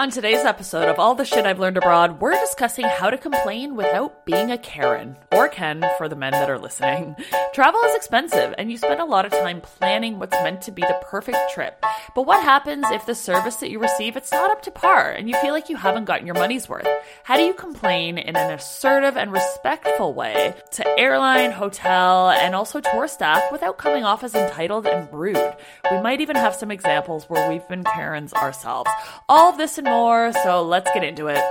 On 0.00 0.08
today's 0.08 0.46
episode 0.46 0.88
of 0.88 0.98
All 0.98 1.14
the 1.14 1.26
Shit 1.26 1.44
I've 1.44 1.58
Learned 1.58 1.76
Abroad, 1.76 2.22
we're 2.22 2.32
discussing 2.40 2.86
how 2.86 3.10
to 3.10 3.18
complain 3.18 3.76
without 3.76 4.24
being 4.24 4.50
a 4.50 4.56
Karen, 4.56 5.14
or 5.30 5.46
Ken 5.46 5.84
for 5.98 6.08
the 6.08 6.16
men 6.16 6.32
that 6.32 6.48
are 6.48 6.58
listening. 6.58 7.14
Travel 7.52 7.82
is 7.82 7.96
expensive, 7.96 8.54
and 8.56 8.70
you 8.70 8.78
spend 8.78 9.02
a 9.02 9.04
lot 9.04 9.26
of 9.26 9.32
time 9.32 9.60
planning 9.60 10.18
what's 10.18 10.42
meant 10.42 10.62
to 10.62 10.72
be 10.72 10.80
the 10.80 10.98
perfect 11.02 11.36
trip. 11.52 11.84
But 12.14 12.22
what 12.22 12.42
happens 12.42 12.86
if 12.88 13.04
the 13.04 13.14
service 13.14 13.56
that 13.56 13.68
you 13.68 13.78
receive 13.78 14.16
it's 14.16 14.32
not 14.32 14.50
up 14.50 14.62
to 14.62 14.70
par, 14.70 15.10
and 15.10 15.28
you 15.28 15.36
feel 15.36 15.52
like 15.52 15.68
you 15.68 15.76
haven't 15.76 16.06
gotten 16.06 16.24
your 16.24 16.34
money's 16.34 16.66
worth? 16.66 16.88
How 17.24 17.36
do 17.36 17.42
you 17.42 17.52
complain 17.52 18.16
in 18.16 18.36
an 18.36 18.52
assertive 18.52 19.18
and 19.18 19.30
respectful 19.30 20.14
way 20.14 20.54
to 20.70 20.98
airline, 20.98 21.50
hotel, 21.50 22.30
and 22.30 22.54
also 22.54 22.80
tour 22.80 23.06
staff 23.06 23.42
without 23.52 23.76
coming 23.76 24.04
off 24.04 24.24
as 24.24 24.34
entitled 24.34 24.86
and 24.86 25.12
rude? 25.12 25.56
We 25.90 26.00
might 26.00 26.22
even 26.22 26.36
have 26.36 26.54
some 26.54 26.70
examples 26.70 27.28
where 27.28 27.50
we've 27.50 27.68
been 27.68 27.84
Karens 27.84 28.32
ourselves. 28.32 28.90
All 29.28 29.52
this 29.52 29.76
and 29.76 29.89
more, 29.90 30.32
so 30.44 30.62
let's 30.62 30.88
get 30.94 31.02
into 31.02 31.26
it. 31.26 31.42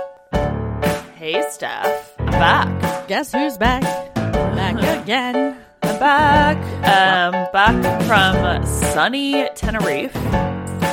Hey, 1.14 1.42
Steph. 1.50 2.14
I'm 2.18 2.30
back. 2.30 3.06
Guess 3.06 3.32
who's 3.32 3.58
back? 3.58 3.82
Back 4.14 5.02
again. 5.02 5.58
I'm 5.82 5.98
back. 6.00 6.56
Um, 6.76 7.32
back 7.52 8.02
from 8.04 8.66
sunny 8.66 9.46
Tenerife. 9.54 10.14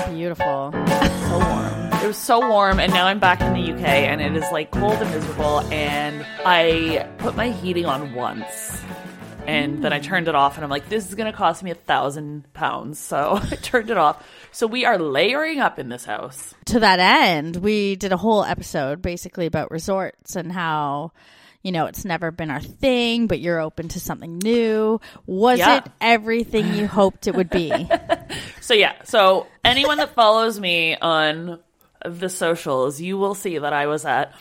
Beautiful. 0.10 0.74
So 0.74 1.40
warm. 1.40 2.04
It 2.04 2.08
was 2.08 2.18
so 2.18 2.40
warm, 2.50 2.80
and 2.82 2.92
now 2.92 3.08
I'm 3.08 3.20
back 3.20 3.40
in 3.40 3.54
the 3.54 3.74
UK, 3.74 3.88
and 3.88 4.22
it 4.22 4.36
is 4.36 4.46
like 4.52 4.72
cold 4.72 4.94
and 4.94 5.10
miserable. 5.10 5.62
And 5.72 6.26
I 6.46 7.08
put 7.18 7.38
my 7.38 7.52
heating 7.52 7.86
on 7.86 8.14
once, 8.14 8.82
and 9.48 9.84
then 9.84 9.94
I 9.94 10.00
turned 10.00 10.28
it 10.28 10.36
off, 10.36 10.56
and 10.56 10.64
I'm 10.64 10.70
like, 10.70 10.90
this 10.90 11.08
is 11.08 11.16
gonna 11.16 11.34
cost 11.34 11.64
me 11.64 11.72
a 11.72 11.76
thousand 11.76 12.52
pounds. 12.54 13.00
So 13.00 13.40
I 13.42 13.56
turned 13.56 13.90
it 13.90 13.98
off. 13.98 14.24
So 14.52 14.68
we 14.68 14.86
are 14.86 15.00
layering 15.00 15.60
up 15.60 15.80
in 15.80 15.90
this 15.90 16.06
house. 16.06 16.54
To 16.66 16.80
that 16.82 17.00
end, 17.00 17.56
we 17.56 17.96
did 17.96 18.12
a 18.12 18.18
whole 18.18 18.44
episode 18.44 19.02
basically 19.02 19.46
about 19.46 19.72
resorts 19.72 20.36
and 20.36 20.52
how, 20.52 21.12
you 21.64 21.72
know, 21.72 21.86
it's 21.86 22.04
never 22.06 22.30
been 22.32 22.52
our 22.52 22.62
thing, 22.62 23.28
but 23.28 23.40
you're 23.40 23.60
open 23.60 23.88
to 23.90 24.00
something 24.00 24.38
new. 24.40 25.00
Was 25.26 25.60
Yeah. 25.60 25.78
it 25.78 25.84
everything 26.02 26.74
you 26.74 26.88
hoped 26.88 27.28
it 27.28 27.36
would 27.36 27.50
be? 27.50 27.72
So 28.60 28.74
yeah, 28.74 29.02
so 29.06 29.48
anyone 29.64 30.00
that 30.00 30.14
follows 30.14 30.60
me 30.60 30.98
on 30.98 31.60
the 32.04 32.28
socials, 32.28 33.00
you 33.00 33.18
will 33.18 33.34
see 33.34 33.60
that 33.60 33.72
I 33.72 33.88
was 33.88 34.04
at 34.04 34.34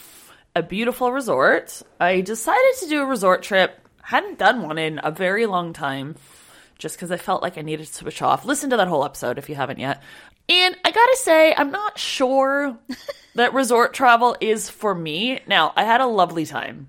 a 0.56 0.64
beautiful 0.64 1.12
resort. 1.12 1.80
I 2.00 2.22
decided 2.22 2.72
to 2.80 2.88
do 2.88 3.02
a 3.02 3.06
resort 3.06 3.44
trip. 3.44 3.78
Hadn't 4.06 4.38
done 4.38 4.62
one 4.62 4.78
in 4.78 5.00
a 5.02 5.10
very 5.10 5.46
long 5.46 5.72
time 5.72 6.14
just 6.78 6.96
because 6.96 7.10
I 7.10 7.16
felt 7.16 7.42
like 7.42 7.58
I 7.58 7.62
needed 7.62 7.86
to 7.86 7.92
switch 7.92 8.22
off. 8.22 8.44
Listen 8.44 8.70
to 8.70 8.76
that 8.76 8.88
whole 8.88 9.04
episode 9.04 9.38
if 9.38 9.48
you 9.48 9.54
haven't 9.54 9.78
yet. 9.80 10.02
And 10.48 10.76
I 10.84 10.90
gotta 10.92 11.16
say, 11.16 11.54
I'm 11.56 11.72
not 11.72 11.98
sure 11.98 12.78
that 13.34 13.52
resort 13.52 13.94
travel 13.94 14.36
is 14.40 14.70
for 14.70 14.94
me. 14.94 15.40
Now, 15.48 15.72
I 15.76 15.84
had 15.84 16.00
a 16.00 16.06
lovely 16.06 16.46
time 16.46 16.86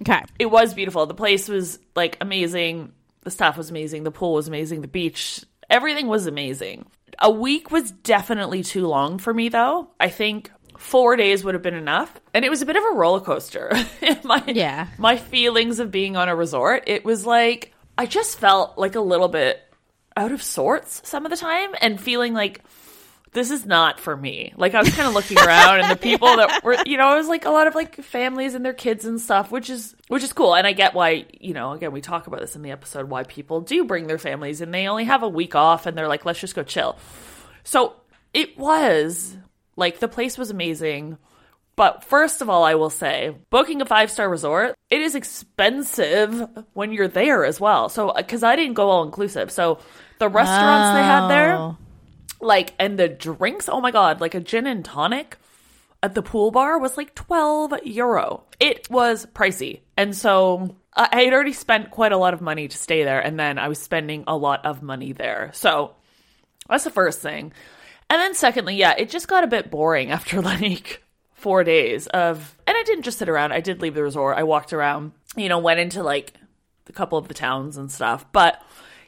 Okay. 0.00 0.22
it 0.38 0.46
was 0.46 0.72
beautiful. 0.72 1.04
The 1.04 1.12
place 1.14 1.46
was 1.48 1.78
like 1.94 2.16
amazing. 2.22 2.92
The 3.22 3.30
staff 3.30 3.58
was 3.58 3.68
amazing. 3.68 4.04
The 4.04 4.10
pool 4.10 4.32
was 4.32 4.48
amazing. 4.48 4.80
The 4.80 4.88
beach, 4.88 5.44
everything 5.68 6.06
was 6.06 6.26
amazing. 6.26 6.86
A 7.18 7.30
week 7.30 7.70
was 7.70 7.90
definitely 7.90 8.62
too 8.62 8.86
long 8.86 9.18
for 9.18 9.34
me, 9.34 9.50
though. 9.50 9.90
I 10.00 10.08
think 10.08 10.50
four 10.80 11.14
days 11.14 11.44
would 11.44 11.54
have 11.54 11.62
been 11.62 11.74
enough. 11.74 12.12
And 12.32 12.44
it 12.44 12.48
was 12.48 12.62
a 12.62 12.66
bit 12.66 12.76
of 12.76 12.82
a 12.82 12.94
roller 12.96 13.20
coaster. 13.20 13.70
my, 14.24 14.42
Yeah. 14.46 14.88
My 14.98 15.16
feelings 15.16 15.78
of 15.78 15.90
being 15.90 16.16
on 16.16 16.28
a 16.28 16.34
resort. 16.34 16.84
It 16.86 17.04
was 17.04 17.26
like, 17.26 17.74
I 17.98 18.06
just 18.06 18.38
felt 18.38 18.78
like 18.78 18.94
a 18.94 19.00
little 19.00 19.28
bit 19.28 19.62
out 20.16 20.32
of 20.32 20.42
sorts 20.42 21.02
some 21.04 21.24
of 21.24 21.30
the 21.30 21.36
time 21.36 21.70
and 21.80 22.00
feeling 22.00 22.34
like 22.34 22.62
this 23.32 23.50
is 23.50 23.64
not 23.64 24.00
for 24.00 24.16
me. 24.16 24.52
Like 24.56 24.74
I 24.74 24.80
was 24.80 24.92
kind 24.94 25.06
of 25.06 25.14
looking 25.14 25.38
around 25.46 25.80
and 25.80 25.90
the 25.90 25.96
people 25.96 26.34
that 26.36 26.64
were, 26.64 26.76
you 26.86 26.96
know, 26.96 27.12
it 27.12 27.18
was 27.18 27.28
like 27.28 27.44
a 27.44 27.50
lot 27.50 27.66
of 27.66 27.74
like 27.74 27.96
families 27.96 28.54
and 28.54 28.64
their 28.64 28.72
kids 28.72 29.04
and 29.04 29.20
stuff, 29.20 29.52
which 29.52 29.68
is 29.68 29.94
which 30.08 30.24
is 30.24 30.32
cool. 30.32 30.54
And 30.54 30.66
I 30.66 30.72
get 30.72 30.94
why, 30.94 31.26
you 31.38 31.52
know, 31.52 31.72
again 31.72 31.92
we 31.92 32.00
talk 32.00 32.26
about 32.26 32.40
this 32.40 32.56
in 32.56 32.62
the 32.62 32.70
episode 32.70 33.08
why 33.08 33.22
people 33.24 33.60
do 33.60 33.84
bring 33.84 34.06
their 34.06 34.18
families 34.18 34.62
and 34.62 34.72
they 34.72 34.88
only 34.88 35.04
have 35.04 35.22
a 35.22 35.28
week 35.28 35.54
off 35.54 35.84
and 35.84 35.96
they're 35.96 36.08
like 36.08 36.24
let's 36.24 36.40
just 36.40 36.54
go 36.54 36.62
chill. 36.62 36.98
So 37.64 37.94
it 38.32 38.58
was 38.58 39.36
like 39.80 39.98
the 39.98 40.06
place 40.08 40.38
was 40.38 40.50
amazing. 40.50 41.18
But 41.74 42.04
first 42.04 42.42
of 42.42 42.48
all, 42.50 42.62
I 42.62 42.74
will 42.74 42.90
say, 42.90 43.34
booking 43.48 43.80
a 43.80 43.86
five 43.86 44.10
star 44.10 44.28
resort, 44.28 44.74
it 44.90 45.00
is 45.00 45.14
expensive 45.14 46.46
when 46.74 46.92
you're 46.92 47.08
there 47.08 47.44
as 47.44 47.58
well. 47.60 47.88
So, 47.88 48.10
uh, 48.10 48.18
because 48.18 48.42
I 48.42 48.54
didn't 48.56 48.74
go 48.74 48.90
all 48.90 49.02
inclusive. 49.02 49.50
So, 49.50 49.78
the 50.18 50.28
restaurants 50.28 50.94
they 50.98 51.02
had 51.02 51.28
there, 51.28 51.54
Oh. 51.56 51.76
like 52.42 52.74
and 52.78 52.98
the 52.98 53.08
drinks 53.08 53.68
oh 53.70 53.80
my 53.80 53.90
god 53.90 54.20
like 54.20 54.34
a 54.34 54.40
gin 54.40 54.66
and 54.66 54.84
tonic 54.84 55.38
at 56.02 56.14
the 56.14 56.22
pool 56.22 56.50
bar 56.50 56.78
was 56.78 56.96
like 56.98 57.14
12 57.14 57.72
euro 57.84 58.44
it 58.58 58.88
was 58.90 59.24
pricey 59.34 59.80
and 59.96 60.14
so 60.16 60.74
I 60.94 61.22
had 61.24 61.32
already 61.32 61.52
spent 61.54 61.90
quite 61.90 62.12
a 62.12 62.16
lot 62.18 62.34
of 62.34 62.40
money 62.42 62.68
to 62.68 62.76
stay 62.76 63.04
there 63.04 63.20
and 63.20 63.38
then 63.40 63.58
i 63.58 63.68
was 63.68 63.78
spending 63.78 64.24
a 64.26 64.36
lot 64.36 64.64
of 64.66 64.82
money 64.82 65.12
there 65.12 65.50
so 65.54 65.94
that's 66.68 66.84
the 66.84 66.90
first 66.90 67.20
thing 67.20 67.52
and 68.10 68.20
then 68.20 68.34
secondly 68.34 68.76
yeah 68.76 68.94
it 68.98 69.08
just 69.08 69.28
got 69.28 69.44
a 69.44 69.48
bit 69.48 69.70
boring 69.70 70.10
after 70.10 70.42
like 70.42 71.02
four 71.32 71.64
days 71.64 72.06
of 72.08 72.58
and 72.66 72.76
i 72.76 72.82
didn't 72.82 73.04
just 73.04 73.18
sit 73.18 73.28
around 73.28 73.52
i 73.52 73.60
did 73.60 73.80
leave 73.80 73.94
the 73.94 74.02
resort 74.02 74.36
i 74.36 74.42
walked 74.42 74.74
around 74.74 75.12
you 75.36 75.48
know 75.48 75.58
went 75.58 75.80
into 75.80 76.02
like 76.02 76.34
a 76.86 76.92
couple 76.92 77.16
of 77.16 77.28
the 77.28 77.34
towns 77.34 77.78
and 77.78 77.90
stuff 77.90 78.30
but 78.32 78.62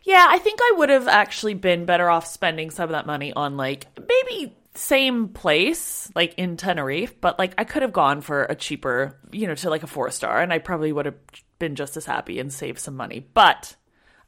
yeah, 0.05 0.27
I 0.29 0.39
think 0.39 0.61
I 0.61 0.75
would 0.79 0.91
have 0.91 1.09
actually 1.09 1.55
been 1.55 1.85
better 1.85 2.11
off 2.11 2.27
spending 2.27 2.71
some 2.71 2.85
of 2.85 2.91
that 2.91 3.07
money 3.07 3.33
on 3.33 3.57
like 3.57 3.87
maybe 3.97 4.57
same 4.75 5.29
place, 5.29 6.11
like 6.15 6.35
in 6.37 6.57
Tenerife, 6.57 7.21
but 7.21 7.39
like 7.39 7.55
I 7.59 7.65
could 7.65 7.83
have 7.83 7.93
gone 7.93 8.21
for 8.21 8.45
a 8.45 8.55
cheaper, 8.55 9.19
you 9.31 9.47
know, 9.47 9.55
to 9.55 9.71
like 9.71 9.83
a 9.83 9.89
four 9.89 10.11
star, 10.11 10.41
and 10.41 10.53
I 10.53 10.59
probably 10.59 10.93
would 10.93 11.07
have 11.07 11.19
been 11.59 11.77
just 11.77 11.97
as 11.97 12.05
happy 12.05 12.41
and 12.41 12.53
saved 12.53 12.81
some 12.81 12.97
money. 12.97 13.27
But 13.33 13.77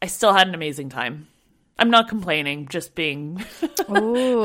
I 0.01 0.07
still 0.07 0.33
had 0.33 0.47
an 0.47 0.55
amazing 0.55 0.91
time. 0.91 1.29
I'm 1.79 1.91
not 1.91 2.09
complaining, 2.09 2.69
just 2.69 2.95
being 2.95 3.45
Ooh. 3.91 4.45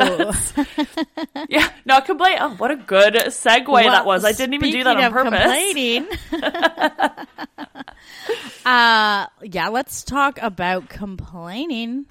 yeah, 1.47 1.69
not 1.85 2.05
complaining. 2.05 2.39
Oh, 2.41 2.55
what 2.57 2.71
a 2.71 2.75
good 2.75 3.13
segue 3.13 3.83
that 3.83 4.05
was. 4.05 4.25
I 4.25 4.31
didn't 4.31 4.55
even 4.55 4.71
do 4.71 4.83
that 4.83 4.97
on 4.97 5.11
purpose. 5.11 5.39
Complaining. 5.39 6.07
uh, 8.65 9.27
yeah, 9.43 9.67
let's 9.69 10.03
talk 10.03 10.39
about 10.41 10.89
complaining. 10.89 12.05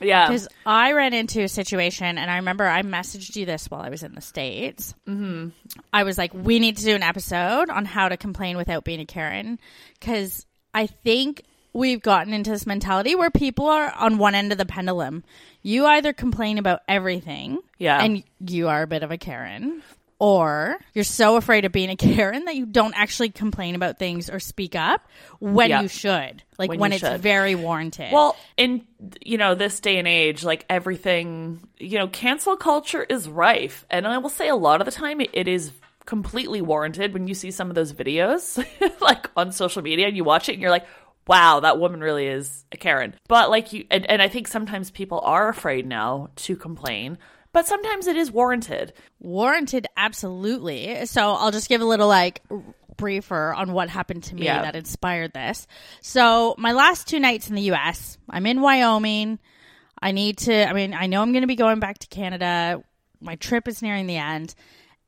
Yeah, 0.00 0.28
Because 0.28 0.48
I 0.66 0.92
ran 0.92 1.12
into 1.12 1.42
a 1.42 1.48
situation, 1.48 2.18
and 2.18 2.30
I 2.30 2.36
remember 2.36 2.66
I 2.66 2.82
messaged 2.82 3.36
you 3.36 3.46
this 3.46 3.70
while 3.70 3.82
I 3.82 3.88
was 3.88 4.02
in 4.02 4.14
the 4.14 4.20
States. 4.20 4.94
Mm-hmm. 5.08 5.50
I 5.92 6.02
was 6.02 6.18
like, 6.18 6.32
we 6.34 6.58
need 6.58 6.78
to 6.78 6.84
do 6.84 6.94
an 6.94 7.02
episode 7.02 7.70
on 7.70 7.84
how 7.84 8.08
to 8.08 8.16
complain 8.16 8.56
without 8.56 8.84
being 8.84 9.00
a 9.00 9.06
Karen. 9.06 9.58
Because 9.98 10.44
I 10.74 10.86
think 10.86 11.42
we've 11.72 12.02
gotten 12.02 12.32
into 12.32 12.50
this 12.50 12.66
mentality 12.66 13.14
where 13.14 13.30
people 13.30 13.66
are 13.66 13.90
on 13.92 14.18
one 14.18 14.34
end 14.34 14.52
of 14.52 14.58
the 14.58 14.66
pendulum. 14.66 15.24
You 15.62 15.86
either 15.86 16.12
complain 16.12 16.58
about 16.58 16.80
everything, 16.88 17.58
Yeah. 17.78 18.02
and 18.02 18.22
you 18.46 18.68
are 18.68 18.82
a 18.82 18.86
bit 18.86 19.02
of 19.02 19.10
a 19.10 19.18
Karen, 19.18 19.82
or 20.18 20.76
you're 20.94 21.02
so 21.04 21.36
afraid 21.36 21.64
of 21.64 21.72
being 21.72 21.90
a 21.90 21.96
Karen 21.96 22.44
that 22.44 22.54
you 22.56 22.66
don't 22.66 22.94
actually 22.96 23.30
complain 23.30 23.74
about 23.74 23.98
things 23.98 24.28
or 24.30 24.38
speak 24.40 24.74
up 24.76 25.06
when 25.40 25.70
Yeah. 25.70 25.82
you 25.82 25.88
should, 25.88 26.42
like 26.58 26.70
when, 26.70 26.78
When 26.78 26.92
it's 26.92 27.00
should. 27.00 27.20
very 27.20 27.54
warranted. 27.54 28.12
Well, 28.12 28.36
in 28.56 28.86
you 29.24 29.38
know 29.38 29.54
this 29.54 29.80
day 29.80 29.98
and 29.98 30.06
age, 30.06 30.44
like 30.44 30.64
everything, 30.68 31.60
you 31.78 31.98
know, 31.98 32.06
cancel 32.08 32.56
culture 32.56 33.02
is 33.08 33.28
rife, 33.28 33.84
and 33.90 34.06
I 34.06 34.18
will 34.18 34.28
say 34.30 34.48
a 34.48 34.56
lot 34.56 34.80
of 34.80 34.84
the 34.84 34.92
time 34.92 35.20
it, 35.20 35.30
it 35.32 35.48
is 35.48 35.72
completely 36.04 36.60
warranted. 36.60 37.14
When 37.14 37.28
you 37.28 37.34
see 37.34 37.50
some 37.52 37.68
of 37.68 37.74
those 37.76 37.92
videos, 37.92 38.64
like 39.00 39.30
on 39.36 39.52
social 39.52 39.82
media, 39.82 40.08
and 40.08 40.16
you 40.16 40.24
watch 40.24 40.48
it, 40.48 40.52
and 40.54 40.60
you're 40.60 40.70
like, 40.70 40.86
"Wow, 41.26 41.60
that 41.60 41.78
woman 41.78 42.00
really 42.00 42.26
is 42.26 42.64
a 42.72 42.76
Karen." 42.76 43.14
But 43.28 43.50
like 43.50 43.72
you, 43.72 43.86
and, 43.90 44.08
and 44.10 44.20
I 44.22 44.28
think 44.28 44.48
sometimes 44.48 44.90
people 44.90 45.20
are 45.20 45.48
afraid 45.48 45.86
now 45.86 46.28
to 46.36 46.56
complain, 46.56 47.18
but 47.52 47.66
sometimes 47.66 48.06
it 48.06 48.16
is 48.16 48.30
warranted. 48.30 48.92
warranted 49.20 49.86
absolutely. 49.96 51.06
So 51.06 51.32
i'll 51.32 51.50
just 51.52 51.68
give 51.68 51.80
a 51.80 51.84
little 51.84 52.08
like 52.08 52.42
briefer 52.96 53.52
on 53.54 53.72
what 53.72 53.88
happened 53.88 54.22
to 54.24 54.34
me 54.34 54.44
Yeah. 54.44 54.62
that 54.62 54.76
inspired 54.76 55.32
this. 55.32 55.66
So 56.02 56.54
my 56.58 56.72
last 56.72 57.08
two 57.08 57.18
nights 57.20 57.48
in 57.48 57.54
the 57.56 57.62
us 57.70 58.18
i'm 58.28 58.46
in 58.46 58.60
wyoming. 58.60 59.38
I 60.00 60.12
need 60.12 60.38
to 60.38 60.68
i 60.68 60.72
mean 60.72 60.94
i 60.94 61.06
know 61.06 61.22
i'm 61.22 61.32
going 61.32 61.42
to 61.42 61.46
be 61.48 61.56
going 61.56 61.80
back 61.80 61.98
to 61.98 62.06
canada. 62.08 62.82
My 63.20 63.36
trip 63.36 63.68
is 63.68 63.82
nearing 63.82 64.06
the 64.06 64.16
end. 64.16 64.54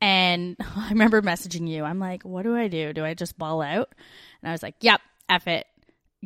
And 0.01 0.55
i 0.75 0.89
remember 0.89 1.21
messaging 1.21 1.67
you. 1.67 1.83
I'm 1.83 1.99
like 1.99 2.23
what 2.23 2.43
do 2.43 2.55
i 2.55 2.67
do? 2.67 2.93
Do 2.93 3.03
i 3.05 3.13
just 3.13 3.37
ball 3.37 3.61
out? 3.61 3.93
And 4.41 4.49
i 4.49 4.51
was 4.51 4.63
like 4.63 4.75
yep 4.81 5.01
F 5.29 5.47
it 5.47 5.65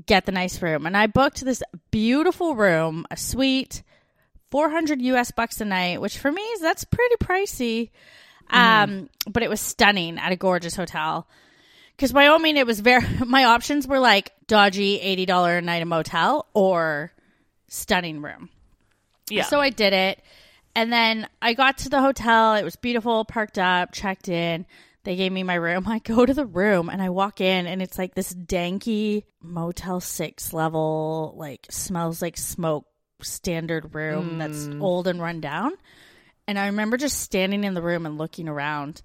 get 0.06 0.26
the 0.26 0.32
nice 0.32 0.62
room 0.62 0.86
and 0.86 0.96
i 0.96 1.08
booked 1.08 1.44
this 1.44 1.62
beautiful 1.92 2.56
room 2.56 3.06
a 3.12 3.18
suite 3.18 3.84
400 4.52 5.02
US 5.02 5.32
bucks 5.32 5.62
a 5.62 5.66
night, 5.66 6.02
which 6.02 6.18
for 6.18 6.32
me 6.32 6.42
is 6.42 6.62
that's 6.62 6.84
pretty 6.84 7.16
pricey. 7.18 7.90
Um, 8.50 9.10
but 9.30 9.44
it 9.44 9.50
was 9.50 9.62
stunning 9.62 10.18
at 10.18 10.32
a 10.32 10.36
gorgeous 10.36 10.76
hotel. 10.76 11.28
Cause 12.00 12.14
Wyoming, 12.14 12.58
it 12.58 12.66
was 12.66 12.80
very, 12.80 13.06
my 13.26 13.44
options 13.44 13.88
were 13.88 14.00
like 14.00 14.32
dodgy 14.48 15.00
$80 15.28 15.60
a 15.60 15.62
night 15.62 15.84
a 15.84 15.86
motel 15.86 16.48
or 16.54 17.12
stunning 17.68 18.22
room. 18.22 18.50
Yeah. 19.30 19.44
So 19.44 19.60
I 19.60 19.70
did 19.70 19.94
it. 19.94 20.20
And 20.76 20.92
then 20.92 21.28
I 21.42 21.54
got 21.54 21.80
to 21.80 21.90
the 21.90 22.02
hotel. 22.02 22.56
It 22.56 22.64
was 22.64 22.76
beautiful, 22.76 23.26
parked 23.26 23.60
up, 23.60 23.92
checked 23.92 24.30
in. 24.30 24.66
They 25.10 25.16
gave 25.16 25.32
me 25.32 25.42
my 25.42 25.56
room. 25.56 25.86
I 25.88 25.98
go 25.98 26.24
to 26.24 26.36
the 26.36 26.46
room 26.46 26.88
and 26.88 27.02
I 27.02 27.10
walk 27.10 27.42
in 27.42 27.66
and 27.66 27.82
it's 27.82 27.98
like 27.98 28.14
this 28.14 28.32
danky 28.32 29.24
Motel 29.42 30.00
6 30.00 30.54
level, 30.54 31.34
like 31.36 31.66
smells 31.72 32.22
like 32.22 32.38
smoke 32.38 32.86
standard 33.24 33.96
room 33.96 34.38
that's 34.38 34.68
mm. 34.68 34.80
old 34.80 35.08
and 35.08 35.20
run 35.20 35.42
down. 35.42 35.72
And 36.48 36.60
I 36.60 36.68
remember 36.68 36.96
just 36.96 37.22
standing 37.22 37.64
in 37.64 37.74
the 37.74 37.82
room 37.82 38.06
and 38.06 38.20
looking 38.20 38.48
around. 38.48 39.02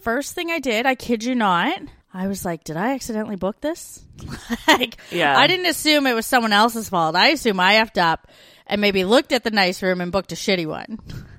First 0.00 0.34
thing 0.34 0.50
I 0.50 0.60
did, 0.60 0.86
I 0.86 0.94
kid 0.94 1.22
you 1.24 1.34
not, 1.34 1.78
I 2.14 2.26
was 2.26 2.46
like, 2.46 2.64
did 2.64 2.78
I 2.78 2.94
accidentally 2.94 3.36
book 3.36 3.60
this? 3.60 4.02
like, 4.66 4.96
Yeah. 5.10 5.38
I 5.38 5.46
didn't 5.46 5.66
assume 5.66 6.06
it 6.06 6.14
was 6.14 6.24
someone 6.24 6.54
else's 6.54 6.88
fault. 6.88 7.16
I 7.16 7.28
assume 7.28 7.60
I 7.60 7.74
effed 7.74 8.00
up 8.00 8.28
and 8.66 8.80
maybe 8.80 9.04
looked 9.04 9.32
at 9.32 9.44
the 9.44 9.50
nice 9.50 9.82
room 9.82 10.00
and 10.00 10.10
booked 10.10 10.32
a 10.32 10.36
shitty 10.36 10.64
one. 10.64 11.00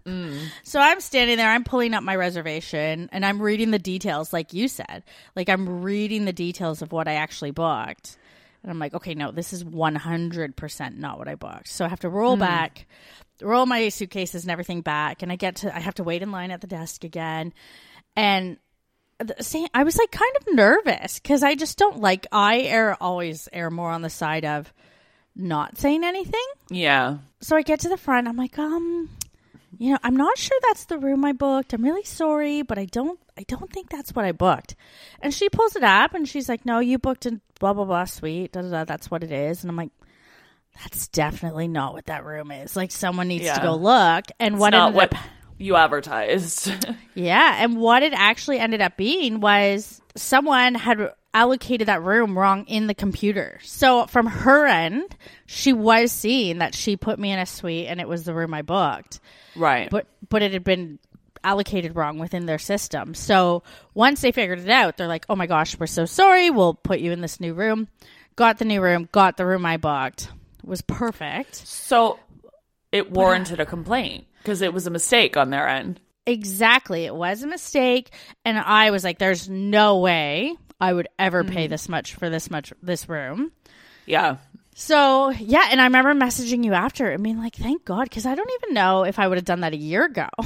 So 0.64 0.80
I'm 0.80 1.00
standing 1.00 1.38
there, 1.38 1.50
I'm 1.50 1.64
pulling 1.64 1.94
up 1.94 2.04
my 2.04 2.16
reservation 2.16 3.10
and 3.12 3.26
I'm 3.26 3.42
reading 3.42 3.72
the 3.72 3.80
details, 3.80 4.34
like 4.34 4.54
you 4.54 4.68
said. 4.68 5.04
Like 5.36 5.50
I'm 5.50 5.82
reading 5.82 6.26
the 6.26 6.34
details 6.34 6.82
of 6.82 6.92
what 6.92 7.08
I 7.08 7.16
actually 7.16 7.52
booked. 7.52 8.18
And 8.62 8.72
I'm 8.72 8.80
like, 8.80 8.94
okay, 8.94 9.14
no, 9.14 9.32
this 9.32 9.52
is 9.52 9.64
100% 9.64 10.98
not 10.98 11.18
what 11.18 11.28
I 11.28 11.36
booked. 11.36 11.68
So 11.68 11.86
I 11.86 11.90
have 11.90 12.00
to 12.02 12.10
roll 12.10 12.38
back, 12.38 12.86
roll 13.42 13.66
my 13.66 13.90
suitcases 13.90 14.44
and 14.44 14.52
everything 14.52 14.82
back. 14.82 15.22
And 15.22 15.32
I 15.32 15.36
get 15.36 15.58
to, 15.58 15.76
I 15.76 15.80
have 15.80 15.96
to 15.96 16.04
wait 16.04 16.22
in 16.22 16.32
line 16.32 16.52
at 16.52 16.62
the 16.62 16.68
desk 16.68 17.04
again. 17.04 17.54
And 18.16 18.58
the 19.20 19.36
same, 19.44 19.68
I 19.74 19.84
was 19.84 19.98
like 19.98 20.12
kind 20.12 20.32
of 20.40 20.56
nervous 20.56 21.20
because 21.20 21.44
I 21.44 21.56
just 21.56 21.78
don't 21.78 22.00
like, 22.00 22.26
I 22.32 22.62
err, 22.62 22.98
always 23.02 23.50
err 23.52 23.70
more 23.70 23.92
on 23.92 24.02
the 24.02 24.10
side 24.10 24.46
of 24.46 24.74
not 25.36 25.78
saying 25.78 26.04
anything 26.04 26.46
yeah. 26.70 27.18
so 27.42 27.56
I 27.56 27.64
get 27.64 27.82
to 27.82 27.90
the 27.90 27.98
front. 27.98 28.28
I'm 28.28 28.38
like, 28.38 28.58
um, 28.60 29.10
you 29.78 29.92
know, 29.92 30.00
I'm 30.04 30.16
not 30.16 30.38
sure 30.38 30.58
that's 30.64 30.86
the 30.86 30.98
room 30.98 31.26
I 31.26 31.34
booked. 31.34 31.74
I'm 31.74 31.84
really 31.84 32.04
sorry, 32.04 32.62
but 32.62 32.78
I 32.78 32.86
don't, 32.86 33.20
I 33.38 33.44
don't 33.44 33.72
think 33.72 33.90
that's 33.90 34.16
what 34.16 34.26
I 34.26 34.32
booked. 34.32 34.76
And 35.22 35.34
she 35.34 35.50
pulls 35.50 35.76
it 35.76 35.84
up 35.84 36.14
and 36.14 36.28
she's 36.28 36.48
like, 36.50 36.66
no, 36.66 36.80
you 36.80 37.00
booked 37.00 37.26
in 37.26 37.42
blah 37.60 37.74
blah 37.74 37.86
blah 37.86 38.06
suite. 38.06 38.52
Da, 38.54 38.62
da, 38.62 38.70
da, 38.70 38.84
that's 38.86 39.10
what 39.10 39.24
it 39.24 39.32
is. 39.32 39.64
And 39.64 39.70
I'm 39.72 39.78
like, 39.78 39.92
that's 40.82 41.08
definitely 41.08 41.68
not 41.68 41.94
what 41.94 42.06
that 42.08 42.26
room 42.26 42.52
is. 42.52 42.76
Like, 42.76 42.92
someone 42.92 43.28
needs 43.28 43.52
to 43.52 43.62
go 43.62 43.76
look. 43.76 44.26
And 44.40 44.56
It's 44.56 44.60
what 44.60 44.72
not 44.72 44.94
what 44.94 45.14
up, 45.14 45.20
you 45.58 45.76
advertised. 45.76 46.72
yeah, 47.16 47.64
and 47.64 47.78
what 47.78 48.04
it 48.04 48.14
actually 48.14 48.60
ended 48.60 48.82
up 48.82 48.98
being 48.98 49.40
was 49.40 50.02
someone 50.16 50.76
had 50.76 51.12
allocated 51.34 51.88
that 51.88 52.04
room 52.04 52.38
wrong 52.38 52.66
in 52.66 52.88
the 52.88 52.94
computer. 52.94 53.60
So 53.64 54.06
from 54.08 54.28
her 54.28 54.66
end, 54.66 55.16
she 55.46 55.74
was 55.74 56.12
seeing 56.12 56.60
that 56.60 56.76
she 56.76 56.96
put 56.96 57.20
me 57.20 57.32
in 57.32 57.40
a 57.40 57.46
suite 57.46 57.88
and 57.88 58.00
it 58.00 58.08
was 58.08 58.24
the 58.24 58.34
room 58.34 58.54
I 58.54 58.62
booked. 58.62 59.20
right. 59.56 59.90
but 59.90 60.08
but 60.30 60.42
it 60.42 60.54
had 60.54 60.64
been 60.64 61.00
allocated 61.44 61.96
wrong 61.96 62.20
within 62.20 62.46
their 62.46 62.60
system. 62.60 63.14
So 63.14 63.64
once 63.94 64.22
they 64.22 64.32
figured 64.32 64.60
it 64.60 64.70
out, 64.70 64.98
they're 64.98 65.08
like, 65.08 65.26
"Oh 65.30 65.36
my 65.36 65.48
gosh, 65.48 65.78
we're 65.78 65.88
so 65.88 66.06
sorry. 66.06 66.50
We'll 66.50 66.74
put 66.74 67.00
you 67.00 67.12
in 67.12 67.22
this 67.22 67.40
new 67.40 67.54
room." 67.54 67.88
Got 68.36 68.58
the 68.58 68.66
new 68.66 68.82
room. 68.82 69.10
Got 69.12 69.38
the 69.38 69.46
room 69.46 69.66
I 69.66 69.78
booked. 69.78 70.30
It 70.64 70.70
was 70.70 70.82
perfect. 70.82 71.56
So 71.56 72.20
it 72.92 73.08
uh, 73.08 73.10
warranted 73.10 73.60
a 73.60 73.66
complaint 73.66 74.26
because 74.40 74.62
it 74.62 74.74
was 74.74 74.88
a 74.88 74.92
mistake 74.92 75.36
on 75.38 75.50
their 75.50 75.68
end. 75.68 76.00
Exactly. 76.26 77.06
It 77.06 77.14
was 77.14 77.44
a 77.44 77.48
mistake, 77.48 78.12
and 78.46 78.58
I 78.58 78.92
was 78.92 79.04
like, 79.04 79.20
"There's 79.20 79.50
no 79.50 80.00
way 80.00 80.56
I 80.84 80.94
would 80.94 81.08
ever 81.18 81.44
pay 81.44 81.66
mm-hmm. 81.66 81.72
this 81.72 81.88
much 81.88 82.16
for 82.16 82.30
this 82.30 82.50
much 82.52 82.74
this 82.82 83.08
room." 83.08 83.52
Yeah. 84.06 84.38
So 84.76 85.30
yeah, 85.30 85.68
and 85.72 85.80
I 85.80 85.86
remember 85.86 86.14
messaging 86.14 86.64
you 86.66 86.74
after 86.74 87.12
and 87.12 87.24
being 87.24 87.38
like, 87.38 87.56
"Thank 87.56 87.86
God," 87.86 88.04
because 88.04 88.26
I 88.26 88.36
don't 88.36 88.52
even 88.62 88.74
know 88.74 89.04
if 89.04 89.20
I 89.20 89.28
would 89.28 89.38
have 89.38 89.46
done 89.46 89.62
that 89.62 89.74
a 89.74 89.78
year 89.78 90.06
ago. 90.06 90.28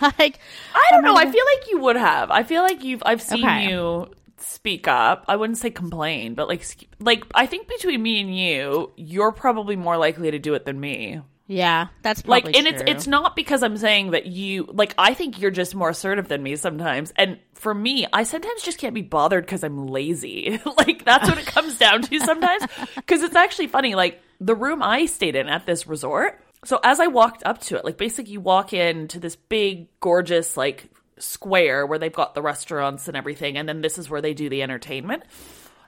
like, 0.00 0.38
I 0.74 0.88
don't 0.90 1.02
my 1.02 1.08
know. 1.08 1.16
I 1.16 1.30
feel 1.30 1.44
like 1.56 1.70
you 1.70 1.80
would 1.80 1.96
have. 1.96 2.30
I 2.30 2.42
feel 2.42 2.62
like 2.62 2.82
you've. 2.82 3.02
I've 3.04 3.22
seen 3.22 3.44
Okay. 3.44 3.70
you 3.70 4.08
speak 4.38 4.88
up. 4.88 5.24
I 5.28 5.36
wouldn't 5.36 5.58
say 5.58 5.70
complain, 5.70 6.34
but 6.34 6.48
like, 6.48 6.66
like 6.98 7.24
I 7.34 7.46
think 7.46 7.68
between 7.68 8.02
me 8.02 8.20
and 8.20 8.36
you, 8.36 8.92
you're 8.96 9.32
probably 9.32 9.76
more 9.76 9.96
likely 9.96 10.30
to 10.30 10.38
do 10.38 10.54
it 10.54 10.64
than 10.64 10.80
me. 10.80 11.20
Yeah, 11.46 11.88
that's 12.02 12.26
Like, 12.26 12.46
and 12.56 12.66
it's 12.66 12.82
it's 12.86 13.06
not 13.06 13.34
because 13.34 13.62
I'm 13.62 13.76
saying 13.76 14.12
that 14.12 14.26
you. 14.26 14.68
Like, 14.72 14.94
I 14.96 15.12
think 15.14 15.40
you're 15.40 15.50
just 15.50 15.74
more 15.74 15.90
assertive 15.90 16.28
than 16.28 16.42
me 16.42 16.56
sometimes. 16.56 17.12
And 17.16 17.38
for 17.54 17.74
me, 17.74 18.06
I 18.12 18.22
sometimes 18.22 18.62
just 18.62 18.78
can't 18.78 18.94
be 18.94 19.02
bothered 19.02 19.44
because 19.44 19.64
I'm 19.64 19.86
lazy. 19.86 20.60
like 20.78 21.04
that's 21.04 21.28
what 21.28 21.38
it 21.38 21.46
comes 21.46 21.78
down 21.78 22.02
to 22.02 22.20
sometimes. 22.20 22.64
Because 22.94 23.22
it's 23.22 23.36
actually 23.36 23.66
funny. 23.66 23.94
Like 23.94 24.22
the 24.40 24.54
room 24.54 24.82
I 24.82 25.06
stayed 25.06 25.36
in 25.36 25.48
at 25.48 25.66
this 25.66 25.86
resort. 25.86 26.40
So 26.64 26.78
as 26.82 27.00
I 27.00 27.08
walked 27.08 27.42
up 27.44 27.60
to 27.62 27.76
it, 27.76 27.84
like 27.84 27.96
basically 27.96 28.32
you 28.32 28.40
walk 28.40 28.72
into 28.72 29.18
this 29.18 29.34
big, 29.34 29.88
gorgeous, 30.00 30.56
like 30.56 30.88
square 31.18 31.86
where 31.86 31.98
they've 31.98 32.12
got 32.12 32.34
the 32.34 32.42
restaurants 32.42 33.08
and 33.08 33.16
everything, 33.16 33.56
and 33.56 33.68
then 33.68 33.80
this 33.80 33.98
is 33.98 34.08
where 34.08 34.20
they 34.20 34.34
do 34.34 34.48
the 34.48 34.62
entertainment. 34.62 35.24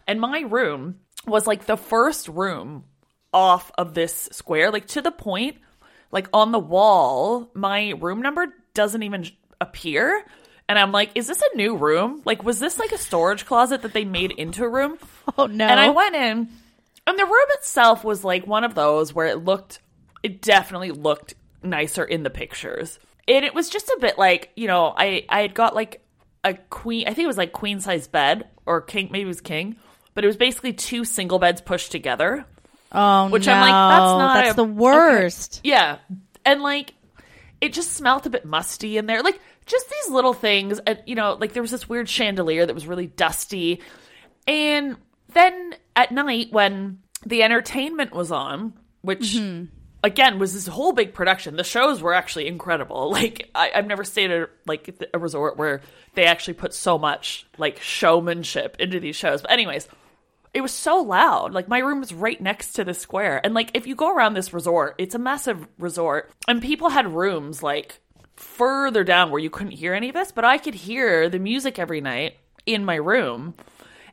And 0.06 0.20
my 0.20 0.40
room 0.40 1.00
was 1.26 1.46
like 1.46 1.66
the 1.66 1.76
first 1.76 2.28
room 2.28 2.84
off 3.34 3.70
of 3.76 3.92
this 3.92 4.30
square, 4.32 4.70
like 4.70 4.86
to 4.86 5.02
the 5.02 5.10
point, 5.10 5.56
like 6.10 6.28
on 6.32 6.52
the 6.52 6.58
wall, 6.58 7.50
my 7.52 7.90
room 7.98 8.22
number 8.22 8.46
doesn't 8.72 9.02
even 9.02 9.26
appear. 9.60 10.24
And 10.68 10.78
I'm 10.78 10.92
like, 10.92 11.10
is 11.14 11.26
this 11.26 11.42
a 11.42 11.56
new 11.56 11.76
room? 11.76 12.22
Like, 12.24 12.42
was 12.42 12.58
this 12.58 12.78
like 12.78 12.92
a 12.92 12.98
storage 12.98 13.44
closet 13.44 13.82
that 13.82 13.92
they 13.92 14.06
made 14.06 14.30
into 14.30 14.64
a 14.64 14.68
room? 14.68 14.98
Oh 15.36 15.46
no! 15.46 15.66
And 15.66 15.80
I 15.80 15.88
went 15.88 16.14
in, 16.14 16.48
and 17.06 17.18
the 17.18 17.24
room 17.24 17.46
itself 17.54 18.04
was 18.04 18.24
like 18.24 18.46
one 18.46 18.62
of 18.62 18.74
those 18.74 19.14
where 19.14 19.26
it 19.26 19.42
looked, 19.42 19.80
it 20.22 20.42
definitely 20.42 20.90
looked 20.90 21.34
nicer 21.62 22.04
in 22.04 22.22
the 22.22 22.30
pictures. 22.30 22.98
And 23.26 23.42
it 23.42 23.54
was 23.54 23.70
just 23.70 23.88
a 23.88 23.98
bit 24.00 24.18
like, 24.18 24.50
you 24.54 24.68
know, 24.68 24.92
I 24.94 25.24
I 25.30 25.40
had 25.40 25.54
got 25.54 25.74
like 25.74 26.04
a 26.44 26.54
queen, 26.54 27.08
I 27.08 27.14
think 27.14 27.24
it 27.24 27.26
was 27.26 27.38
like 27.38 27.52
queen 27.52 27.80
size 27.80 28.06
bed 28.06 28.48
or 28.66 28.82
king, 28.82 29.08
maybe 29.10 29.24
it 29.24 29.26
was 29.26 29.40
king, 29.40 29.76
but 30.14 30.24
it 30.24 30.26
was 30.26 30.36
basically 30.36 30.74
two 30.74 31.04
single 31.04 31.38
beds 31.38 31.62
pushed 31.62 31.90
together. 31.90 32.44
Oh 32.94 33.28
Which 33.28 33.46
no! 33.46 33.52
I'm 33.52 33.60
like, 33.60 33.70
that's 33.72 34.18
not 34.18 34.34
That's 34.34 34.52
a- 34.52 34.56
the 34.56 34.64
worst. 34.64 35.60
Yeah. 35.64 35.98
And 36.44 36.62
like 36.62 36.94
it 37.60 37.72
just 37.72 37.92
smelt 37.92 38.24
a 38.26 38.30
bit 38.30 38.44
musty 38.44 38.96
in 38.96 39.06
there. 39.06 39.22
Like 39.22 39.40
just 39.66 39.90
these 39.90 40.12
little 40.12 40.32
things 40.32 40.78
and 40.86 41.02
you 41.04 41.16
know, 41.16 41.36
like 41.40 41.52
there 41.52 41.62
was 41.62 41.72
this 41.72 41.88
weird 41.88 42.08
chandelier 42.08 42.64
that 42.64 42.74
was 42.74 42.86
really 42.86 43.06
dusty. 43.06 43.80
And 44.46 44.96
then 45.32 45.74
at 45.96 46.12
night 46.12 46.52
when 46.52 47.00
the 47.26 47.42
entertainment 47.42 48.14
was 48.14 48.30
on, 48.30 48.74
which 49.00 49.34
mm-hmm. 49.34 49.64
again 50.04 50.38
was 50.38 50.54
this 50.54 50.68
whole 50.68 50.92
big 50.92 51.14
production. 51.14 51.56
The 51.56 51.64
shows 51.64 52.00
were 52.00 52.14
actually 52.14 52.46
incredible. 52.46 53.10
Like 53.10 53.50
I, 53.56 53.72
I've 53.74 53.86
never 53.86 54.04
stayed 54.04 54.30
at 54.30 54.50
like 54.66 55.08
a 55.12 55.18
resort 55.18 55.56
where 55.56 55.80
they 56.14 56.26
actually 56.26 56.54
put 56.54 56.74
so 56.74 56.96
much 56.96 57.46
like 57.58 57.80
showmanship 57.80 58.76
into 58.78 59.00
these 59.00 59.16
shows. 59.16 59.42
But 59.42 59.50
anyways, 59.50 59.88
it 60.54 60.60
was 60.60 60.72
so 60.72 61.02
loud. 61.02 61.52
Like 61.52 61.68
my 61.68 61.80
room 61.80 62.00
was 62.00 62.14
right 62.14 62.40
next 62.40 62.74
to 62.74 62.84
the 62.84 62.94
square. 62.94 63.40
And 63.44 63.54
like 63.54 63.72
if 63.74 63.86
you 63.86 63.96
go 63.96 64.14
around 64.14 64.34
this 64.34 64.54
resort, 64.54 64.94
it's 64.98 65.16
a 65.16 65.18
massive 65.18 65.66
resort 65.78 66.30
and 66.46 66.62
people 66.62 66.88
had 66.88 67.12
rooms 67.12 67.62
like 67.62 68.00
further 68.36 69.04
down 69.04 69.30
where 69.30 69.40
you 69.40 69.50
couldn't 69.50 69.72
hear 69.72 69.94
any 69.94 70.08
of 70.08 70.14
this, 70.14 70.32
but 70.32 70.44
I 70.44 70.58
could 70.58 70.74
hear 70.74 71.28
the 71.28 71.38
music 71.38 71.78
every 71.78 72.00
night 72.00 72.36
in 72.66 72.84
my 72.84 72.94
room. 72.94 73.54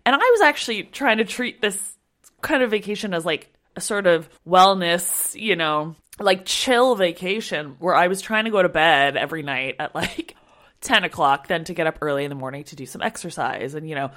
And 0.06 0.16
I 0.16 0.18
was 0.18 0.42
actually 0.42 0.84
trying 0.84 1.18
to 1.18 1.26
treat 1.26 1.62
this 1.62 1.96
kind 2.42 2.64
of 2.64 2.72
vacation 2.72 3.14
as 3.14 3.26
like 3.26 3.54
a 3.76 3.82
sort 3.82 4.08
of 4.08 4.28
wellness, 4.48 5.40
you 5.40 5.56
know, 5.56 5.96
like 6.20 6.46
chill 6.46 6.96
vacation 6.96 7.76
where 7.80 7.96
I 7.96 8.08
was 8.08 8.22
trying 8.22 8.46
to 8.46 8.52
go 8.52 8.62
to 8.62 8.70
bed 8.70 9.16
every 9.16 9.44
night 9.44 9.76
at 9.80 9.94
like 9.94 10.36
10 10.82 11.04
o'clock, 11.04 11.48
then 11.48 11.64
to 11.66 11.74
get 11.76 11.86
up 11.86 12.00
early 12.02 12.24
in 12.24 12.30
the 12.30 12.36
morning 12.36 12.64
to 12.66 12.76
do 12.76 12.88
some 12.88 13.02
exercise 13.02 13.76
and, 13.76 13.88
you 13.88 13.96
know, 13.96 14.12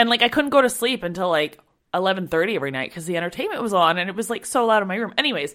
and 0.00 0.08
like 0.10 0.22
I 0.22 0.28
couldn't 0.28 0.50
go 0.50 0.62
to 0.62 0.70
sleep 0.70 1.02
until 1.02 1.28
like 1.28 1.58
11:30 1.94 2.56
every 2.56 2.70
night 2.70 2.92
cuz 2.92 3.06
the 3.06 3.16
entertainment 3.16 3.62
was 3.62 3.74
on 3.74 3.98
and 3.98 4.08
it 4.08 4.16
was 4.16 4.30
like 4.30 4.46
so 4.46 4.66
loud 4.66 4.82
in 4.82 4.88
my 4.88 4.96
room. 4.96 5.12
Anyways, 5.18 5.54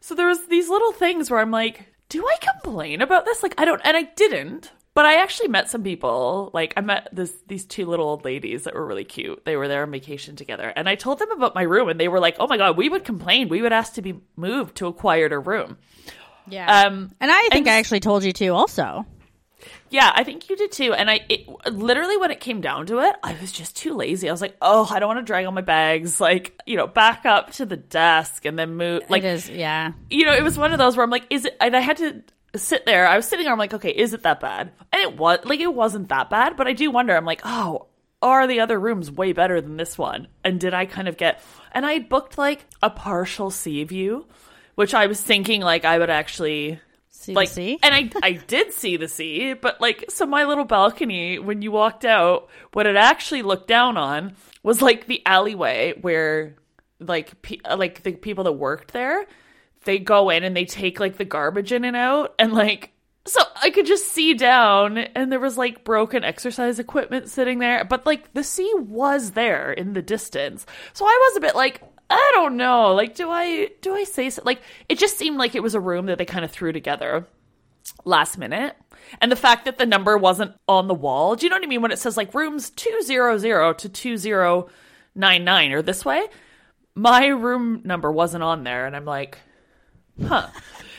so 0.00 0.14
there 0.14 0.26
was 0.26 0.46
these 0.48 0.68
little 0.68 0.92
things 0.92 1.30
where 1.30 1.40
I'm 1.40 1.50
like, 1.50 1.86
do 2.08 2.26
I 2.26 2.36
complain 2.40 3.00
about 3.00 3.24
this? 3.24 3.42
Like 3.42 3.54
I 3.58 3.64
don't 3.64 3.80
and 3.84 3.96
I 3.96 4.02
didn't. 4.02 4.72
But 4.94 5.04
I 5.04 5.20
actually 5.20 5.48
met 5.48 5.68
some 5.68 5.82
people. 5.82 6.50
Like 6.54 6.72
I 6.74 6.80
met 6.80 7.10
this 7.12 7.32
these 7.46 7.66
two 7.66 7.84
little 7.84 8.08
old 8.08 8.24
ladies 8.24 8.64
that 8.64 8.74
were 8.74 8.86
really 8.86 9.04
cute. 9.04 9.44
They 9.44 9.54
were 9.54 9.68
there 9.68 9.82
on 9.82 9.90
vacation 9.90 10.36
together, 10.36 10.72
and 10.74 10.88
I 10.88 10.94
told 10.94 11.18
them 11.18 11.30
about 11.32 11.54
my 11.54 11.64
room, 11.64 11.90
and 11.90 12.00
they 12.00 12.08
were 12.08 12.18
like, 12.18 12.36
"Oh 12.40 12.46
my 12.46 12.56
god, 12.56 12.78
we 12.78 12.88
would 12.88 13.04
complain. 13.04 13.50
We 13.50 13.60
would 13.60 13.74
ask 13.74 13.92
to 13.94 14.02
be 14.02 14.22
moved 14.36 14.76
to 14.76 14.86
a 14.86 14.94
quieter 14.94 15.38
room." 15.38 15.76
Yeah. 16.48 16.86
Um, 16.86 17.10
and 17.20 17.30
I 17.30 17.40
think 17.52 17.66
and- 17.66 17.68
I 17.68 17.76
actually 17.76 18.00
told 18.00 18.24
you 18.24 18.32
to 18.32 18.48
also. 18.48 19.04
Yeah, 19.90 20.12
I 20.14 20.24
think 20.24 20.48
you 20.48 20.56
did 20.56 20.72
too. 20.72 20.92
And 20.92 21.10
I 21.10 21.20
it, 21.28 21.46
literally 21.70 22.16
when 22.16 22.30
it 22.30 22.40
came 22.40 22.60
down 22.60 22.86
to 22.86 22.98
it, 23.00 23.16
I 23.22 23.36
was 23.40 23.52
just 23.52 23.76
too 23.76 23.94
lazy. 23.94 24.28
I 24.28 24.32
was 24.32 24.40
like, 24.40 24.56
"Oh, 24.60 24.88
I 24.90 24.98
don't 24.98 25.08
want 25.08 25.20
to 25.20 25.24
drag 25.24 25.46
all 25.46 25.52
my 25.52 25.60
bags, 25.60 26.20
like, 26.20 26.60
you 26.66 26.76
know, 26.76 26.86
back 26.86 27.26
up 27.26 27.52
to 27.54 27.66
the 27.66 27.76
desk 27.76 28.44
and 28.44 28.58
then 28.58 28.76
move 28.76 29.02
like 29.08 29.22
it 29.22 29.26
is, 29.26 29.48
yeah. 29.48 29.92
you 30.10 30.24
know, 30.24 30.32
it 30.32 30.42
was 30.42 30.58
one 30.58 30.72
of 30.72 30.78
those 30.78 30.96
where 30.96 31.04
I'm 31.04 31.10
like, 31.10 31.26
is 31.30 31.44
it? 31.44 31.56
And 31.60 31.76
I 31.76 31.80
had 31.80 31.98
to 31.98 32.22
sit 32.56 32.86
there. 32.86 33.06
I 33.06 33.16
was 33.16 33.26
sitting 33.26 33.44
there. 33.44 33.52
I'm 33.52 33.58
like, 33.58 33.74
okay, 33.74 33.90
is 33.90 34.12
it 34.12 34.22
that 34.22 34.40
bad? 34.40 34.72
And 34.92 35.02
it 35.02 35.16
was 35.16 35.40
like 35.44 35.60
it 35.60 35.74
wasn't 35.74 36.08
that 36.08 36.30
bad, 36.30 36.56
but 36.56 36.66
I 36.66 36.72
do 36.72 36.90
wonder. 36.90 37.16
I'm 37.16 37.24
like, 37.24 37.42
oh, 37.44 37.86
are 38.22 38.46
the 38.46 38.60
other 38.60 38.78
rooms 38.78 39.10
way 39.10 39.32
better 39.32 39.60
than 39.60 39.76
this 39.76 39.98
one? 39.98 40.28
And 40.44 40.58
did 40.58 40.74
I 40.74 40.86
kind 40.86 41.08
of 41.08 41.16
get? 41.16 41.42
And 41.72 41.84
I 41.84 41.98
booked 41.98 42.38
like 42.38 42.64
a 42.82 42.90
partial 42.90 43.50
sea 43.50 43.84
view, 43.84 44.26
which 44.74 44.94
I 44.94 45.06
was 45.06 45.20
thinking 45.20 45.60
like 45.60 45.84
I 45.84 45.98
would 45.98 46.10
actually 46.10 46.80
See 47.26 47.34
like 47.34 47.48
the 47.48 47.54
sea? 47.54 47.78
and 47.82 47.92
I 47.92 48.10
I 48.22 48.32
did 48.32 48.72
see 48.72 48.96
the 48.96 49.08
sea, 49.08 49.52
but 49.54 49.80
like 49.80 50.04
so 50.08 50.26
my 50.26 50.44
little 50.44 50.64
balcony 50.64 51.40
when 51.40 51.60
you 51.60 51.72
walked 51.72 52.04
out, 52.04 52.48
what 52.72 52.86
it 52.86 52.94
actually 52.94 53.42
looked 53.42 53.66
down 53.66 53.96
on 53.96 54.36
was 54.62 54.80
like 54.80 55.06
the 55.06 55.20
alleyway 55.26 55.94
where 56.00 56.54
like 57.00 57.42
pe- 57.42 57.58
like 57.68 58.04
the 58.04 58.12
people 58.12 58.44
that 58.44 58.52
worked 58.52 58.92
there, 58.92 59.26
they 59.84 59.98
go 59.98 60.30
in 60.30 60.44
and 60.44 60.56
they 60.56 60.64
take 60.64 61.00
like 61.00 61.16
the 61.16 61.24
garbage 61.24 61.72
in 61.72 61.84
and 61.84 61.96
out 61.96 62.34
and 62.38 62.52
like 62.52 62.92
so 63.26 63.40
I 63.60 63.70
could 63.70 63.86
just 63.86 64.06
see 64.06 64.34
down 64.34 64.98
and 64.98 65.32
there 65.32 65.40
was 65.40 65.58
like 65.58 65.82
broken 65.82 66.22
exercise 66.22 66.78
equipment 66.78 67.28
sitting 67.28 67.58
there, 67.58 67.84
but 67.84 68.06
like 68.06 68.32
the 68.34 68.44
sea 68.44 68.72
was 68.78 69.32
there 69.32 69.72
in 69.72 69.94
the 69.94 70.02
distance. 70.02 70.64
So 70.92 71.04
I 71.04 71.28
was 71.28 71.36
a 71.36 71.40
bit 71.40 71.56
like 71.56 71.82
I 72.08 72.32
don't 72.34 72.56
know. 72.56 72.92
Like 72.94 73.14
do 73.14 73.30
I 73.30 73.70
do 73.80 73.94
I 73.94 74.04
say 74.04 74.30
so? 74.30 74.42
like 74.44 74.62
it 74.88 74.98
just 74.98 75.18
seemed 75.18 75.38
like 75.38 75.54
it 75.54 75.62
was 75.62 75.74
a 75.74 75.80
room 75.80 76.06
that 76.06 76.18
they 76.18 76.24
kind 76.24 76.44
of 76.44 76.50
threw 76.50 76.72
together 76.72 77.26
last 78.04 78.38
minute. 78.38 78.76
And 79.20 79.30
the 79.30 79.36
fact 79.36 79.64
that 79.66 79.78
the 79.78 79.86
number 79.86 80.16
wasn't 80.18 80.56
on 80.66 80.88
the 80.88 80.94
wall. 80.94 81.36
Do 81.36 81.46
you 81.46 81.50
know 81.50 81.56
what 81.56 81.64
I 81.64 81.68
mean 81.68 81.82
when 81.82 81.92
it 81.92 81.98
says 81.98 82.16
like 82.16 82.34
rooms 82.34 82.70
200 82.70 83.78
to 83.78 83.88
2099 83.88 85.72
or 85.72 85.82
this 85.82 86.04
way? 86.04 86.26
My 86.94 87.26
room 87.26 87.82
number 87.84 88.10
wasn't 88.10 88.42
on 88.42 88.64
there 88.64 88.86
and 88.86 88.96
I'm 88.96 89.04
like 89.04 89.38
huh. 90.24 90.48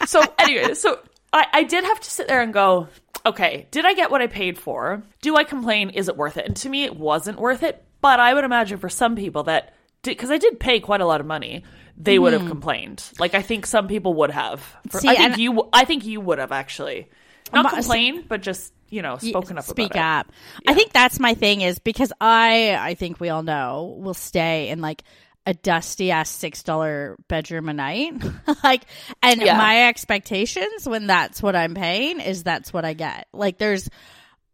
So 0.05 0.21
anyway, 0.39 0.73
so 0.73 0.99
I, 1.33 1.47
I 1.53 1.63
did 1.63 1.83
have 1.83 1.99
to 1.99 2.09
sit 2.09 2.27
there 2.27 2.41
and 2.41 2.53
go, 2.53 2.87
okay, 3.25 3.67
did 3.71 3.85
I 3.85 3.93
get 3.93 4.11
what 4.11 4.21
I 4.21 4.27
paid 4.27 4.57
for? 4.57 5.03
Do 5.21 5.35
I 5.35 5.43
complain? 5.43 5.89
Is 5.91 6.07
it 6.07 6.17
worth 6.17 6.37
it? 6.37 6.45
And 6.45 6.55
to 6.57 6.69
me, 6.69 6.83
it 6.83 6.95
wasn't 6.95 7.39
worth 7.39 7.63
it. 7.63 7.83
But 7.99 8.19
I 8.19 8.33
would 8.33 8.43
imagine 8.43 8.77
for 8.77 8.89
some 8.89 9.15
people 9.15 9.43
that 9.43 9.73
because 10.11 10.31
I 10.31 10.37
did 10.37 10.59
pay 10.59 10.79
quite 10.79 11.01
a 11.01 11.05
lot 11.05 11.21
of 11.21 11.27
money, 11.27 11.63
they 11.97 12.19
would 12.19 12.33
have 12.33 12.43
mm-hmm. 12.43 12.51
complained. 12.51 13.03
Like 13.19 13.33
I 13.33 13.41
think 13.41 13.65
some 13.65 13.87
people 13.87 14.13
would 14.15 14.31
have. 14.31 14.61
For- 14.89 14.99
See, 14.99 15.09
I 15.09 15.15
think 15.15 15.37
you, 15.37 15.67
I 15.73 15.85
think 15.85 16.05
you 16.05 16.21
would 16.21 16.37
have 16.39 16.51
actually 16.51 17.09
not 17.53 17.71
complain, 17.73 18.23
but 18.27 18.41
just 18.41 18.73
you 18.89 19.01
know 19.01 19.17
spoken 19.17 19.57
up. 19.57 19.63
speak 19.65 19.91
about 19.91 20.27
it. 20.27 20.29
up. 20.29 20.33
I 20.67 20.73
think 20.73 20.93
that's 20.93 21.19
my 21.19 21.33
thing 21.33 21.61
is 21.61 21.79
because 21.79 22.13
I 22.21 22.75
I 22.79 22.93
think 22.93 23.19
we 23.19 23.29
all 23.29 23.43
know 23.43 23.95
will 23.99 24.13
stay 24.13 24.69
in 24.69 24.79
like 24.81 25.03
a 25.45 25.53
dusty 25.53 26.11
ass 26.11 26.29
six 26.29 26.61
dollar 26.63 27.15
bedroom 27.29 27.69
a 27.69 27.73
night. 27.73 28.13
like 28.63 28.83
and 29.23 29.41
Yeah. 29.41 29.57
my 29.57 29.87
expectations 29.87 30.87
when 30.87 31.07
that's 31.07 31.41
what 31.41 31.55
I'm 31.55 31.73
paying 31.73 32.19
is 32.19 32.43
that's 32.43 32.71
what 32.73 32.83
I 32.85 32.93
get. 32.93 33.27
Like 33.33 33.57
there's 33.57 33.89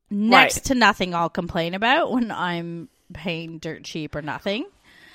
next 0.09 0.57
Right. 0.57 0.63
to 0.65 0.75
nothing 0.75 1.15
I'll 1.15 1.29
complain 1.29 1.73
about 1.73 2.11
when 2.11 2.31
I'm 2.31 2.89
paying 3.13 3.57
dirt 3.57 3.83
cheap 3.83 4.15
or 4.15 4.21
nothing. 4.21 4.65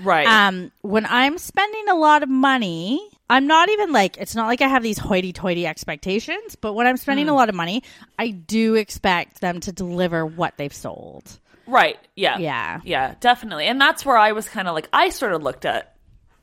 Right. 0.00 0.26
Um, 0.26 0.70
when 0.82 1.06
I'm 1.06 1.38
spending 1.38 1.88
a 1.88 1.94
lot 1.96 2.22
of 2.22 2.28
money, 2.28 3.00
I'm 3.30 3.46
not 3.46 3.68
even 3.68 3.92
like 3.92 4.16
it's 4.18 4.34
not 4.34 4.46
like 4.46 4.60
I 4.62 4.68
have 4.68 4.82
these 4.82 4.98
hoity-toity 4.98 5.66
expectations, 5.66 6.56
but 6.56 6.72
when 6.74 6.86
I'm 6.86 6.96
spending 6.96 7.26
Hmm. 7.26 7.32
a 7.32 7.34
lot 7.34 7.48
of 7.48 7.54
money, 7.54 7.82
I 8.18 8.28
do 8.30 8.74
expect 8.74 9.40
them 9.40 9.60
to 9.60 9.72
deliver 9.72 10.24
what 10.24 10.56
they've 10.56 10.72
sold. 10.72 11.38
Right. 11.66 11.98
Yeah. 12.16 12.38
Yeah. 12.38 12.80
Yeah, 12.84 13.14
definitely. 13.20 13.66
And 13.66 13.80
that's 13.80 14.06
where 14.06 14.16
I 14.16 14.32
was 14.32 14.48
kind 14.48 14.68
of 14.68 14.74
like, 14.74 14.88
I 14.92 15.10
sort 15.10 15.32
of 15.34 15.42
looked 15.42 15.66
at, 15.66 15.94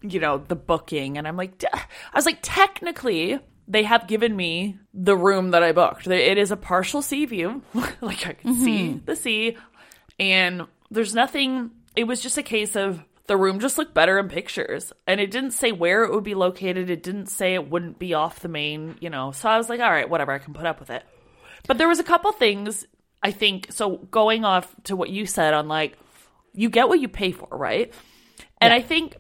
you 0.02 0.20
know, 0.20 0.38
the 0.38 0.56
booking 0.56 1.18
and 1.18 1.28
I'm 1.28 1.36
like, 1.38 1.58
d- 1.58 1.68
I 1.74 1.80
was 2.16 2.28
like, 2.28 2.40
technically, 2.44 3.40
they 3.68 3.82
have 3.82 4.06
given 4.08 4.36
me 4.36 4.78
the 4.94 5.18
room 5.18 5.50
that 5.52 5.64
I 5.64 5.72
booked. 5.72 6.06
It 6.06 6.38
is 6.38 6.52
a 6.52 6.58
partial 6.58 7.02
sea 7.02 7.26
view. 7.26 7.64
like 8.02 8.28
I 8.28 8.34
can 8.34 8.54
see 8.54 9.02
the 9.04 9.16
sea. 9.16 9.58
And 10.20 10.68
there's 10.92 11.16
nothing, 11.16 11.72
it 11.96 12.04
was 12.04 12.22
just 12.22 12.38
a 12.38 12.44
case 12.44 12.76
of 12.76 13.04
the 13.28 13.38
room 13.38 13.60
just 13.60 13.78
looked 13.78 13.94
better 13.94 14.20
in 14.20 14.30
pictures. 14.30 14.94
And 15.08 15.20
it 15.20 15.32
didn't 15.32 15.52
say 15.52 15.72
where 15.72 16.04
it 16.04 16.14
would 16.14 16.24
be 16.24 16.36
located. 16.36 16.90
It 16.90 17.04
didn't 17.04 17.28
say 17.28 17.54
it 17.54 17.70
wouldn't 17.70 18.00
be 18.00 18.14
off 18.14 18.40
the 18.40 18.48
main, 18.48 18.98
you 19.00 19.10
know. 19.10 19.32
So 19.32 19.50
I 19.50 19.58
was 19.58 19.70
like, 19.70 19.80
all 19.80 19.92
right, 19.92 20.10
whatever, 20.10 20.32
I 20.32 20.40
can 20.40 20.54
put 20.54 20.66
up 20.66 20.80
with 20.80 20.90
it. 20.90 21.04
But 21.68 21.78
there 21.78 21.88
was 21.88 22.00
a 22.00 22.04
couple 22.04 22.32
things 22.32 22.86
I 23.24 23.32
think 23.32 23.72
so 23.72 23.98
going 23.98 24.46
off 24.46 24.74
to 24.84 24.96
what 24.96 25.10
you 25.10 25.26
said 25.26 25.54
on 25.54 25.68
like 25.68 25.98
you 26.54 26.70
get 26.70 26.88
what 26.88 27.00
you 27.00 27.08
pay 27.08 27.32
for, 27.32 27.48
right? 27.52 27.92
And 28.62 28.72
I 28.72 28.82
think 28.82 29.18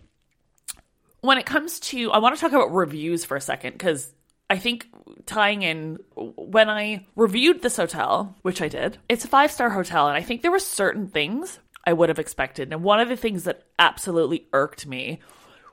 when 1.21 1.39
it 1.39 1.45
comes 1.45 1.79
to 1.79 2.11
I 2.11 2.19
want 2.19 2.35
to 2.35 2.41
talk 2.41 2.51
about 2.51 2.73
reviews 2.73 3.25
for 3.25 3.35
a 3.35 3.41
second 3.41 3.79
cuz 3.79 4.13
I 4.47 4.59
think 4.59 4.87
tying 5.25 5.63
in 5.63 5.97
when 6.13 6.69
I 6.69 7.07
reviewed 7.15 7.63
this 7.63 7.77
hotel, 7.77 8.35
which 8.43 8.61
I 8.61 8.67
did, 8.67 8.99
it's 9.09 9.25
a 9.25 9.27
five 9.27 9.51
star 9.51 9.71
hotel, 9.71 10.07
and 10.07 10.15
I 10.15 10.21
think 10.21 10.43
there 10.43 10.51
were 10.51 10.59
certain 10.59 11.07
things 11.07 11.59
I 11.85 11.93
would 11.93 12.09
have 12.09 12.19
expected. 12.19 12.71
And 12.73 12.83
one 12.83 12.99
of 12.99 13.09
the 13.09 13.17
things 13.17 13.43
that 13.43 13.63
absolutely 13.77 14.47
irked 14.53 14.87
me 14.87 15.19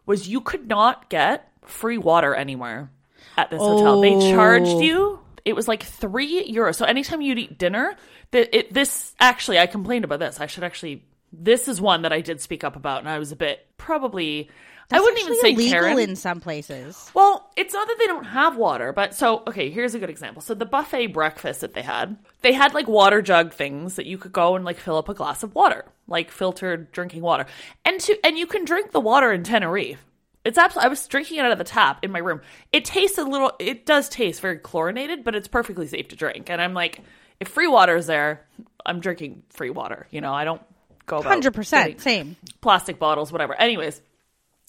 was 0.06 0.28
you 0.28 0.40
could 0.40 0.68
not 0.68 1.08
get 1.08 1.50
free 1.64 1.98
water 1.98 2.34
anywhere 2.34 2.90
at 3.36 3.50
this 3.50 3.60
hotel. 3.60 4.00
They 4.00 4.14
oh. 4.14 4.32
charged 4.32 4.82
you. 4.82 5.18
It 5.44 5.54
was 5.54 5.68
like 5.68 5.82
three 5.82 6.52
euros. 6.52 6.76
So 6.76 6.84
anytime 6.84 7.20
you'd 7.20 7.38
eat 7.38 7.58
dinner, 7.58 7.96
that 8.30 8.56
it 8.56 8.72
this 8.72 9.14
actually 9.18 9.58
I 9.58 9.66
complained 9.66 10.04
about 10.04 10.18
this. 10.18 10.40
I 10.40 10.46
should 10.46 10.64
actually. 10.64 11.04
This 11.32 11.66
is 11.66 11.80
one 11.80 12.02
that 12.02 12.12
I 12.12 12.20
did 12.20 12.42
speak 12.42 12.62
up 12.62 12.76
about, 12.76 13.00
and 13.00 13.08
I 13.08 13.18
was 13.18 13.32
a 13.32 13.36
bit 13.36 13.66
probably. 13.76 14.50
I 14.90 15.00
wouldn't 15.00 15.20
even 15.22 15.40
say 15.40 15.52
illegal 15.52 15.80
Karen. 15.80 15.98
in 16.00 16.16
some 16.16 16.40
places. 16.40 17.10
Well, 17.14 17.50
it's 17.56 17.72
not 17.72 17.88
that 17.88 17.96
they 17.98 18.06
don't 18.06 18.24
have 18.24 18.58
water, 18.58 18.92
but 18.92 19.14
so 19.14 19.42
okay, 19.46 19.70
here's 19.70 19.94
a 19.94 19.98
good 19.98 20.10
example. 20.10 20.42
So 20.42 20.52
the 20.54 20.66
buffet 20.66 21.08
breakfast 21.08 21.62
that 21.62 21.72
they 21.72 21.80
had, 21.80 22.18
they 22.42 22.52
had 22.52 22.74
like 22.74 22.88
water 22.88 23.22
jug 23.22 23.54
things 23.54 23.96
that 23.96 24.04
you 24.04 24.18
could 24.18 24.32
go 24.32 24.54
and 24.54 24.66
like 24.66 24.76
fill 24.76 24.98
up 24.98 25.08
a 25.08 25.14
glass 25.14 25.42
of 25.42 25.54
water, 25.54 25.86
like 26.08 26.30
filtered 26.30 26.92
drinking 26.92 27.22
water. 27.22 27.46
And 27.84 28.00
to 28.00 28.18
and 28.24 28.38
you 28.38 28.46
can 28.46 28.64
drink 28.64 28.92
the 28.92 29.00
water 29.00 29.32
in 29.32 29.42
Tenerife. 29.42 30.04
It's 30.44 30.58
absolutely 30.58 30.86
I 30.86 30.88
was 30.88 31.06
drinking 31.06 31.38
it 31.38 31.44
out 31.44 31.52
of 31.52 31.58
the 31.58 31.64
tap 31.64 32.04
in 32.04 32.10
my 32.10 32.18
room. 32.18 32.40
It 32.72 32.84
tastes 32.84 33.18
a 33.18 33.24
little 33.24 33.52
it 33.58 33.86
does 33.86 34.08
taste 34.08 34.40
very 34.40 34.58
chlorinated, 34.58 35.24
but 35.24 35.34
it's 35.34 35.48
perfectly 35.48 35.86
safe 35.86 36.08
to 36.08 36.16
drink. 36.16 36.50
And 36.50 36.60
I'm 36.60 36.74
like, 36.74 37.00
if 37.40 37.48
free 37.48 37.68
water 37.68 37.96
is 37.96 38.06
there, 38.06 38.44
I'm 38.84 39.00
drinking 39.00 39.42
free 39.50 39.70
water. 39.70 40.06
You 40.10 40.20
know, 40.20 40.32
I 40.32 40.44
don't 40.44 40.62
go 41.06 41.18
about 41.18 41.28
Hundred 41.28 41.54
percent, 41.54 42.00
same. 42.00 42.36
plastic 42.60 42.98
bottles, 42.98 43.30
whatever. 43.30 43.54
Anyways, 43.54 44.00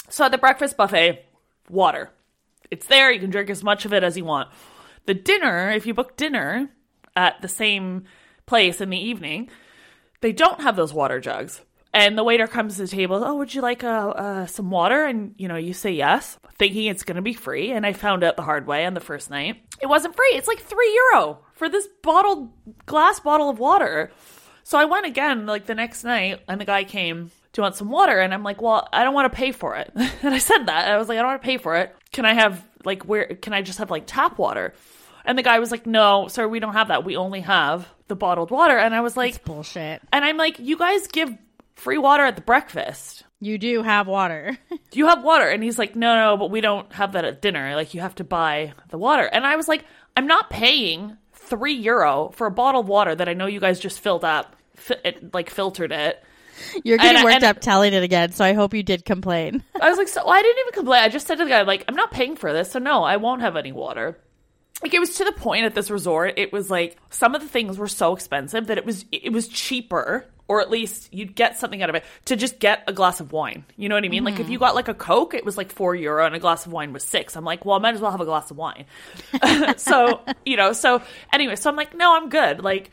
so 0.10 0.25
at 0.25 0.32
the 0.32 0.38
breakfast 0.38 0.78
buffet, 0.78 1.25
water. 1.70 2.10
It's 2.72 2.88
there. 2.88 3.12
You 3.12 3.20
can 3.20 3.30
drink 3.30 3.50
as 3.50 3.63
much 3.63 3.86
of 3.86 3.94
it 3.94 4.04
as 4.04 4.18
you 4.18 4.25
want. 4.25 4.50
The 5.06 5.13
dinner, 5.13 5.72
if 5.72 5.86
you 5.86 5.94
book 5.94 6.16
dinner 6.18 6.70
at 7.16 7.42
the 7.42 7.48
same 7.48 8.06
place 8.46 8.82
in 8.82 8.90
the 8.90 8.98
evening, 8.98 9.50
they 10.24 10.32
don't 10.32 10.62
have 10.62 10.75
those 10.75 10.94
water 10.94 11.20
jugs. 11.20 11.62
And 11.94 12.18
the 12.18 12.24
waiter 12.24 12.48
comes 12.48 12.77
to 12.77 12.84
the 12.84 12.88
table. 12.88 13.24
Oh, 13.24 13.36
would 13.36 13.53
you 13.53 13.62
like 13.62 13.84
uh, 13.84 14.10
uh, 14.10 14.46
some 14.48 14.72
water? 14.72 15.06
And 15.06 15.36
you 15.38 15.48
know, 15.48 15.58
you 15.58 15.74
say 15.74 15.92
yes, 15.92 16.39
thinking 16.58 16.86
it's 16.86 17.03
going 17.03 17.18
to 17.18 17.22
be 17.22 17.34
free. 17.34 17.72
And 17.72 17.86
I 17.86 17.94
found 17.94 18.24
out 18.24 18.36
the 18.36 18.42
hard 18.42 18.65
way 18.65 18.86
on 18.86 18.96
the 18.96 19.00
first 19.00 19.30
night 19.30 19.62
it 19.80 19.88
wasn't 19.88 20.15
free. 20.15 20.32
It's 20.34 20.48
like 20.48 20.60
three 20.60 21.01
euro 21.13 21.39
for 21.53 21.70
this 21.70 21.88
bottled 22.01 22.50
glass 22.88 23.20
bottle 23.20 23.50
of 23.50 23.60
water. 23.60 24.12
So 24.63 24.80
I 24.80 24.86
went 24.86 25.06
again 25.06 25.46
like 25.46 25.65
the 25.65 25.75
next 25.75 26.03
night, 26.03 26.39
and 26.48 26.60
the 26.60 26.65
guy 26.65 26.86
came 26.86 27.30
do 27.51 27.60
you 27.60 27.63
want 27.63 27.75
some 27.75 27.92
water? 27.92 28.20
And 28.20 28.34
I'm 28.34 28.42
like, 28.42 28.63
well, 28.63 28.88
I 28.92 29.03
don't 29.03 29.13
want 29.13 29.32
to 29.32 29.38
pay 29.38 29.51
for 29.51 29.75
it. 29.75 29.92
and 29.96 30.34
I 30.34 30.39
said 30.39 30.65
that. 30.65 30.88
I 30.88 30.98
was 30.98 31.08
like, 31.08 31.20
I 31.20 31.22
don't 31.22 31.32
want 31.32 31.42
to 31.44 31.46
pay 31.46 31.58
for 31.58 31.75
it. 31.75 31.96
Can 32.12 32.25
I 32.25 32.34
have 32.34 32.65
like 32.84 33.03
where? 33.03 33.27
Can 33.27 33.53
I 33.53 33.62
just 33.62 33.77
have 33.77 33.92
like 33.92 34.06
tap 34.08 34.39
water? 34.39 34.74
And 35.25 35.38
the 35.38 35.44
guy 35.44 35.60
was 35.60 35.70
like, 35.70 35.86
no, 35.86 36.27
sir, 36.27 36.48
we 36.48 36.60
don't 36.60 36.74
have 36.74 36.88
that. 36.88 37.06
We 37.06 37.15
only 37.15 37.42
have 37.42 37.88
the 38.13 38.17
bottled 38.17 38.51
water. 38.51 38.77
And 38.77 38.93
I 38.93 39.01
was 39.01 39.17
like, 39.17 39.43
Bullshit. 39.43 40.01
and 40.13 40.24
I'm 40.24 40.38
like, 40.38 40.60
you 40.60 40.77
guys 40.77 41.08
give 41.08 41.36
free 41.75 41.98
water 41.98 42.24
at 42.24 42.36
the 42.36 42.41
breakfast. 42.43 43.24
You 43.39 43.58
do 43.58 43.82
have 43.84 44.08
water. 44.08 44.55
Do 44.91 45.00
you 45.00 45.08
have 45.08 45.24
water? 45.24 45.48
And 45.50 45.63
he's 45.63 45.77
like, 45.79 45.96
no, 45.96 46.15
no, 46.15 46.38
but 46.38 46.51
we 46.51 46.62
don't 46.62 46.91
have 46.93 47.13
that 47.13 47.25
at 47.25 47.41
dinner. 47.41 47.75
Like, 47.75 47.93
you 47.93 48.01
have 48.01 48.15
to 48.15 48.24
buy 48.24 48.74
the 48.89 48.98
water. 48.98 49.24
And 49.24 49.46
I 49.46 49.55
was 49.55 49.67
like, 49.67 49.84
I'm 50.15 50.27
not 50.27 50.50
paying 50.50 51.17
three 51.34 51.74
euro 51.74 52.32
for 52.36 52.48
a 52.48 52.51
bottle 52.51 52.82
of 52.82 52.88
water 52.88 53.13
that 53.15 53.27
I 53.27 53.34
know 53.34 53.48
you 53.48 53.60
guys 53.60 53.79
just 53.79 54.00
filled 54.00 54.24
up, 54.24 54.55
fi- 54.75 55.00
it, 55.03 55.34
like 55.34 55.50
filtered 55.50 55.91
it. 55.91 56.24
You're 56.86 56.98
getting 57.00 57.17
And- 57.17 57.24
worked 57.25 57.36
and- 57.38 57.43
up 57.46 57.60
telling 57.60 57.93
it 57.93 58.03
again, 58.03 58.32
so 58.32 58.46
I 58.46 58.53
hope 58.53 58.74
you 58.74 58.84
did 58.84 59.03
complain. 59.03 59.63
I 59.82 59.89
was 59.89 59.98
like, 59.98 60.08
so 60.08 60.25
I 60.25 60.41
didn't 60.41 60.60
even 60.60 60.74
complain. 60.74 61.03
I 61.03 61.10
just 61.10 61.27
said 61.27 61.39
to 61.39 61.43
the 61.43 61.50
guy, 61.50 61.63
like, 61.63 61.84
I'm 61.89 61.96
not 61.96 62.12
paying 62.12 62.36
for 62.38 62.53
this, 62.53 62.72
so 62.72 62.79
no, 62.79 63.03
I 63.03 63.17
won't 63.17 63.41
have 63.41 63.58
any 63.58 63.72
water. 63.74 64.20
Like 64.84 64.94
it 64.94 65.00
was 65.00 65.16
to 65.16 65.24
the 65.24 65.32
point 65.32 65.66
at 65.66 65.74
this 65.74 65.90
resort, 65.90 66.34
it 66.36 66.52
was 66.52 66.70
like 66.70 66.98
some 67.10 67.36
of 67.36 67.42
the 67.42 67.48
things 67.48 67.78
were 67.78 67.88
so 67.88 68.13
expensive 68.13 68.68
that 68.68 68.78
it 68.78 68.86
was 68.86 69.06
it 69.13 69.32
was 69.32 69.48
cheaper, 69.48 70.28
or 70.50 70.60
at 70.60 70.70
least 70.70 71.13
you'd 71.13 71.36
get 71.36 71.58
something 71.58 71.82
out 71.82 71.90
of 71.90 71.96
it 71.96 72.04
to 72.25 72.36
just 72.36 72.60
get 72.60 72.84
a 72.86 72.92
glass 72.92 73.22
of 73.22 73.32
wine. 73.32 73.63
You 73.78 73.88
know 73.88 73.96
what 73.96 74.04
I 74.04 74.10
mean? 74.10 74.25
Like 74.25 74.42
if 74.42 74.50
you 74.50 74.58
mm-hmm. 74.58 74.66
got 74.66 74.75
like 74.75 74.90
a 74.90 74.94
Coke, 74.94 75.36
it 75.36 75.46
was 75.46 75.56
like 75.56 75.72
four 75.72 75.96
euro, 75.96 76.25
and 76.25 76.36
a 76.36 76.40
glass 76.40 76.66
of 76.66 76.74
wine 76.74 76.92
was 76.92 77.06
six. 77.06 77.38
I'm 77.38 77.46
like, 77.46 77.63
well, 77.63 77.78
I 77.78 77.80
might 77.80 77.96
as 77.96 78.02
well 78.02 78.12
have 78.12 78.20
a 78.20 78.25
glass 78.25 78.52
of 78.52 78.58
wine. 78.58 78.84
so 79.78 80.20
you 80.46 80.58
know, 80.58 80.74
so 80.74 81.02
anyway, 81.32 81.56
so 81.56 81.70
I'm 81.70 81.78
like, 81.78 81.96
no, 81.96 82.18
I'm 82.18 82.28
good. 82.28 82.62
Like, 82.62 82.92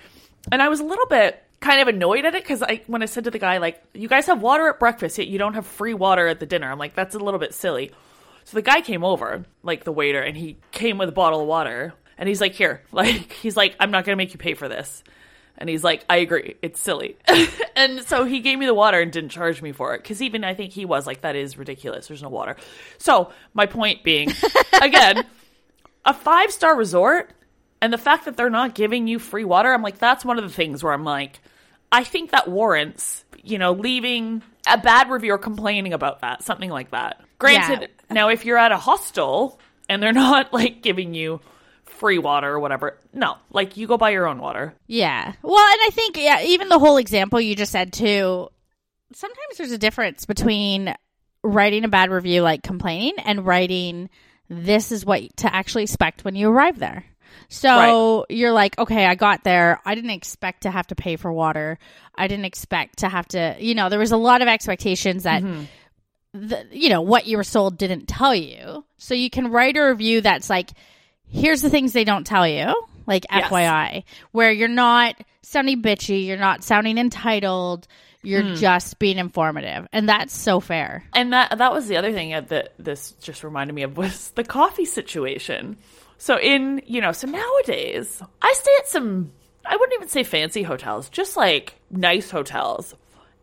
and 0.53 0.63
I 0.63 0.69
was 0.69 0.79
a 0.79 0.85
little 0.85 1.07
bit 1.07 1.43
kind 1.59 1.81
of 1.81 1.89
annoyed 1.89 2.25
at 2.25 2.37
it 2.37 2.45
because 2.45 2.63
I 2.63 2.83
when 2.87 3.03
I 3.03 3.07
said 3.07 3.25
to 3.25 3.33
the 3.33 3.41
guy 3.41 3.59
like, 3.59 3.83
you 3.95 4.07
guys 4.07 4.27
have 4.27 4.43
water 4.43 4.69
at 4.69 4.79
breakfast, 4.79 5.19
yet 5.19 5.27
you 5.27 5.39
don't 5.39 5.55
have 5.55 5.67
free 5.67 5.95
water 5.95 6.29
at 6.29 6.39
the 6.39 6.47
dinner. 6.47 6.71
I'm 6.71 6.79
like, 6.79 6.95
that's 6.95 7.17
a 7.17 7.19
little 7.19 7.41
bit 7.41 7.53
silly. 7.53 7.91
So 8.45 8.57
the 8.57 8.63
guy 8.63 8.81
came 8.81 9.05
over, 9.05 9.45
like 9.63 9.85
the 9.85 9.93
waiter, 9.93 10.21
and 10.21 10.37
he 10.37 10.59
came 10.73 10.99
with 10.99 11.09
a 11.09 11.13
bottle 11.13 11.41
of 11.41 11.47
water, 11.47 11.95
and 12.19 12.29
he's 12.29 12.41
like, 12.41 12.53
here, 12.53 12.83
like 12.93 13.33
he's 13.33 13.57
like, 13.57 13.77
I'm 13.81 13.91
not 13.91 14.05
gonna 14.05 14.17
make 14.17 14.33
you 14.33 14.39
pay 14.39 14.55
for 14.55 14.69
this. 14.69 15.03
And 15.59 15.69
he's 15.69 15.85
like, 15.85 16.07
I 16.09 16.17
agree, 16.19 16.57
it's 16.63 16.81
silly. 16.81 17.19
and 17.77 18.03
so 18.05 18.25
he 18.25 18.41
gave 18.41 18.59
me 18.59 18.65
the 18.65 18.73
water 18.73 18.99
and 18.99 19.13
didn't 19.13 19.29
charge 19.29 19.61
me 19.61 19.73
for 19.73 19.95
it. 19.95 20.03
Because 20.03 20.23
even 20.23 20.43
I 20.43 20.55
think 20.55 20.73
he 20.73 20.87
was 20.87 21.07
like, 21.07 21.21
that 21.21 21.37
is 21.37 21.59
ridiculous. 21.59 22.09
There's 22.09 22.23
no 22.23 22.31
water. 22.31 22.57
So 22.97 23.31
my 23.53 23.67
point 23.67 24.03
being, 24.03 24.33
again, 24.81 25.27
a 26.07 26.15
five 26.15 26.51
star 26.51 26.75
resort 26.75 27.35
and 27.83 27.93
the 27.93 27.99
fact 27.99 28.25
that 28.25 28.39
they're 28.39 28.49
not 28.49 28.75
giving 28.75 29.07
you 29.07 29.19
free 29.19 29.45
water, 29.45 29.73
I'm 29.73 29.83
like, 29.83 29.99
that's 29.99 30.25
one 30.25 30.39
of 30.39 30.45
the 30.45 30.51
things 30.51 30.83
where 30.83 30.95
I'm 30.95 31.05
like, 31.05 31.41
I 31.93 32.05
think 32.05 32.31
that 32.31 32.49
warrants, 32.49 33.25
you 33.43 33.59
know, 33.59 33.73
leaving 33.73 34.43
a 34.67 34.79
bad 34.79 35.11
review 35.11 35.35
or 35.35 35.39
complaining 35.39 35.93
about 35.93 36.21
that, 36.21 36.43
something 36.43 36.71
like 36.71 36.91
that. 36.91 37.23
Granted, 37.39 37.91
now 38.11 38.29
if 38.29 38.45
you're 38.45 38.59
at 38.59 38.73
a 38.73 38.77
hostel 38.77 39.59
and 39.89 40.03
they're 40.03 40.13
not 40.15 40.53
like 40.53 40.83
giving 40.83 41.15
you 41.15 41.41
free 41.85 42.19
water 42.19 42.49
or 42.49 42.61
whatever, 42.61 42.99
no, 43.13 43.37
like 43.51 43.77
you 43.77 43.87
go 43.87 43.97
buy 43.97 44.11
your 44.11 44.27
own 44.27 44.39
water. 44.39 44.75
Yeah. 44.87 45.33
Well, 45.43 45.73
and 45.73 45.81
I 45.83 45.91
think 45.93 46.17
yeah, 46.17 46.43
even 46.43 46.69
the 46.69 46.79
whole 46.79 46.97
example 46.97 47.41
you 47.41 47.55
just 47.55 47.73
said 47.73 47.93
too. 47.93 48.49
Sometimes 49.13 49.57
there's 49.59 49.73
a 49.73 49.79
difference 49.79 50.25
between 50.25 50.95
writing 51.43 51.85
a 51.85 51.89
bad 51.89 52.11
review, 52.11 52.43
like 52.43 52.63
complaining, 52.63 53.15
and 53.25 53.45
writing 53.45 54.09
this 54.49 54.93
is 54.93 55.07
what 55.07 55.37
to 55.39 55.55
actually 55.55 55.85
expect 55.85 56.25
when 56.25 56.35
you 56.35 56.51
arrive 56.51 56.79
there. 56.79 57.05
So 57.49 58.27
you're 58.29 58.53
like, 58.53 58.79
okay, 58.79 59.07
I 59.07 59.15
got 59.15 59.45
there. 59.45 59.81
I 59.85 59.95
didn't 59.95 60.11
expect 60.11 60.63
to 60.63 60.71
have 60.71 60.87
to 60.89 60.95
pay 60.95 61.17
for 61.17 61.33
water. 61.33 61.79
I 62.15 62.29
didn't 62.29 62.45
expect 62.45 62.99
to 62.99 63.09
have 63.09 63.27
to, 63.29 63.57
you 63.59 63.75
know, 63.75 63.89
there 63.89 63.99
was 63.99 64.13
a 64.13 64.17
lot 64.17 64.43
of 64.43 64.49
expectations 64.49 65.25
that, 65.25 65.43
mm-hmm. 65.43 65.65
The, 66.33 66.67
you 66.71 66.89
know, 66.89 67.01
what 67.01 67.27
you 67.27 67.37
were 67.37 67.45
sold 67.45 67.79
didn't 67.79 68.07
tell 68.07 68.35
you. 68.35 68.85
So 68.99 69.15
you 69.15 69.31
can 69.31 69.51
write 69.51 69.77
a 69.77 69.83
review 69.83 70.21
that's 70.21 70.51
like, 70.51 70.71
here's 71.29 71.63
the 71.63 71.71
things 71.71 71.93
they 71.93 72.05
don't 72.05 72.27
tell 72.27 72.47
you, 72.47 72.75
like 73.07 73.27
Yes. 73.31 73.51
FYI, 73.51 74.05
where 74.33 74.53
you're 74.53 74.69
not 74.69 75.17
sounding 75.43 75.83
bitchy, 75.83 76.27
you're 76.27 76.37
not 76.37 76.63
sounding 76.63 76.99
entitled, 76.99 77.87
you're 78.23 78.43
hmm. 78.43 78.55
just 78.55 78.99
being 78.99 79.19
informative. 79.19 79.89
And 79.93 80.09
that's 80.09 80.37
so 80.37 80.61
fair. 80.61 81.05
And 81.15 81.33
that 81.33 81.59
that 81.59 81.73
was 81.73 81.89
the 81.89 81.97
other 81.97 82.13
thing 82.13 82.35
uh, 82.35 82.43
that 82.43 82.75
this 82.79 83.13
just 83.23 83.43
reminded 83.43 83.75
me 83.75 83.83
of 83.83 83.97
was 83.97 84.31
the 84.35 84.45
coffee 84.45 84.85
situation. 84.85 85.79
So 86.19 86.39
in 86.39 86.83
you 86.87 87.01
know, 87.01 87.13
so 87.13 87.27
nowadays 87.27 88.23
I 88.43 88.53
stay 88.57 88.73
at 88.79 88.89
some 88.89 89.33
I 89.65 89.77
wouldn't 89.77 89.95
even 89.95 90.09
say 90.09 90.23
fancy 90.23 90.63
hotels, 90.63 91.09
just 91.09 91.37
like 91.37 91.77
nice 91.91 92.31
hotels. 92.31 92.95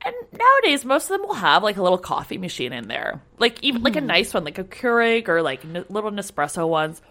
And 0.05 0.15
nowadays 0.31 0.85
most 0.85 1.09
of 1.09 1.19
them 1.19 1.27
will 1.27 1.35
have 1.35 1.63
like 1.63 1.77
a 1.77 1.83
little 1.83 1.97
coffee 1.97 2.37
machine 2.37 2.73
in 2.73 2.87
there. 2.87 3.21
Like 3.39 3.61
even 3.63 3.83
like 3.83 3.95
a 3.95 3.99
mm-hmm. 3.99 4.07
nice 4.07 4.33
one, 4.33 4.43
like 4.43 4.57
a 4.57 4.63
Keurig 4.63 5.27
or 5.27 5.41
like 5.41 5.65
n- 5.65 5.85
little 5.89 6.11
Nespresso 6.11 6.67
ones. 6.67 7.01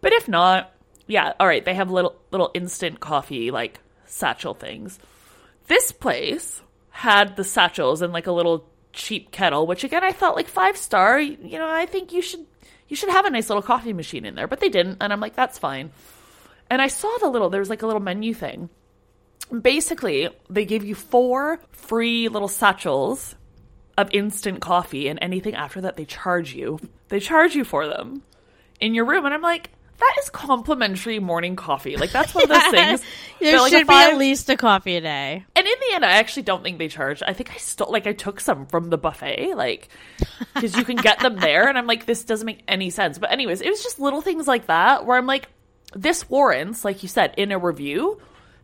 But 0.00 0.12
if 0.12 0.28
not, 0.28 0.72
yeah, 1.06 1.34
all 1.38 1.46
right, 1.46 1.64
they 1.64 1.74
have 1.74 1.90
little 1.90 2.16
little 2.30 2.50
instant 2.54 3.00
coffee 3.00 3.50
like 3.50 3.80
satchel 4.06 4.54
things. 4.54 4.98
This 5.66 5.92
place 5.92 6.62
had 6.90 7.36
the 7.36 7.44
satchels 7.44 8.02
and 8.02 8.12
like 8.12 8.26
a 8.26 8.32
little 8.32 8.66
cheap 8.92 9.30
kettle, 9.30 9.66
which 9.66 9.84
again 9.84 10.04
I 10.04 10.12
thought 10.12 10.36
like 10.36 10.48
five 10.48 10.76
star. 10.76 11.20
You 11.20 11.58
know, 11.58 11.68
I 11.68 11.86
think 11.86 12.12
you 12.12 12.22
should 12.22 12.46
you 12.88 12.96
should 12.96 13.10
have 13.10 13.24
a 13.24 13.30
nice 13.30 13.48
little 13.48 13.62
coffee 13.62 13.92
machine 13.92 14.24
in 14.24 14.34
there, 14.34 14.48
but 14.48 14.60
they 14.60 14.68
didn't, 14.68 14.98
and 15.00 15.12
I'm 15.12 15.20
like, 15.20 15.36
that's 15.36 15.58
fine. 15.58 15.90
And 16.68 16.80
I 16.80 16.88
saw 16.88 17.16
the 17.18 17.28
little 17.28 17.50
there 17.50 17.60
was 17.60 17.70
like 17.70 17.82
a 17.82 17.86
little 17.86 18.02
menu 18.02 18.34
thing. 18.34 18.68
Basically, 19.62 20.28
they 20.48 20.64
give 20.64 20.84
you 20.84 20.94
four 20.94 21.60
free 21.72 22.28
little 22.28 22.48
satchels 22.48 23.34
of 23.98 24.08
instant 24.12 24.60
coffee, 24.60 25.08
and 25.08 25.18
anything 25.20 25.54
after 25.54 25.80
that 25.82 25.96
they 25.96 26.04
charge 26.04 26.54
you. 26.54 26.78
They 27.08 27.20
charge 27.20 27.54
you 27.54 27.64
for 27.64 27.86
them 27.86 28.22
in 28.80 28.94
your 28.94 29.04
room, 29.04 29.24
and 29.24 29.34
I'm 29.34 29.42
like. 29.42 29.70
That 29.98 30.16
is 30.22 30.30
complimentary 30.30 31.18
morning 31.18 31.56
coffee. 31.56 31.98
Like 31.98 32.10
that's 32.10 32.34
one 32.34 32.44
of 32.44 32.48
those 32.48 32.62
things. 32.70 33.02
there 33.38 33.50
They're 33.50 33.60
like 33.60 33.70
should 33.70 33.86
be 33.86 33.92
at 33.92 34.16
least 34.16 34.48
a 34.48 34.56
coffee 34.56 34.96
a 34.96 35.02
day. 35.02 35.44
and 35.54 35.66
in 35.66 35.74
the 35.78 35.94
end, 35.94 36.06
I 36.06 36.12
actually 36.12 36.44
don't 36.44 36.62
think 36.62 36.78
they 36.78 36.88
charged. 36.88 37.22
I 37.26 37.34
think 37.34 37.50
I 37.52 37.58
stole, 37.58 37.92
like, 37.92 38.06
I 38.06 38.14
took 38.14 38.40
some 38.40 38.64
from 38.64 38.88
the 38.88 38.96
buffet, 38.96 39.52
like, 39.56 39.90
because 40.54 40.74
you 40.74 40.86
can 40.86 40.96
get 40.96 41.20
them 41.20 41.36
there. 41.40 41.68
And 41.68 41.76
I'm 41.76 41.86
like, 41.86 42.06
this 42.06 42.24
doesn't 42.24 42.46
make 42.46 42.62
any 42.66 42.88
sense. 42.88 43.18
But, 43.18 43.30
anyways, 43.30 43.60
it 43.60 43.68
was 43.68 43.82
just 43.82 44.00
little 44.00 44.22
things 44.22 44.48
like 44.48 44.68
that 44.68 45.04
where 45.04 45.18
I'm 45.18 45.26
like, 45.26 45.50
this 45.94 46.30
warrants, 46.30 46.82
like 46.82 47.02
you 47.02 47.08
said, 47.10 47.34
in 47.36 47.52
a 47.52 47.58
review, 47.58 48.18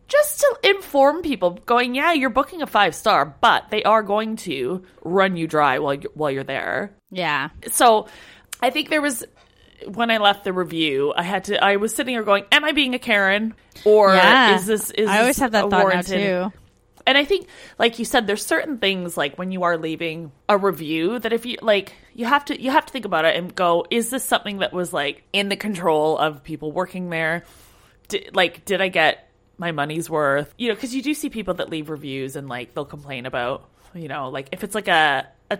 just 0.07 0.39
to 0.39 0.57
inform 0.63 1.21
people, 1.21 1.51
going, 1.65 1.95
yeah, 1.95 2.13
you're 2.13 2.29
booking 2.29 2.61
a 2.61 2.67
five 2.67 2.95
star, 2.95 3.25
but 3.41 3.69
they 3.69 3.83
are 3.83 4.01
going 4.03 4.35
to 4.37 4.83
run 5.03 5.35
you 5.35 5.47
dry 5.47 5.79
while 5.79 5.93
you 5.95 6.09
while 6.13 6.31
you're 6.31 6.43
there 6.43 6.95
Yeah. 7.11 7.49
so 7.71 8.07
I 8.61 8.69
think 8.69 8.89
there 8.89 9.01
was 9.01 9.23
when 9.85 10.09
I 10.09 10.17
left 10.17 10.43
the 10.43 10.53
review, 10.53 11.13
I 11.15 11.21
had 11.23 11.43
to. 11.45 11.63
I 11.63 11.75
was 11.75 11.93
sitting 11.93 12.15
here 12.15 12.23
going, 12.23 12.45
"Am 12.51 12.65
I 12.65 12.71
being 12.71 12.95
a 12.95 12.99
Karen, 12.99 13.53
or 13.85 14.15
Yeah. 14.15 14.55
is 14.55 14.65
this 14.65 14.89
is 14.91 15.07
I 15.07 15.19
always 15.19 15.35
this 15.35 15.41
have 15.43 15.51
that 15.51 15.69
thought 15.69 15.93
now 15.93 16.01
too. 16.01 16.51
And 17.05 17.17
I 17.17 17.23
think, 17.23 17.47
like 17.79 17.99
you 17.99 18.03
said, 18.03 18.27
there's 18.27 18.45
certain 18.45 18.79
things 18.79 19.15
like 19.15 19.37
when 19.37 19.51
you 19.51 19.63
are 19.63 19.77
leaving 19.77 20.31
a 20.49 20.57
review 20.57 21.19
that 21.19 21.31
if 21.31 21.45
you 21.45 21.57
like, 21.61 21.93
you 22.13 22.25
have 22.25 22.43
to 22.45 22.61
you 22.61 22.71
have 22.71 22.85
to 22.87 22.91
think 22.91 23.05
about 23.05 23.23
it 23.23 23.35
and 23.37 23.53
go, 23.55 23.85
is 23.89 24.09
this 24.09 24.25
something 24.25 24.57
that 24.57 24.73
was 24.73 24.91
like 24.91 25.23
in 25.31 25.47
the 25.49 25.55
control 25.55 26.17
of 26.17 26.43
people 26.43 26.71
working 26.71 27.09
there? 27.09 27.45
Did, 28.09 28.35
like, 28.35 28.65
did 28.65 28.81
I 28.81 28.87
get 28.89 29.26
my 29.57 29.71
money's 29.71 30.09
worth? 30.09 30.53
You 30.57 30.69
know, 30.69 30.75
because 30.75 30.93
you 30.95 31.01
do 31.01 31.13
see 31.13 31.29
people 31.29 31.55
that 31.55 31.69
leave 31.69 31.89
reviews 31.89 32.35
and 32.35 32.47
like 32.49 32.73
they'll 32.73 32.85
complain 32.85 33.25
about, 33.25 33.69
you 33.93 34.07
know, 34.07 34.29
like 34.29 34.49
if 34.51 34.63
it's 34.63 34.75
like 34.75 34.87
a 34.87 35.27
a 35.49 35.59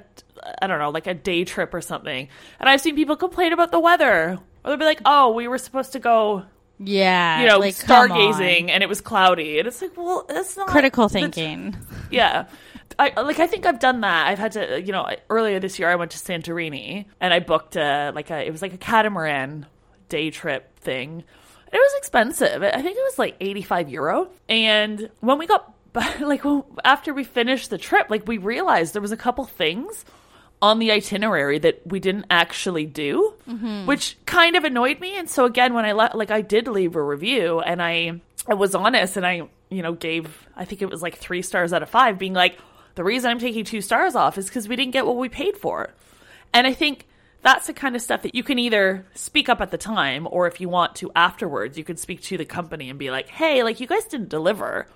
I 0.61 0.67
don't 0.67 0.79
know, 0.79 0.89
like 0.91 1.07
a 1.07 1.13
day 1.13 1.43
trip 1.45 1.73
or 1.73 1.81
something. 1.81 2.27
And 2.59 2.69
I've 2.69 2.81
seen 2.81 2.95
people 2.95 3.15
complain 3.15 3.53
about 3.53 3.71
the 3.71 3.79
weather, 3.79 4.37
or 4.63 4.69
they'll 4.69 4.77
be 4.77 4.85
like, 4.85 5.01
oh, 5.05 5.31
we 5.33 5.47
were 5.47 5.57
supposed 5.57 5.93
to 5.93 5.99
go 5.99 6.43
Yeah. 6.79 7.41
you 7.41 7.47
know, 7.47 7.57
like, 7.57 7.73
stargazing 7.75 8.69
and 8.69 8.83
it 8.83 8.89
was 8.89 9.01
cloudy. 9.01 9.59
And 9.59 9.67
it's 9.67 9.81
like, 9.81 9.97
well, 9.97 10.25
that's 10.27 10.55
not 10.57 10.67
Critical 10.67 11.09
thinking. 11.09 11.75
Yeah. 12.11 12.45
I 12.99 13.21
like 13.21 13.39
I 13.39 13.47
think 13.47 13.65
I've 13.65 13.79
done 13.79 14.01
that. 14.01 14.27
I've 14.27 14.39
had 14.39 14.53
to, 14.53 14.81
you 14.81 14.91
know, 14.91 15.07
earlier 15.29 15.59
this 15.59 15.77
year 15.77 15.89
I 15.89 15.95
went 15.95 16.11
to 16.11 16.17
Santorini 16.17 17.05
and 17.19 17.33
I 17.33 17.39
booked 17.39 17.75
a 17.75 18.11
like 18.15 18.31
a 18.31 18.45
it 18.45 18.51
was 18.51 18.61
like 18.61 18.73
a 18.73 18.77
catamaran 18.77 19.65
day 20.09 20.31
trip 20.31 20.79
thing. 20.79 21.23
It 21.71 21.77
was 21.77 21.93
expensive. 21.97 22.63
I 22.63 22.81
think 22.81 22.97
it 22.97 23.03
was 23.03 23.19
like 23.19 23.35
85 23.39 23.89
euro. 23.89 24.29
And 24.47 25.09
when 25.19 25.37
we 25.37 25.47
got 25.47 25.73
like 26.19 26.43
after 26.83 27.13
we 27.13 27.23
finished 27.23 27.69
the 27.69 27.77
trip, 27.77 28.07
like 28.09 28.27
we 28.27 28.37
realized 28.37 28.93
there 28.93 29.01
was 29.01 29.11
a 29.11 29.17
couple 29.17 29.45
things 29.45 30.05
on 30.61 30.79
the 30.79 30.91
itinerary 30.91 31.59
that 31.59 31.81
we 31.85 31.99
didn't 31.99 32.25
actually 32.29 32.85
do, 32.85 33.33
mm-hmm. 33.47 33.85
which 33.85 34.17
kind 34.25 34.55
of 34.55 34.63
annoyed 34.63 34.99
me. 34.99 35.17
And 35.17 35.29
so 35.29 35.45
again, 35.45 35.73
when 35.73 35.85
I 35.85 35.91
le- 35.91 36.11
like 36.13 36.31
I 36.31 36.41
did 36.41 36.67
leave 36.67 36.95
a 36.95 37.03
review 37.03 37.59
and 37.59 37.81
I 37.81 38.21
I 38.47 38.53
was 38.53 38.75
honest 38.75 39.17
and 39.17 39.25
I 39.25 39.47
you 39.69 39.81
know 39.81 39.93
gave 39.93 40.47
I 40.55 40.65
think 40.65 40.81
it 40.81 40.89
was 40.89 41.01
like 41.01 41.17
three 41.17 41.41
stars 41.41 41.73
out 41.73 41.83
of 41.83 41.89
five, 41.89 42.17
being 42.17 42.33
like 42.33 42.57
the 42.95 43.03
reason 43.03 43.29
I'm 43.29 43.39
taking 43.39 43.65
two 43.65 43.81
stars 43.81 44.15
off 44.15 44.37
is 44.37 44.47
because 44.47 44.67
we 44.67 44.75
didn't 44.75 44.93
get 44.93 45.05
what 45.05 45.17
we 45.17 45.29
paid 45.29 45.57
for, 45.57 45.93
and 46.53 46.67
I 46.67 46.73
think. 46.73 47.07
That's 47.47 47.67
the 47.67 47.73
kind 47.73 47.95
of 47.95 48.01
stuff 48.01 48.23
that 48.23 48.35
you 48.35 48.43
can 48.43 48.59
either 48.59 49.05
speak 49.15 49.47
up 49.49 49.61
at 49.61 49.71
the 49.71 49.77
time, 49.77 50.27
or 50.29 50.47
if 50.47 50.59
you 50.59 50.67
want 50.69 50.95
to 50.97 51.11
afterwards, 51.15 51.77
you 51.77 51.83
can 51.83 51.95
speak 51.97 52.21
to 52.23 52.37
the 52.37 52.45
company 52.45 52.89
and 52.89 52.99
be 52.99 53.09
like, 53.09 53.27
"Hey, 53.29 53.63
like 53.63 53.79
you 53.79 53.87
guys 53.87 54.03
didn't 54.05 54.29
deliver 54.29 54.87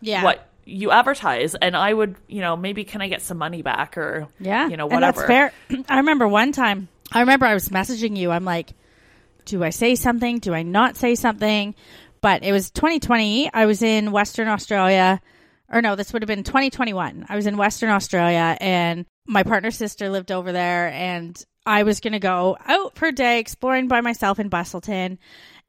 Yeah. 0.00 0.22
what 0.22 0.48
you 0.66 0.90
advertise 0.90 1.54
and 1.54 1.76
I 1.76 1.92
would, 1.92 2.16
you 2.26 2.40
know, 2.40 2.56
maybe 2.56 2.84
can 2.84 3.00
I 3.02 3.08
get 3.08 3.20
some 3.22 3.36
money 3.38 3.62
back 3.62 3.96
or 3.98 4.28
Yeah. 4.40 4.68
you 4.68 4.76
know, 4.76 4.84
And 4.84 4.94
whatever. 4.94 5.20
that's 5.20 5.26
fair. 5.26 5.52
I 5.88 5.98
remember 5.98 6.26
one 6.28 6.52
time, 6.52 6.88
I 7.12 7.20
remember 7.20 7.44
I 7.46 7.54
was 7.54 7.68
messaging 7.70 8.16
you. 8.16 8.30
I'm 8.30 8.44
like, 8.44 8.72
do 9.46 9.62
I 9.62 9.70
say 9.70 9.94
something? 9.94 10.38
Do 10.38 10.54
I 10.54 10.62
not 10.62 10.96
say 10.96 11.14
something? 11.16 11.74
But 12.22 12.42
it 12.44 12.52
was 12.52 12.70
2020. 12.70 13.50
I 13.52 13.66
was 13.66 13.82
in 13.82 14.10
Western 14.10 14.48
Australia. 14.48 15.20
Or 15.70 15.82
no, 15.82 15.96
this 15.96 16.12
would 16.12 16.22
have 16.22 16.28
been 16.28 16.44
2021. 16.44 17.26
I 17.28 17.36
was 17.36 17.46
in 17.46 17.56
Western 17.58 17.90
Australia 17.90 18.56
and 18.60 19.04
my 19.26 19.42
partner's 19.42 19.76
sister 19.76 20.08
lived 20.08 20.32
over 20.32 20.52
there 20.52 20.88
and 20.88 21.42
I 21.66 21.82
was 21.82 22.00
going 22.00 22.12
to 22.12 22.18
go 22.18 22.56
out 22.66 22.96
for 22.96 23.06
a 23.06 23.12
day 23.12 23.38
exploring 23.38 23.88
by 23.88 24.00
myself 24.00 24.38
in 24.38 24.50
Busselton 24.50 25.18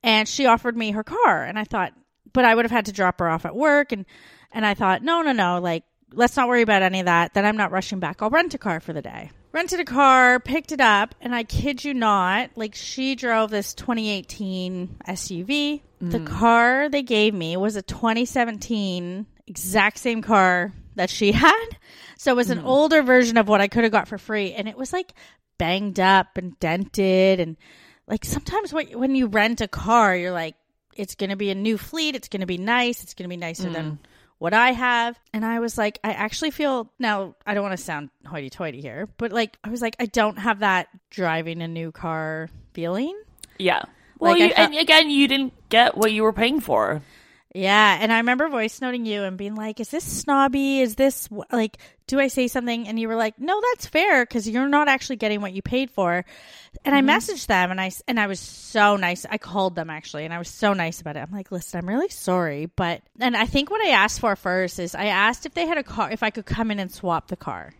and 0.03 0.27
she 0.27 0.45
offered 0.45 0.75
me 0.77 0.91
her 0.91 1.03
car 1.03 1.43
and 1.43 1.57
I 1.57 1.63
thought 1.63 1.93
but 2.33 2.45
I 2.45 2.53
would 2.53 2.65
have 2.65 2.71
had 2.71 2.85
to 2.85 2.91
drop 2.91 3.19
her 3.19 3.29
off 3.29 3.45
at 3.45 3.55
work 3.55 3.91
and 3.91 4.05
and 4.51 4.65
I 4.65 4.73
thought 4.73 5.03
no 5.03 5.21
no 5.21 5.31
no 5.31 5.59
like 5.59 5.83
let's 6.13 6.37
not 6.37 6.47
worry 6.47 6.61
about 6.61 6.81
any 6.81 6.99
of 6.99 7.05
that 7.05 7.33
then 7.33 7.45
I'm 7.45 7.57
not 7.57 7.71
rushing 7.71 7.99
back. 7.99 8.21
I'll 8.21 8.29
rent 8.29 8.53
a 8.53 8.57
car 8.57 8.79
for 8.79 8.93
the 8.93 9.01
day. 9.01 9.31
Rented 9.51 9.79
a 9.79 9.85
car 9.85 10.39
picked 10.39 10.71
it 10.71 10.81
up 10.81 11.15
and 11.21 11.33
I 11.33 11.43
kid 11.43 11.83
you 11.83 11.93
not 11.93 12.51
like 12.55 12.75
she 12.75 13.15
drove 13.15 13.49
this 13.49 13.73
2018 13.73 14.97
SUV 15.07 15.47
mm. 15.47 16.11
the 16.11 16.19
car 16.19 16.89
they 16.89 17.03
gave 17.03 17.33
me 17.33 17.55
was 17.55 17.77
a 17.77 17.81
2017 17.81 19.25
exact 19.47 19.97
same 19.97 20.21
car 20.21 20.73
that 20.95 21.09
she 21.09 21.31
had. 21.31 21.67
So 22.17 22.31
it 22.31 22.35
was 22.35 22.49
an 22.49 22.59
mm. 22.59 22.65
older 22.65 23.01
version 23.01 23.37
of 23.37 23.47
what 23.47 23.61
I 23.61 23.69
could 23.69 23.83
have 23.83 23.93
got 23.93 24.09
for 24.09 24.17
free 24.17 24.53
and 24.53 24.67
it 24.67 24.77
was 24.77 24.91
like 24.91 25.13
banged 25.57 25.99
up 25.99 26.37
and 26.37 26.59
dented 26.59 27.39
and 27.39 27.57
like 28.07 28.25
sometimes 28.25 28.73
when 28.73 29.15
you 29.15 29.27
rent 29.27 29.61
a 29.61 29.67
car 29.67 30.15
you're 30.15 30.31
like 30.31 30.55
it's 30.95 31.15
going 31.15 31.29
to 31.29 31.35
be 31.35 31.49
a 31.49 31.55
new 31.55 31.77
fleet 31.77 32.15
it's 32.15 32.27
going 32.27 32.41
to 32.41 32.47
be 32.47 32.57
nice 32.57 33.03
it's 33.03 33.13
going 33.13 33.23
to 33.23 33.33
be 33.33 33.37
nicer 33.37 33.69
than 33.69 33.91
mm. 33.91 33.97
what 34.37 34.53
I 34.53 34.71
have 34.71 35.19
and 35.33 35.45
I 35.45 35.59
was 35.59 35.77
like 35.77 35.99
I 36.03 36.11
actually 36.13 36.51
feel 36.51 36.91
now 36.99 37.35
I 37.45 37.53
don't 37.53 37.63
want 37.63 37.77
to 37.77 37.83
sound 37.83 38.09
hoity-toity 38.25 38.81
here 38.81 39.07
but 39.17 39.31
like 39.31 39.57
I 39.63 39.69
was 39.69 39.81
like 39.81 39.95
I 39.99 40.05
don't 40.05 40.37
have 40.37 40.59
that 40.59 40.87
driving 41.09 41.61
a 41.61 41.67
new 41.67 41.91
car 41.91 42.49
feeling 42.73 43.15
Yeah. 43.57 43.83
Well, 44.19 44.31
Like, 44.31 44.41
you, 44.41 44.53
felt- 44.53 44.71
and 44.71 44.79
again, 44.79 45.09
you 45.09 45.27
didn't 45.27 45.53
get 45.69 45.97
what 45.97 46.11
you 46.11 46.23
were 46.23 46.33
paying 46.33 46.59
for. 46.59 47.01
Yeah, 47.55 47.97
and 48.01 48.11
I 48.11 48.17
remember 48.17 48.49
voice 48.49 48.81
noting 48.81 49.05
you 49.05 49.23
and 49.23 49.37
being 49.37 49.55
like, 49.55 49.79
"Is 49.79 49.87
this 49.87 50.03
snobby? 50.03 50.81
Is 50.81 50.95
this 50.95 51.29
like, 51.53 51.77
do 52.05 52.19
I 52.19 52.27
say 52.27 52.49
something?" 52.49 52.85
And 52.85 52.99
you 52.99 53.07
were 53.07 53.15
like, 53.15 53.39
"No, 53.39 53.61
that's 53.61 53.85
fair 53.85 54.25
because 54.25 54.49
you're 54.49 54.67
not 54.67 54.89
actually 54.89 55.15
getting 55.15 55.39
what 55.39 55.53
you 55.53 55.61
paid 55.61 55.89
for." 55.89 56.25
And 56.83 56.93
I 56.93 56.99
mm-hmm. 56.99 57.11
messaged 57.11 57.47
them 57.47 57.71
and 57.71 57.79
I 57.79 57.91
and 58.09 58.19
I 58.19 58.27
was 58.27 58.41
so 58.41 58.97
nice. 58.97 59.25
I 59.29 59.37
called 59.37 59.75
them 59.75 59.89
actually, 59.89 60.25
and 60.25 60.33
I 60.33 60.37
was 60.37 60.49
so 60.49 60.73
nice 60.73 60.99
about 60.99 61.15
it. 61.15 61.21
I'm 61.21 61.31
like, 61.31 61.49
"Listen, 61.49 61.79
I'm 61.79 61.87
really 61.87 62.09
sorry, 62.09 62.65
but..." 62.65 63.01
And 63.21 63.37
I 63.37 63.45
think 63.45 63.71
what 63.71 63.79
I 63.79 63.91
asked 63.91 64.19
for 64.19 64.35
first 64.35 64.77
is 64.77 64.93
I 64.93 65.05
asked 65.05 65.45
if 65.45 65.53
they 65.53 65.65
had 65.65 65.77
a 65.77 65.83
car, 65.83 66.11
if 66.11 66.23
I 66.23 66.31
could 66.31 66.45
come 66.45 66.71
in 66.71 66.79
and 66.79 66.91
swap 66.91 67.29
the 67.29 67.37
car, 67.37 67.73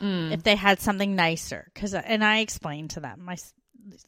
mm. 0.00 0.32
if 0.32 0.42
they 0.42 0.56
had 0.56 0.80
something 0.80 1.14
nicer, 1.14 1.70
because 1.74 1.92
and 1.92 2.24
I 2.24 2.38
explained 2.38 2.90
to 2.90 3.00
them. 3.00 3.28
I 3.28 3.36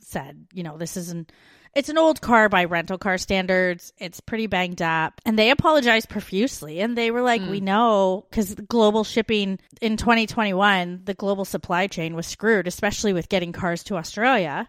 said, 0.00 0.46
you 0.54 0.62
know, 0.62 0.78
this 0.78 0.96
isn't. 0.96 1.30
It's 1.74 1.88
an 1.88 1.98
old 1.98 2.20
car 2.20 2.48
by 2.48 2.64
rental 2.64 2.98
car 2.98 3.16
standards. 3.16 3.92
It's 3.98 4.18
pretty 4.18 4.48
banged 4.48 4.82
up. 4.82 5.20
And 5.24 5.38
they 5.38 5.50
apologized 5.50 6.08
profusely. 6.08 6.80
And 6.80 6.98
they 6.98 7.12
were 7.12 7.22
like, 7.22 7.40
we 7.42 7.60
know, 7.60 8.26
because 8.28 8.54
global 8.54 9.04
shipping 9.04 9.60
in 9.80 9.96
2021, 9.96 11.02
the 11.04 11.14
global 11.14 11.44
supply 11.44 11.86
chain 11.86 12.16
was 12.16 12.26
screwed, 12.26 12.66
especially 12.66 13.12
with 13.12 13.28
getting 13.28 13.52
cars 13.52 13.84
to 13.84 13.96
Australia. 13.96 14.68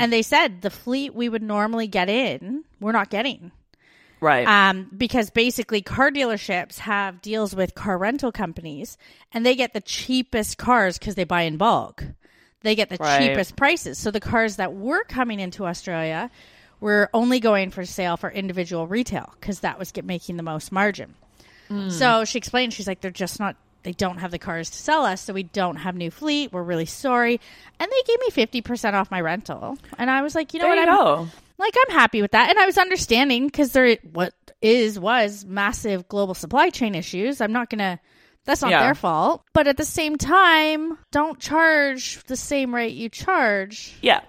And 0.00 0.12
they 0.12 0.22
said 0.22 0.60
the 0.60 0.70
fleet 0.70 1.14
we 1.14 1.28
would 1.30 1.42
normally 1.42 1.86
get 1.86 2.10
in, 2.10 2.64
we're 2.80 2.92
not 2.92 3.08
getting. 3.08 3.50
Right. 4.20 4.46
Um, 4.46 4.90
because 4.94 5.30
basically, 5.30 5.80
car 5.80 6.10
dealerships 6.10 6.78
have 6.80 7.22
deals 7.22 7.56
with 7.56 7.74
car 7.74 7.96
rental 7.96 8.30
companies, 8.30 8.98
and 9.32 9.46
they 9.46 9.54
get 9.54 9.72
the 9.72 9.80
cheapest 9.80 10.58
cars 10.58 10.98
because 10.98 11.14
they 11.14 11.24
buy 11.24 11.42
in 11.42 11.56
bulk. 11.56 12.04
They 12.62 12.74
get 12.74 12.88
the 12.90 12.96
Right. 13.00 13.28
cheapest 13.28 13.56
prices. 13.56 13.98
So 13.98 14.10
the 14.10 14.20
cars 14.20 14.56
that 14.56 14.74
were 14.74 15.04
coming 15.04 15.40
into 15.40 15.66
Australia 15.66 16.30
were 16.80 17.08
only 17.14 17.40
going 17.40 17.70
for 17.70 17.84
sale 17.84 18.16
for 18.16 18.30
individual 18.30 18.86
retail 18.86 19.32
because 19.40 19.60
that 19.60 19.78
was 19.78 19.92
get, 19.92 20.04
making 20.04 20.36
the 20.36 20.42
most 20.42 20.72
margin. 20.72 21.14
Hmm. 21.68 21.88
So 21.90 22.24
she 22.24 22.38
explained, 22.38 22.72
she's 22.72 22.86
like, 22.86 23.00
they're 23.00 23.10
just 23.10 23.38
not. 23.40 23.56
They 23.82 23.92
don't 23.92 24.18
have 24.18 24.30
the 24.30 24.38
cars 24.38 24.68
to 24.68 24.76
sell 24.76 25.06
us, 25.06 25.22
so 25.22 25.32
we 25.32 25.42
don't 25.42 25.76
have 25.76 25.94
new 25.96 26.10
fleet. 26.10 26.52
We're 26.52 26.62
really 26.62 26.84
sorry, 26.84 27.40
and 27.78 27.90
they 27.90 28.02
gave 28.06 28.20
me 28.20 28.28
fifty 28.30 28.60
percent 28.60 28.94
off 28.94 29.10
my 29.10 29.22
rental, 29.22 29.78
and 29.96 30.10
I 30.10 30.20
was 30.20 30.34
like, 30.34 30.52
you 30.52 30.60
know 30.60 30.66
there 30.66 30.76
what, 30.76 30.86
you 30.86 30.90
I'm, 30.92 31.24
go. 31.24 31.28
like 31.56 31.74
I'm 31.86 31.94
happy 31.94 32.20
with 32.20 32.32
that, 32.32 32.50
and 32.50 32.58
I 32.58 32.66
was 32.66 32.76
understanding 32.76 33.46
because 33.46 33.72
there 33.72 33.96
what 34.12 34.34
is 34.60 34.98
was 34.98 35.46
massive 35.46 36.08
global 36.08 36.34
supply 36.34 36.68
chain 36.68 36.94
issues. 36.94 37.40
I'm 37.40 37.52
not 37.52 37.70
gonna. 37.70 37.98
That's 38.46 38.62
not 38.62 38.70
Yeah. 38.70 38.82
their 38.84 38.94
fault, 38.94 39.42
but 39.52 39.66
at 39.66 39.76
the 39.76 39.84
same 39.84 40.16
time, 40.16 40.98
don't 41.12 41.38
charge 41.38 42.22
the 42.24 42.36
same 42.36 42.74
rate 42.74 42.94
you 42.94 43.08
charge. 43.08 43.94
Yeah. 44.00 44.20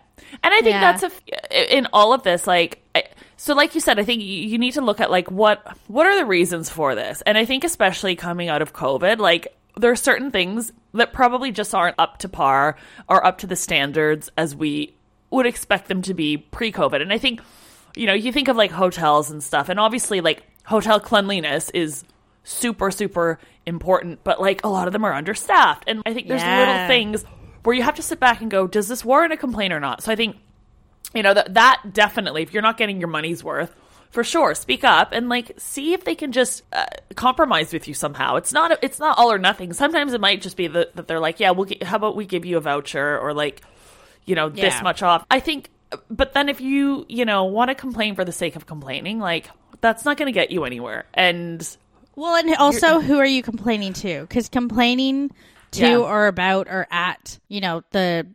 And 0.43 0.53
I 0.53 0.61
think 0.61 0.73
Yeah. 0.75 0.91
that's 0.97 1.03
a, 1.51 1.77
in 1.77 1.87
all 1.93 2.13
of 2.13 2.23
this 2.23 2.45
like 2.47 2.81
I, 2.95 3.03
so 3.37 3.53
like 3.55 3.73
you 3.75 3.81
said 3.81 3.99
I 3.99 4.03
think 4.03 4.21
you, 4.21 4.27
you 4.27 4.57
need 4.57 4.73
to 4.73 4.81
look 4.81 4.99
at 4.99 5.09
like 5.09 5.31
what 5.31 5.75
what 5.87 6.05
are 6.07 6.15
the 6.17 6.25
reasons 6.25 6.69
for 6.69 6.93
this. 6.95 7.21
And 7.25 7.37
I 7.37 7.45
think 7.45 7.63
especially 7.63 8.15
coming 8.15 8.47
out 8.49 8.61
of 8.61 8.73
COVID 8.73 9.17
like 9.17 9.47
there 9.77 9.91
are 9.91 9.95
certain 9.95 10.31
things 10.31 10.71
that 10.93 11.13
probably 11.13 11.51
just 11.51 11.73
aren't 11.73 11.95
up 11.97 12.17
to 12.19 12.29
par 12.29 12.75
or 13.09 13.25
up 13.25 13.39
to 13.39 13.47
the 13.47 13.55
standards 13.55 14.29
as 14.37 14.55
we 14.55 14.93
would 15.31 15.45
expect 15.45 15.87
them 15.87 16.01
to 16.03 16.13
be 16.13 16.37
pre-COVID. 16.37 17.01
And 17.01 17.11
I 17.13 17.17
think 17.17 17.41
you 17.95 18.05
know, 18.05 18.13
you 18.13 18.31
think 18.31 18.47
of 18.47 18.55
like 18.55 18.71
hotels 18.71 19.31
and 19.31 19.43
stuff 19.43 19.67
and 19.69 19.79
obviously 19.79 20.21
like 20.21 20.43
hotel 20.65 20.99
cleanliness 20.99 21.69
is 21.71 22.03
super 22.43 22.91
super 22.91 23.39
important, 23.65 24.23
but 24.23 24.41
like 24.41 24.63
a 24.63 24.67
lot 24.67 24.87
of 24.87 24.93
them 24.93 25.05
are 25.05 25.13
understaffed. 25.13 25.83
And 25.87 26.01
I 26.05 26.13
think 26.13 26.27
there's 26.27 26.41
Yeah. 26.41 26.57
little 26.59 26.87
things 26.87 27.23
where 27.63 27.75
you 27.75 27.83
have 27.83 27.95
to 27.95 28.01
sit 28.01 28.19
back 28.19 28.41
and 28.41 28.49
go, 28.49 28.65
does 28.67 28.87
this 28.87 29.05
warrant 29.05 29.33
a 29.33 29.37
complaint 29.37 29.71
or 29.73 29.79
not? 29.79 30.01
So 30.01 30.11
I 30.11 30.15
think, 30.15 30.35
you 31.13 31.21
know, 31.21 31.33
that 31.33 31.53
that 31.53 31.81
definitely, 31.93 32.41
if 32.41 32.53
you're 32.53 32.63
not 32.63 32.77
getting 32.77 32.99
your 32.99 33.09
money's 33.09 33.43
worth, 33.43 33.75
for 34.09 34.23
sure, 34.23 34.55
speak 34.55 34.83
up 34.83 35.13
and 35.13 35.29
like 35.29 35.53
see 35.57 35.93
if 35.93 36.03
they 36.03 36.15
can 36.15 36.31
just 36.31 36.63
uh, 36.73 36.85
compromise 37.15 37.71
with 37.71 37.87
you 37.87 37.93
somehow. 37.93 38.35
It's 38.35 38.51
not 38.51 38.77
it's 38.83 38.99
not 38.99 39.17
all 39.17 39.31
or 39.31 39.37
nothing. 39.37 39.71
Sometimes 39.73 40.13
it 40.13 40.19
might 40.19 40.41
just 40.41 40.57
be 40.57 40.67
that, 40.67 40.95
that 40.95 41.07
they're 41.07 41.19
like, 41.19 41.39
yeah, 41.39 41.51
we'll 41.51 41.65
get, 41.65 41.83
how 41.83 41.95
about 41.97 42.15
we 42.15 42.25
give 42.25 42.43
you 42.43 42.57
a 42.57 42.61
voucher 42.61 43.19
or 43.19 43.33
like, 43.33 43.61
you 44.25 44.35
know, 44.35 44.49
this 44.49 44.81
much 44.81 45.01
off. 45.03 45.25
I 45.29 45.39
think, 45.39 45.69
but 46.09 46.33
then 46.33 46.49
if 46.49 46.59
you 46.59 47.05
you 47.07 47.23
know 47.25 47.45
want 47.45 47.69
to 47.69 47.75
complain 47.75 48.15
for 48.15 48.25
the 48.25 48.31
sake 48.31 48.55
of 48.55 48.65
complaining, 48.65 49.19
like 49.19 49.49
that's 49.79 50.03
not 50.03 50.17
going 50.17 50.27
to 50.27 50.33
get 50.33 50.51
you 50.51 50.65
anywhere. 50.65 51.05
And 51.13 51.65
Well, 52.15 52.35
and 52.35 52.55
also, 52.55 52.99
who 52.99 53.17
are 53.19 53.25
you 53.25 53.41
complaining 53.43 53.93
to? 53.93 54.21
Because 54.21 54.49
complaining 54.49 55.31
to 55.71 55.81
Yeah. 55.81 55.97
or 55.97 56.27
about 56.27 56.67
or 56.67 56.87
at, 56.91 57.39
you 57.47 57.61
know, 57.61 57.83
the 57.91 58.27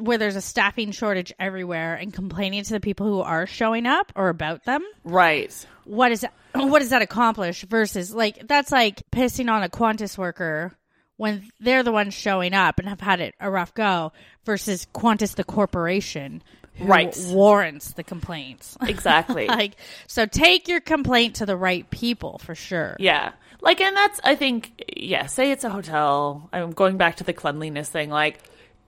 where 0.00 0.16
there's 0.16 0.36
a 0.36 0.40
staffing 0.40 0.92
shortage 0.92 1.32
everywhere, 1.40 1.94
and 1.94 2.12
complaining 2.12 2.62
to 2.62 2.72
the 2.72 2.80
people 2.80 3.06
who 3.06 3.20
are 3.20 3.46
showing 3.46 3.84
up 3.86 4.12
or 4.14 4.28
about 4.28 4.64
them. 4.64 4.82
right, 5.04 5.66
what 5.84 6.12
is 6.12 6.20
that, 6.20 6.32
what 6.54 6.78
does 6.80 6.90
that 6.90 7.02
accomplish 7.02 7.62
versus 7.64 8.14
like 8.14 8.46
that's 8.46 8.70
like 8.70 9.02
pissing 9.10 9.50
on 9.50 9.62
a 9.64 9.68
Qantas 9.68 10.16
worker 10.16 10.72
when 11.16 11.48
they're 11.60 11.82
the 11.82 11.90
ones 11.92 12.14
showing 12.14 12.54
up 12.54 12.78
and 12.78 12.88
have 12.88 13.00
had 13.00 13.20
it 13.20 13.34
a 13.40 13.50
rough 13.50 13.74
go 13.74 14.12
versus 14.44 14.86
Qantas 14.94 15.34
the 15.34 15.44
corporation 15.44 16.42
Right. 16.78 17.16
warrants 17.28 17.92
the 17.92 18.04
complaints. 18.04 18.76
exactly. 18.82 19.46
like 19.48 19.76
so 20.06 20.26
take 20.26 20.68
your 20.68 20.80
complaint 20.80 21.36
to 21.36 21.46
the 21.46 21.56
right 21.56 21.88
people 21.90 22.38
for 22.38 22.54
sure. 22.54 22.96
Yeah. 22.98 23.32
Like, 23.60 23.80
and 23.80 23.96
that's, 23.96 24.20
I 24.22 24.34
think, 24.34 24.84
yeah, 24.96 25.26
say 25.26 25.50
it's 25.50 25.64
a 25.64 25.70
hotel. 25.70 26.48
I'm 26.52 26.72
going 26.72 26.98
back 26.98 27.16
to 27.16 27.24
the 27.24 27.32
cleanliness 27.32 27.88
thing. 27.88 28.10
Like, 28.10 28.38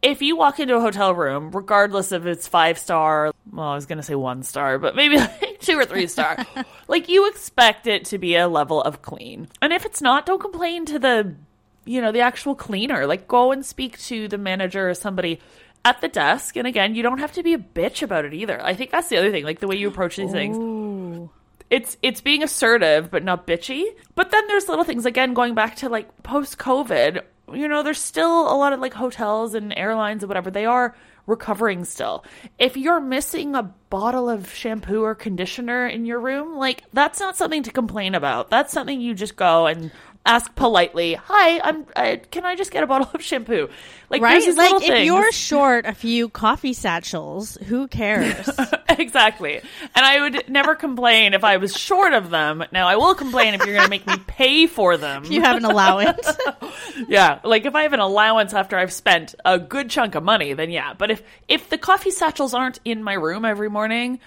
if 0.03 0.23
you 0.23 0.37
walk 0.37 0.61
into 0.61 0.77
a 0.77 0.81
hotel 0.81 1.15
room, 1.15 1.51
regardless 1.51 2.13
if 2.13 2.27
it's 2.27 2.47
five 2.47 2.79
star, 2.79 3.33
well, 3.53 3.67
I 3.67 3.75
was 3.75 3.87
going 3.87 3.97
to 3.97 4.05
say 4.05 4.15
one 4.15 4.43
star, 4.45 4.79
but 4.79 4.95
maybe 4.95 5.17
like 5.19 5.59
two 5.61 5.77
or 5.77 5.85
three 5.85 6.07
star, 6.07 6.47
like, 6.89 7.09
you 7.09 7.29
expect 7.29 7.87
it 7.87 8.05
to 8.07 8.19
be 8.19 8.37
a 8.37 8.47
level 8.47 8.81
of 8.81 9.03
clean. 9.03 9.49
And 9.61 9.73
if 9.73 9.85
it's 9.85 10.01
not, 10.01 10.27
don't 10.27 10.41
complain 10.41 10.85
to 10.87 10.99
the, 10.99 11.35
you 11.85 12.01
know, 12.01 12.13
the 12.13 12.21
actual 12.21 12.55
cleaner. 12.55 13.07
Like, 13.07 13.27
go 13.27 13.51
and 13.51 13.67
speak 13.67 13.99
to 14.03 14.29
the 14.29 14.39
manager 14.39 14.89
or 14.89 14.95
somebody 14.95 15.41
at 15.89 16.01
the 16.01 16.09
desk. 16.09 16.57
And 16.57 16.67
again, 16.67 16.95
you 16.95 17.03
don't 17.03 17.19
have 17.19 17.33
to 17.33 17.43
be 17.43 17.55
a 17.55 17.59
bitch 17.59 18.03
about 18.03 18.25
it 18.25 18.35
either. 18.35 18.63
I 18.63 18.75
think 18.75 18.91
that's 18.91 19.09
the 19.09 19.17
other 19.17 19.31
thing, 19.31 19.45
like, 19.45 19.61
the 19.61 19.67
way 19.67 19.77
you 19.77 19.89
approach 19.89 20.17
these 20.17 20.33
things 20.33 20.57
it's 21.71 21.97
it's 22.03 22.21
being 22.21 22.43
assertive 22.43 23.11
but 23.11 23.25
not 23.25 23.47
bitchy. 23.47 23.85
But 24.15 24.31
then 24.31 24.47
there's 24.47 24.69
little 24.69 24.85
things 24.85 25.07
again 25.07 25.35
going 25.35 25.55
back 25.55 25.77
to 25.77 25.89
like 25.89 26.23
post 26.23 26.59
COVID. 26.59 27.23
You 27.53 27.69
know, 27.69 27.83
there's 27.83 28.01
still 28.01 28.53
a 28.53 28.57
lot 28.57 28.73
of 28.73 28.81
like 28.81 28.95
hotels 28.95 29.55
and 29.55 29.77
airlines 29.77 30.23
and 30.23 30.29
whatever. 30.29 30.51
They 30.51 30.67
are 30.67 30.95
recovering 31.27 31.85
still. 31.85 32.25
If 32.59 32.77
you're 32.77 33.01
missing 33.01 33.55
a 33.55 33.63
bottle 33.91 34.31
of 34.31 34.53
shampoo 34.53 35.03
or 35.03 35.15
conditioner 35.15 35.87
in 35.87 36.07
your 36.07 36.21
room, 36.21 36.57
like 36.57 36.85
that's 36.93 37.21
not 37.21 37.37
something 37.37 37.63
to 37.65 37.71
complain 37.71 38.15
about. 38.15 38.51
That's 38.51 38.73
something 38.73 39.01
you 39.01 39.15
just 39.15 39.37
go 39.37 39.67
and 39.67 39.91
ask 40.25 40.55
politely, 40.55 41.15
"Hi, 41.15 41.61
I'm. 41.61 41.87
I, 41.97 42.17
can 42.17 42.45
I 42.45 42.55
just 42.55 42.71
get 42.71 42.83
a 42.83 42.87
bottle 42.87 43.11
of 43.15 43.23
shampoo?" 43.23 43.69
Like, 44.11 44.23
right? 44.23 44.57
Like 44.57 44.83
if 44.83 44.87
things. 44.87 45.07
you're 45.07 45.31
short 45.33 45.85
a 45.85 45.93
few 45.93 46.31
coffee 46.31 46.73
satchels, 46.73 47.57
who 47.67 47.89
cares? 47.89 48.49
exactly. 48.89 49.61
And 49.95 50.07
I 50.07 50.21
would 50.21 50.49
never 50.49 50.75
complain 50.75 51.35
if 51.35 51.45
I 51.45 51.59
was 51.59 51.77
short 51.77 52.15
of 52.15 52.31
them. 52.31 52.65
Now 52.73 52.89
I 52.89 52.97
will 52.97 53.15
complain 53.15 53.55
if 53.55 53.65
you're 53.67 53.75
going 53.75 53.85
to 53.85 53.91
make 53.91 54.07
me 54.07 54.17
pay 54.27 54.67
for 54.67 54.97
them. 54.97 55.25
If 55.25 55.31
you 55.31 55.43
have 55.43 55.57
an 55.57 55.65
allowance. 55.65 56.27
Yeah, 57.09 57.39
like 57.45 57.65
if 57.65 57.75
I 57.75 57.83
have 57.83 57.93
an 57.93 58.01
allowance 58.01 58.53
after 58.53 58.77
I've 58.77 58.93
spent 58.93 59.35
a 59.45 59.59
good 59.59 59.89
chunk 59.89 60.15
of 60.15 60.25
money, 60.25 60.53
then 60.53 60.71
yeah. 60.71 60.95
But 60.95 61.11
if 61.11 61.23
if 61.47 61.69
the 61.69 61.79
coffee 61.79 62.11
satchels 62.11 62.55
aren't 62.55 62.81
in 62.85 63.03
my 63.03 63.15
room 63.15 63.45
every 63.45 63.71
morning 63.71 64.19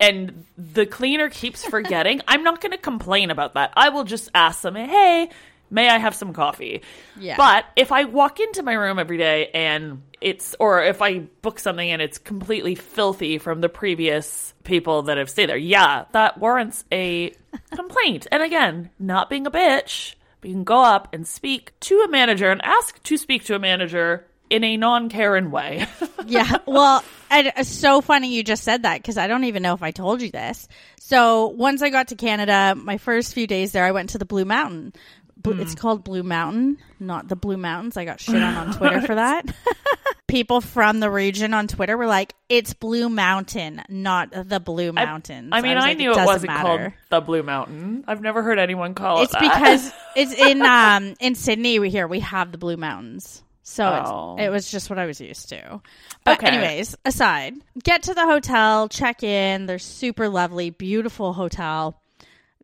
and 0.00 0.44
the 0.56 0.86
cleaner 0.86 1.28
keeps 1.28 1.64
forgetting, 1.64 2.22
I'm 2.28 2.42
not 2.42 2.60
going 2.60 2.72
to 2.72 2.78
complain 2.78 3.30
about 3.30 3.54
that. 3.54 3.72
I 3.76 3.90
will 3.90 4.04
just 4.04 4.30
ask 4.34 4.62
them, 4.62 4.74
"Hey, 4.74 5.30
may 5.70 5.88
I 5.88 5.98
have 5.98 6.14
some 6.14 6.32
coffee?" 6.32 6.82
Yeah. 7.18 7.36
But 7.36 7.66
if 7.76 7.92
I 7.92 8.04
walk 8.04 8.40
into 8.40 8.62
my 8.62 8.72
room 8.72 8.98
every 8.98 9.18
day 9.18 9.50
and 9.52 10.02
it's 10.20 10.54
or 10.58 10.82
if 10.82 11.02
I 11.02 11.20
book 11.20 11.58
something 11.58 11.88
and 11.90 12.02
it's 12.02 12.18
completely 12.18 12.74
filthy 12.74 13.38
from 13.38 13.60
the 13.60 13.68
previous 13.68 14.54
people 14.64 15.02
that 15.02 15.18
have 15.18 15.30
stayed 15.30 15.50
there, 15.50 15.56
yeah, 15.56 16.04
that 16.12 16.38
warrants 16.38 16.84
a 16.90 17.34
complaint. 17.74 18.26
And 18.32 18.42
again, 18.42 18.90
not 18.98 19.30
being 19.30 19.46
a 19.46 19.50
bitch, 19.50 20.14
but 20.40 20.48
you 20.48 20.54
can 20.54 20.64
go 20.64 20.82
up 20.82 21.08
and 21.12 21.26
speak 21.26 21.78
to 21.80 22.00
a 22.00 22.08
manager 22.08 22.50
and 22.50 22.62
ask 22.64 23.02
to 23.02 23.16
speak 23.16 23.44
to 23.44 23.54
a 23.54 23.58
manager 23.58 24.26
in 24.50 24.64
a 24.64 24.76
non-Karen 24.76 25.50
way. 25.50 25.86
yeah. 26.26 26.58
Well, 26.66 27.02
and 27.30 27.52
it's 27.56 27.70
so 27.70 28.00
funny 28.00 28.34
you 28.34 28.42
just 28.42 28.64
said 28.64 28.82
that 28.82 28.98
because 29.00 29.16
I 29.16 29.26
don't 29.28 29.44
even 29.44 29.62
know 29.62 29.74
if 29.74 29.82
I 29.82 29.92
told 29.92 30.20
you 30.20 30.30
this. 30.30 30.68
So 30.98 31.46
once 31.48 31.80
I 31.82 31.90
got 31.90 32.08
to 32.08 32.16
Canada, 32.16 32.74
my 32.76 32.98
first 32.98 33.32
few 33.34 33.46
days 33.46 33.72
there, 33.72 33.84
I 33.84 33.92
went 33.92 34.10
to 34.10 34.18
the 34.18 34.24
Blue 34.24 34.44
Mountain. 34.44 34.92
Bl- 35.36 35.60
It's 35.60 35.74
called 35.74 36.04
Blue 36.04 36.22
Mountain, 36.22 36.78
not 36.98 37.28
the 37.28 37.36
Blue 37.36 37.56
Mountains. 37.56 37.96
I 37.96 38.04
got 38.04 38.20
shit 38.20 38.34
on 38.36 38.54
on 38.68 38.74
Twitter 38.76 39.00
for 39.00 39.14
that. 39.14 39.46
People 40.26 40.60
from 40.60 41.00
the 41.00 41.10
region 41.10 41.54
on 41.54 41.66
Twitter 41.66 41.96
were 41.96 42.06
like, 42.06 42.34
"It's 42.48 42.74
Blue 42.74 43.08
Mountain, 43.08 43.82
not 43.88 44.30
the 44.30 44.60
Blue 44.60 44.92
Mountains." 44.92 45.48
I 45.50 45.60
mean, 45.60 45.74
was 45.74 45.84
I, 45.84 45.88
like, 45.88 45.98
knew 45.98 46.10
it, 46.12 46.14
doesn't 46.14 46.26
wasn't 46.26 46.52
called 46.52 46.92
the 47.08 47.20
Blue 47.20 47.42
Mountain. 47.42 48.04
I've 48.06 48.20
never 48.20 48.42
heard 48.42 48.58
anyone 48.60 48.94
call 48.94 49.22
It's 49.22 49.34
it. 49.34 49.38
It's 49.42 49.54
because 49.54 49.92
it's 50.14 50.32
in 50.34 50.62
um 50.62 51.14
in 51.20 51.34
Sydney. 51.34 51.78
We 51.78 51.90
here 51.90 52.06
we 52.06 52.20
have 52.20 52.52
the 52.52 52.58
Blue 52.58 52.76
Mountains, 52.76 53.42
so 53.70 53.84
Oh. 53.84 54.34
it's, 54.36 54.46
it 54.46 54.50
was 54.50 54.70
just 54.70 54.90
what 54.90 54.98
I 54.98 55.06
was 55.06 55.20
used 55.20 55.48
to. 55.50 55.80
But 56.24 56.38
Okay. 56.38 56.48
anyways, 56.48 56.96
aside, 57.04 57.54
get 57.82 58.02
to 58.04 58.14
the 58.14 58.24
hotel, 58.26 58.88
check 58.88 59.22
in. 59.22 59.66
They're 59.66 59.78
super 59.78 60.28
lovely, 60.28 60.70
beautiful 60.70 61.32
hotel. 61.32 62.00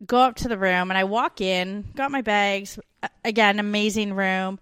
Go 0.05 0.17
up 0.19 0.35
to 0.37 0.47
the 0.47 0.57
room, 0.57 0.91
and 0.91 0.97
I 0.97 1.05
walk 1.05 1.39
in, 1.41 1.85
got 1.95 2.11
my 2.11 2.21
bags. 2.21 2.77
Again, 3.23 3.59
amazing 3.59 4.13
room. 4.13 4.59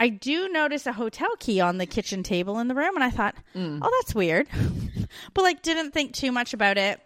I 0.00 0.08
do 0.08 0.48
notice 0.48 0.86
a 0.86 0.92
hotel 0.92 1.28
key 1.38 1.60
on 1.60 1.78
the 1.78 1.86
kitchen 1.86 2.22
table 2.22 2.58
in 2.58 2.66
the 2.68 2.74
room, 2.74 2.94
and 2.96 3.04
I 3.04 3.10
thought, 3.10 3.36
Mm. 3.54 3.78
oh, 3.82 3.90
that's 4.00 4.14
weird. 4.14 4.48
but 5.34 5.42
like, 5.42 5.62
didn't 5.62 5.92
think 5.92 6.14
too 6.14 6.32
much 6.32 6.54
about 6.54 6.78
it. 6.78 7.00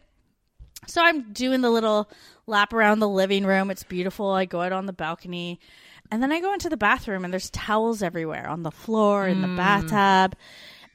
So 0.87 1.03
I'm 1.03 1.33
doing 1.33 1.61
the 1.63 1.71
little 1.71 2.09
lap 2.47 2.73
around 2.73 3.01
the 3.01 3.09
living 3.09 3.45
room. 3.45 3.71
It's 3.71 3.83
beautiful. 3.83 4.31
I 4.31 4.45
go 4.45 4.61
out 4.63 4.73
on 4.73 4.87
the 4.87 4.93
balcony. 4.93 5.59
And 6.11 6.23
then 6.23 6.33
I 6.33 6.41
go 6.41 6.53
into 6.53 6.69
the 6.69 6.77
bathroom 6.77 7.25
and 7.25 7.33
there's 7.33 7.51
towels 7.51 8.03
everywhere 8.03 8.49
on 8.49 8.63
the 8.63 8.71
floor, 8.71 9.27
in 9.27 9.43
the 9.43 9.49
Mm. 9.49 9.57
bathtub. 9.57 10.39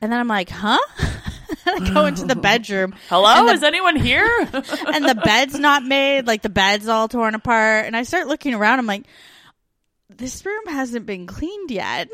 And 0.01 0.11
then 0.11 0.19
I'm 0.19 0.27
like, 0.27 0.49
huh? 0.49 0.77
and 1.67 1.85
I 1.89 1.93
go 1.93 2.05
into 2.05 2.25
the 2.25 2.35
bedroom. 2.35 2.95
Hello, 3.09 3.45
the, 3.45 3.53
is 3.53 3.63
anyone 3.63 3.95
here? 3.95 4.25
and 4.53 5.05
the 5.07 5.21
bed's 5.23 5.59
not 5.59 5.83
made. 5.83 6.25
Like 6.27 6.41
the 6.41 6.49
bed's 6.49 6.87
all 6.87 7.07
torn 7.07 7.35
apart. 7.35 7.85
And 7.85 7.95
I 7.95 8.03
start 8.03 8.27
looking 8.27 8.53
around. 8.53 8.79
I'm 8.79 8.87
like, 8.87 9.03
this 10.09 10.45
room 10.45 10.65
hasn't 10.67 11.05
been 11.05 11.27
cleaned 11.27 11.71
yet. 11.71 12.09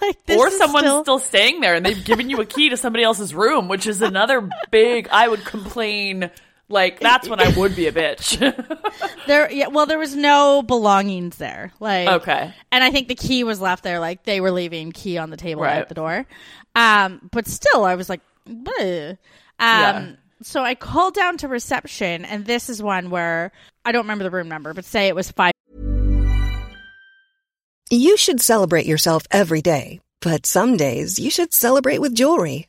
like, 0.00 0.24
this 0.26 0.38
or 0.38 0.48
is 0.48 0.58
someone's 0.58 0.86
still- 0.86 1.02
still... 1.04 1.18
staying 1.18 1.60
there 1.60 1.74
and 1.74 1.84
they've 1.84 2.04
given 2.04 2.30
you 2.30 2.40
a 2.40 2.46
key 2.46 2.70
to 2.70 2.76
somebody 2.76 3.04
else's 3.04 3.34
room, 3.34 3.68
which 3.68 3.86
is 3.86 4.00
another 4.02 4.48
big. 4.70 5.08
I 5.10 5.28
would 5.28 5.44
complain. 5.44 6.30
Like 6.70 7.00
that's 7.00 7.28
when 7.28 7.40
I 7.40 7.48
would 7.56 7.74
be 7.74 7.86
a 7.86 7.92
bitch. 7.92 8.38
There, 9.26 9.50
yeah. 9.52 9.66
Well, 9.68 9.84
there 9.84 9.98
was 9.98 10.16
no 10.16 10.62
belongings 10.62 11.36
there. 11.36 11.72
Like, 11.80 12.08
Okay. 12.08 12.54
And 12.72 12.82
I 12.82 12.90
think 12.90 13.08
the 13.08 13.14
key 13.14 13.44
was 13.44 13.60
left 13.60 13.84
there. 13.84 14.00
Like 14.00 14.24
they 14.24 14.40
were 14.40 14.50
leaving 14.50 14.90
key 14.92 15.18
on 15.18 15.28
the 15.30 15.36
table 15.36 15.62
Right. 15.62 15.76
at 15.76 15.88
the 15.90 15.94
door. 15.94 16.26
Um, 16.74 17.28
but 17.30 17.46
still, 17.46 17.84
I 17.84 17.94
was 17.94 18.08
like, 18.08 18.20
"Bleh." 18.48 19.10
um. 19.10 19.16
Yeah. 19.60 20.12
So 20.42 20.62
I 20.62 20.74
called 20.76 21.14
down 21.14 21.36
to 21.38 21.48
reception, 21.48 22.24
and 22.24 22.46
this 22.46 22.68
is 22.70 22.80
one 22.82 23.10
where 23.10 23.50
I 23.84 23.90
don't 23.92 24.04
remember 24.04 24.22
the 24.24 24.30
room 24.30 24.48
number, 24.48 24.72
but 24.72 24.84
say 24.84 25.08
it 25.08 25.14
was 25.16 25.30
five. 25.32 25.52
You 27.90 28.16
should 28.16 28.40
celebrate 28.40 28.86
yourself 28.86 29.24
every 29.30 29.62
day, 29.62 30.00
but 30.20 30.46
some 30.46 30.76
days 30.76 31.18
you 31.18 31.30
should 31.30 31.52
celebrate 31.52 31.98
with 31.98 32.14
jewelry. 32.14 32.68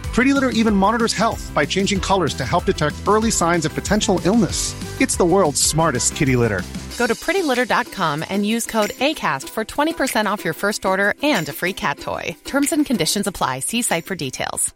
Pretty 0.13 0.33
Litter 0.33 0.49
even 0.49 0.75
monitors 0.75 1.13
health 1.13 1.51
by 1.55 1.65
changing 1.65 2.01
colors 2.01 2.33
to 2.33 2.45
help 2.45 2.65
detect 2.65 2.95
early 3.07 3.31
signs 3.31 3.65
of 3.65 3.73
potential 3.73 4.19
illness. 4.25 4.75
It's 4.99 5.15
the 5.15 5.25
world's 5.25 5.61
smartest 5.61 6.15
kitty 6.15 6.35
litter. 6.35 6.61
Go 6.97 7.07
to 7.07 7.15
prettylitter.com 7.15 8.25
and 8.29 8.45
use 8.45 8.65
code 8.65 8.91
ACAST 8.91 9.49
for 9.49 9.65
20% 9.65 10.25
off 10.27 10.43
your 10.43 10.53
first 10.53 10.85
order 10.85 11.13
and 11.23 11.47
a 11.49 11.53
free 11.53 11.73
cat 11.73 11.97
toy. 11.99 12.35
Terms 12.43 12.71
and 12.71 12.85
conditions 12.85 13.25
apply. 13.25 13.59
See 13.59 13.81
site 13.81 14.05
for 14.05 14.15
details. 14.15 14.73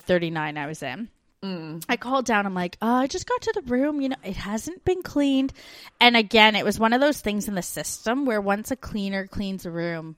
39 0.00 0.58
I 0.58 0.66
was 0.66 0.82
in. 0.82 1.08
Mm. 1.44 1.84
I 1.88 1.96
called 1.96 2.24
down. 2.24 2.46
I'm 2.46 2.54
like, 2.54 2.76
oh, 2.80 2.94
I 2.94 3.06
just 3.06 3.28
got 3.28 3.42
to 3.42 3.52
the 3.54 3.62
room. 3.62 4.00
You 4.00 4.08
know, 4.10 4.16
it 4.24 4.36
hasn't 4.36 4.84
been 4.84 5.02
cleaned. 5.02 5.52
And 6.00 6.16
again, 6.16 6.56
it 6.56 6.64
was 6.64 6.80
one 6.80 6.92
of 6.92 7.00
those 7.00 7.20
things 7.20 7.48
in 7.48 7.54
the 7.54 7.62
system 7.62 8.24
where 8.24 8.40
once 8.40 8.70
a 8.70 8.76
cleaner 8.76 9.26
cleans 9.26 9.66
a 9.66 9.70
room, 9.70 10.16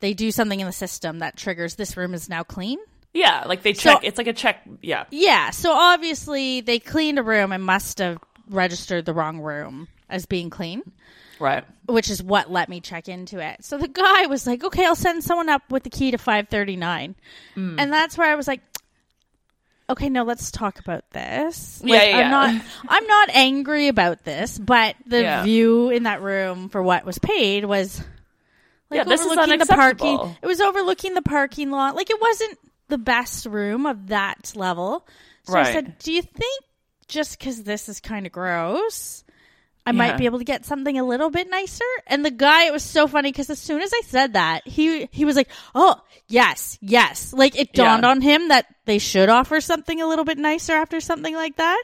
they 0.00 0.14
do 0.14 0.30
something 0.30 0.60
in 0.60 0.66
the 0.66 0.72
system 0.72 1.18
that 1.20 1.36
triggers 1.36 1.74
this 1.76 1.96
room 1.96 2.14
is 2.14 2.28
now 2.28 2.42
clean. 2.42 2.78
yeah, 3.14 3.44
like 3.46 3.62
they 3.62 3.72
So- 3.74 3.94
check. 3.94 4.00
it's 4.04 4.18
like 4.18 4.26
a 4.28 4.32
check. 4.32 4.62
Yeah. 4.82 5.04
Yeah. 5.10 5.50
So 5.50 5.72
obviously 5.72 6.60
they 6.60 6.78
cleaned 6.78 7.18
a 7.18 7.22
room 7.22 7.52
and 7.52 7.64
must 7.64 7.98
have 7.98 8.18
registered 8.50 9.04
the 9.06 9.12
wrong 9.14 9.38
room 9.40 9.88
as 10.08 10.26
being 10.26 10.50
clean. 10.50 10.82
Right. 11.40 11.64
which 11.86 12.10
is 12.10 12.20
what 12.20 12.50
let 12.50 12.68
me 12.68 12.80
check 12.80 13.08
into 13.08 13.38
it. 13.38 13.64
So 13.64 13.78
the 13.78 13.86
guy 13.86 14.26
was 14.26 14.44
like, 14.44 14.64
"Okay, 14.64 14.84
I'll 14.84 14.96
send 14.96 15.22
someone 15.22 15.48
up 15.48 15.62
with 15.70 15.84
the 15.84 15.90
key 15.90 16.10
to 16.10 16.18
539." 16.18 17.14
Hmm. 17.54 17.76
And 17.78 17.92
that's 17.92 18.18
where 18.18 18.28
I 18.28 18.34
was 18.34 18.48
like, 18.48 18.60
"Okay, 19.88 20.08
no, 20.08 20.24
let's 20.24 20.50
talk 20.50 20.80
about 20.80 21.08
this." 21.12 21.80
Yeah, 21.84 21.96
Like, 21.96 22.08
yeah, 22.08 22.16
I'm 22.18 22.30
not 22.30 22.64
I'm 22.88 23.06
not 23.06 23.28
angry 23.32 23.86
about 23.88 24.24
this, 24.24 24.58
but 24.58 24.96
the 25.06 25.22
Yeah. 25.22 25.42
view 25.44 25.90
in 25.90 26.02
that 26.02 26.20
room 26.22 26.68
for 26.68 26.82
what 26.82 27.04
was 27.06 27.18
paid 27.20 27.64
was 27.64 28.02
like 28.90 28.98
Yeah, 28.98 29.04
this 29.04 29.20
is 29.20 29.26
overlooking 29.26 29.58
the 29.58 29.66
parking. 29.66 30.06
unacceptable. 30.08 30.36
It 30.42 30.46
was 30.46 30.60
overlooking 30.60 31.14
the 31.14 31.22
parking 31.22 31.70
lot. 31.70 31.94
Like 31.96 32.10
it 32.10 32.20
wasn't 32.20 32.58
the 32.88 32.98
best 32.98 33.46
room 33.46 33.86
of 33.86 34.08
that 34.08 34.52
level. 34.56 35.06
So 35.44 35.56
I 35.58 35.72
said, 35.72 35.98
"Do 35.98 36.12
you 36.12 36.22
think 36.22 36.64
just 37.06 37.38
cuz 37.40 37.62
this 37.62 37.88
is 37.88 38.00
kind 38.00 38.26
of 38.26 38.32
gross, 38.32 39.24
I 39.86 39.90
Yeah. 39.90 39.96
might 39.96 40.18
be 40.18 40.26
able 40.26 40.38
to 40.38 40.44
get 40.44 40.66
something 40.66 40.98
a 40.98 41.04
little 41.04 41.30
bit 41.30 41.48
nicer. 41.48 41.84
And 42.06 42.22
the 42.24 42.30
guy, 42.30 42.64
it 42.64 42.72
was 42.72 42.82
so 42.82 43.06
funny 43.06 43.30
because 43.32 43.48
as 43.48 43.58
soon 43.58 43.80
as 43.80 43.90
I 43.94 44.02
said 44.06 44.34
that, 44.34 44.66
he 44.68 45.08
he 45.10 45.24
was 45.24 45.34
like, 45.36 45.48
"Oh, 45.74 45.96
yes, 46.28 46.76
yes." 46.82 47.32
Like 47.32 47.58
it 47.58 47.72
dawned 47.72 48.02
Yeah. 48.02 48.10
on 48.10 48.20
him 48.20 48.48
that 48.48 48.66
they 48.84 48.98
should 48.98 49.28
offer 49.30 49.60
something 49.62 50.00
a 50.02 50.06
little 50.06 50.24
bit 50.26 50.36
nicer 50.38 50.74
after 50.74 51.00
something 51.00 51.34
like 51.34 51.56
that. 51.56 51.82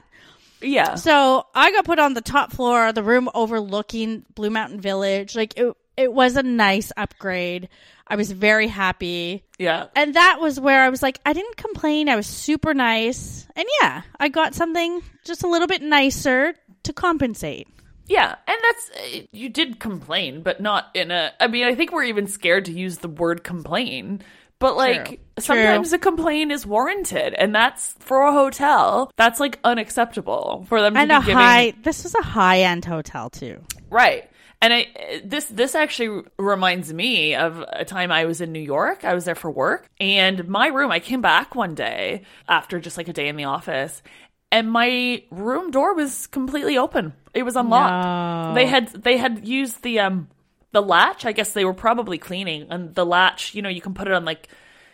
Yeah. 0.60 0.94
So 0.96 1.46
I 1.54 1.70
got 1.72 1.84
put 1.86 1.98
on 1.98 2.14
the 2.14 2.20
top 2.22 2.52
floor, 2.52 2.92
the 2.92 3.02
room 3.02 3.28
overlooking 3.34 4.24
Blue 4.34 4.50
Mountain 4.50 4.80
Village. 4.80 5.34
Like 5.36 5.54
it, 5.58 5.74
it 5.96 6.12
was 6.12 6.36
a 6.36 6.42
nice 6.42 6.92
upgrade. 6.96 7.68
I 8.06 8.16
was 8.16 8.30
very 8.32 8.68
happy. 8.68 9.44
Yeah. 9.58 9.86
And 9.96 10.14
that 10.14 10.38
was 10.40 10.60
where 10.60 10.82
I 10.82 10.90
was 10.90 11.02
like, 11.02 11.20
I 11.24 11.32
didn't 11.32 11.56
complain. 11.56 12.08
I 12.08 12.16
was 12.16 12.26
super 12.26 12.74
nice. 12.74 13.46
And 13.56 13.66
yeah, 13.80 14.02
I 14.20 14.28
got 14.28 14.54
something 14.54 15.00
just 15.24 15.42
a 15.42 15.48
little 15.48 15.68
bit 15.68 15.82
nicer 15.82 16.54
to 16.82 16.92
compensate. 16.92 17.68
Yeah, 18.06 18.34
and 18.46 18.56
that's 18.62 18.90
uh, 18.90 19.20
you 19.32 19.48
did 19.48 19.80
complain, 19.80 20.42
but 20.42 20.60
not 20.60 20.90
in 20.92 21.10
a. 21.10 21.32
I 21.40 21.46
mean, 21.46 21.64
I 21.64 21.74
think 21.74 21.90
we're 21.90 22.04
even 22.04 22.26
scared 22.26 22.66
to 22.66 22.72
use 22.72 22.98
the 22.98 23.08
word 23.08 23.42
complain. 23.44 24.20
But 24.58 24.76
like 24.76 25.06
True. 25.06 25.16
sometimes 25.38 25.92
a 25.94 25.98
complaint 25.98 26.52
is 26.52 26.66
warranted, 26.66 27.32
and 27.32 27.54
that's 27.54 27.94
for 28.00 28.20
a 28.22 28.32
hotel. 28.32 29.10
That's 29.16 29.40
like 29.40 29.58
unacceptable 29.64 30.66
for 30.68 30.82
them 30.82 30.92
to 30.94 31.00
And 31.00 31.08
be 31.08 31.14
a 31.14 31.20
giving 31.20 31.34
high, 31.36 31.72
this 31.82 32.04
was 32.04 32.14
a 32.14 32.22
high 32.22 32.60
end 32.60 32.84
hotel 32.84 33.30
too. 33.30 33.62
right. 33.88 34.30
And 34.64 34.72
I 34.72 35.20
this 35.22 35.44
this 35.44 35.74
actually 35.74 36.22
reminds 36.38 36.90
me 36.90 37.34
of 37.34 37.62
a 37.68 37.84
time 37.84 38.10
I 38.10 38.24
was 38.24 38.40
in 38.40 38.50
New 38.50 38.62
York. 38.62 39.04
I 39.04 39.12
was 39.12 39.26
there 39.26 39.34
for 39.34 39.50
work, 39.50 39.90
and 40.00 40.48
my 40.48 40.68
room. 40.68 40.90
I 40.90 41.00
came 41.00 41.20
back 41.20 41.54
one 41.54 41.74
day 41.74 42.22
after 42.48 42.80
just 42.80 42.96
like 42.96 43.06
a 43.08 43.12
day 43.12 43.28
in 43.28 43.36
the 43.36 43.44
office, 43.44 44.02
and 44.50 44.72
my 44.72 45.22
room 45.30 45.70
door 45.70 45.94
was 45.94 46.28
completely 46.28 46.78
open. 46.78 47.12
It 47.34 47.42
was 47.42 47.56
unlocked. 47.56 48.54
They 48.54 48.64
had 48.64 48.88
they 48.88 49.18
had 49.18 49.46
used 49.46 49.82
the 49.82 50.00
um 50.00 50.28
the 50.72 50.80
latch. 50.80 51.26
I 51.26 51.32
guess 51.32 51.52
they 51.52 51.66
were 51.66 51.74
probably 51.74 52.16
cleaning, 52.16 52.68
and 52.70 52.94
the 52.94 53.04
latch. 53.04 53.54
You 53.54 53.60
know, 53.60 53.68
you 53.68 53.82
can 53.82 53.92
put 53.92 54.08
it 54.08 54.14
on 54.14 54.24
like 54.24 54.48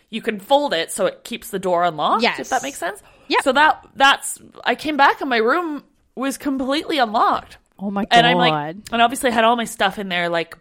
you 0.09 0.21
can 0.21 0.41
fold 0.41 0.73
it 0.73 0.91
so 0.91 1.05
it 1.05 1.23
keeps 1.23 1.49
the 1.49 1.59
door 1.59 1.85
unlocked. 1.85 2.23
Yes. 2.23 2.39
if 2.41 2.49
that 2.49 2.61
makes 2.61 2.77
sense. 2.77 3.01
Yep. 3.29 3.43
So 3.43 3.53
that 3.53 3.87
that's 3.95 4.37
I 4.65 4.75
came 4.75 4.97
back 4.97 5.21
and 5.21 5.29
my 5.29 5.37
room 5.37 5.85
was 6.13 6.37
completely 6.37 6.97
unlocked 6.97 7.57
Oh 7.81 7.89
my 7.91 8.03
god. 8.03 8.09
and 8.11 8.27
I'm 8.27 8.37
like, 8.37 8.75
and 8.91 9.01
obviously 9.01 9.29
I 9.29 9.33
had 9.33 9.43
all 9.43 9.55
my 9.55 9.65
stuff 9.65 9.97
in 9.99 10.07
there, 10.07 10.29
like, 10.29 10.55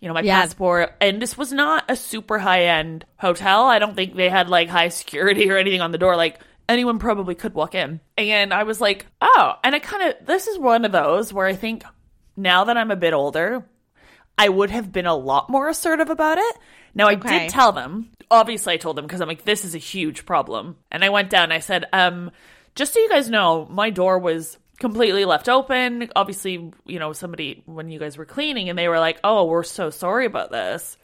you 0.00 0.08
know, 0.08 0.14
my 0.14 0.20
Yeah. 0.20 0.40
passport. 0.42 0.94
And 1.00 1.20
this 1.20 1.36
was 1.38 1.52
not 1.52 1.84
a 1.88 1.96
super 1.96 2.38
high 2.38 2.64
end 2.64 3.04
hotel. 3.16 3.64
I 3.64 3.78
don't 3.78 3.94
think 3.96 4.14
they 4.14 4.28
had 4.28 4.48
like 4.48 4.68
high 4.68 4.88
security 4.88 5.50
or 5.50 5.56
anything 5.56 5.80
on 5.80 5.92
the 5.92 5.98
door. 5.98 6.14
Like 6.16 6.40
anyone 6.68 6.98
probably 6.98 7.34
could 7.34 7.54
walk 7.54 7.74
in. 7.74 8.00
And 8.16 8.52
I 8.52 8.64
was 8.64 8.80
like, 8.80 9.06
oh, 9.20 9.54
and 9.64 9.74
it 9.74 9.82
kind 9.82 10.10
of, 10.12 10.26
this 10.26 10.46
is 10.46 10.58
one 10.58 10.84
of 10.84 10.92
those 10.92 11.32
where 11.32 11.46
I 11.46 11.54
think 11.54 11.82
now 12.36 12.64
that 12.64 12.76
I'm 12.76 12.90
a 12.90 12.96
bit 12.96 13.12
older, 13.14 13.64
I 14.36 14.48
would 14.48 14.70
have 14.70 14.92
been 14.92 15.06
a 15.06 15.16
lot 15.16 15.50
more 15.50 15.68
assertive 15.68 16.10
about 16.10 16.38
it. 16.38 16.56
Now 16.94 17.08
I 17.08 17.14
did 17.16 17.48
tell 17.50 17.72
them. 17.72 18.10
Obviously, 18.30 18.74
I 18.74 18.76
told 18.76 18.96
them 18.96 19.06
because 19.06 19.20
I'm 19.20 19.28
like, 19.28 19.44
this 19.44 19.64
is 19.64 19.74
a 19.74 19.78
huge 19.78 20.26
problem. 20.26 20.76
And 20.92 21.02
I 21.04 21.08
went 21.08 21.30
down. 21.30 21.50
I 21.50 21.60
said, 21.60 21.86
um, 21.92 22.30
just 22.74 22.92
so 22.92 23.00
you 23.00 23.08
guys 23.08 23.30
know, 23.30 23.66
my 23.70 23.90
door 23.90 24.18
was 24.18 24.58
completely 24.78 25.24
left 25.24 25.48
open. 25.48 26.10
Obviously, 26.14 26.72
you 26.86 26.98
know, 26.98 27.12
somebody 27.12 27.62
when 27.66 27.90
you 27.90 27.98
guys 27.98 28.16
were 28.16 28.24
cleaning, 28.24 28.68
and 28.68 28.78
they 28.78 28.88
were 28.88 28.98
like, 28.98 29.18
"Oh, 29.24 29.44
we're 29.44 29.64
so 29.64 29.90
sorry 29.90 30.26
about 30.26 30.50
this." 30.50 30.96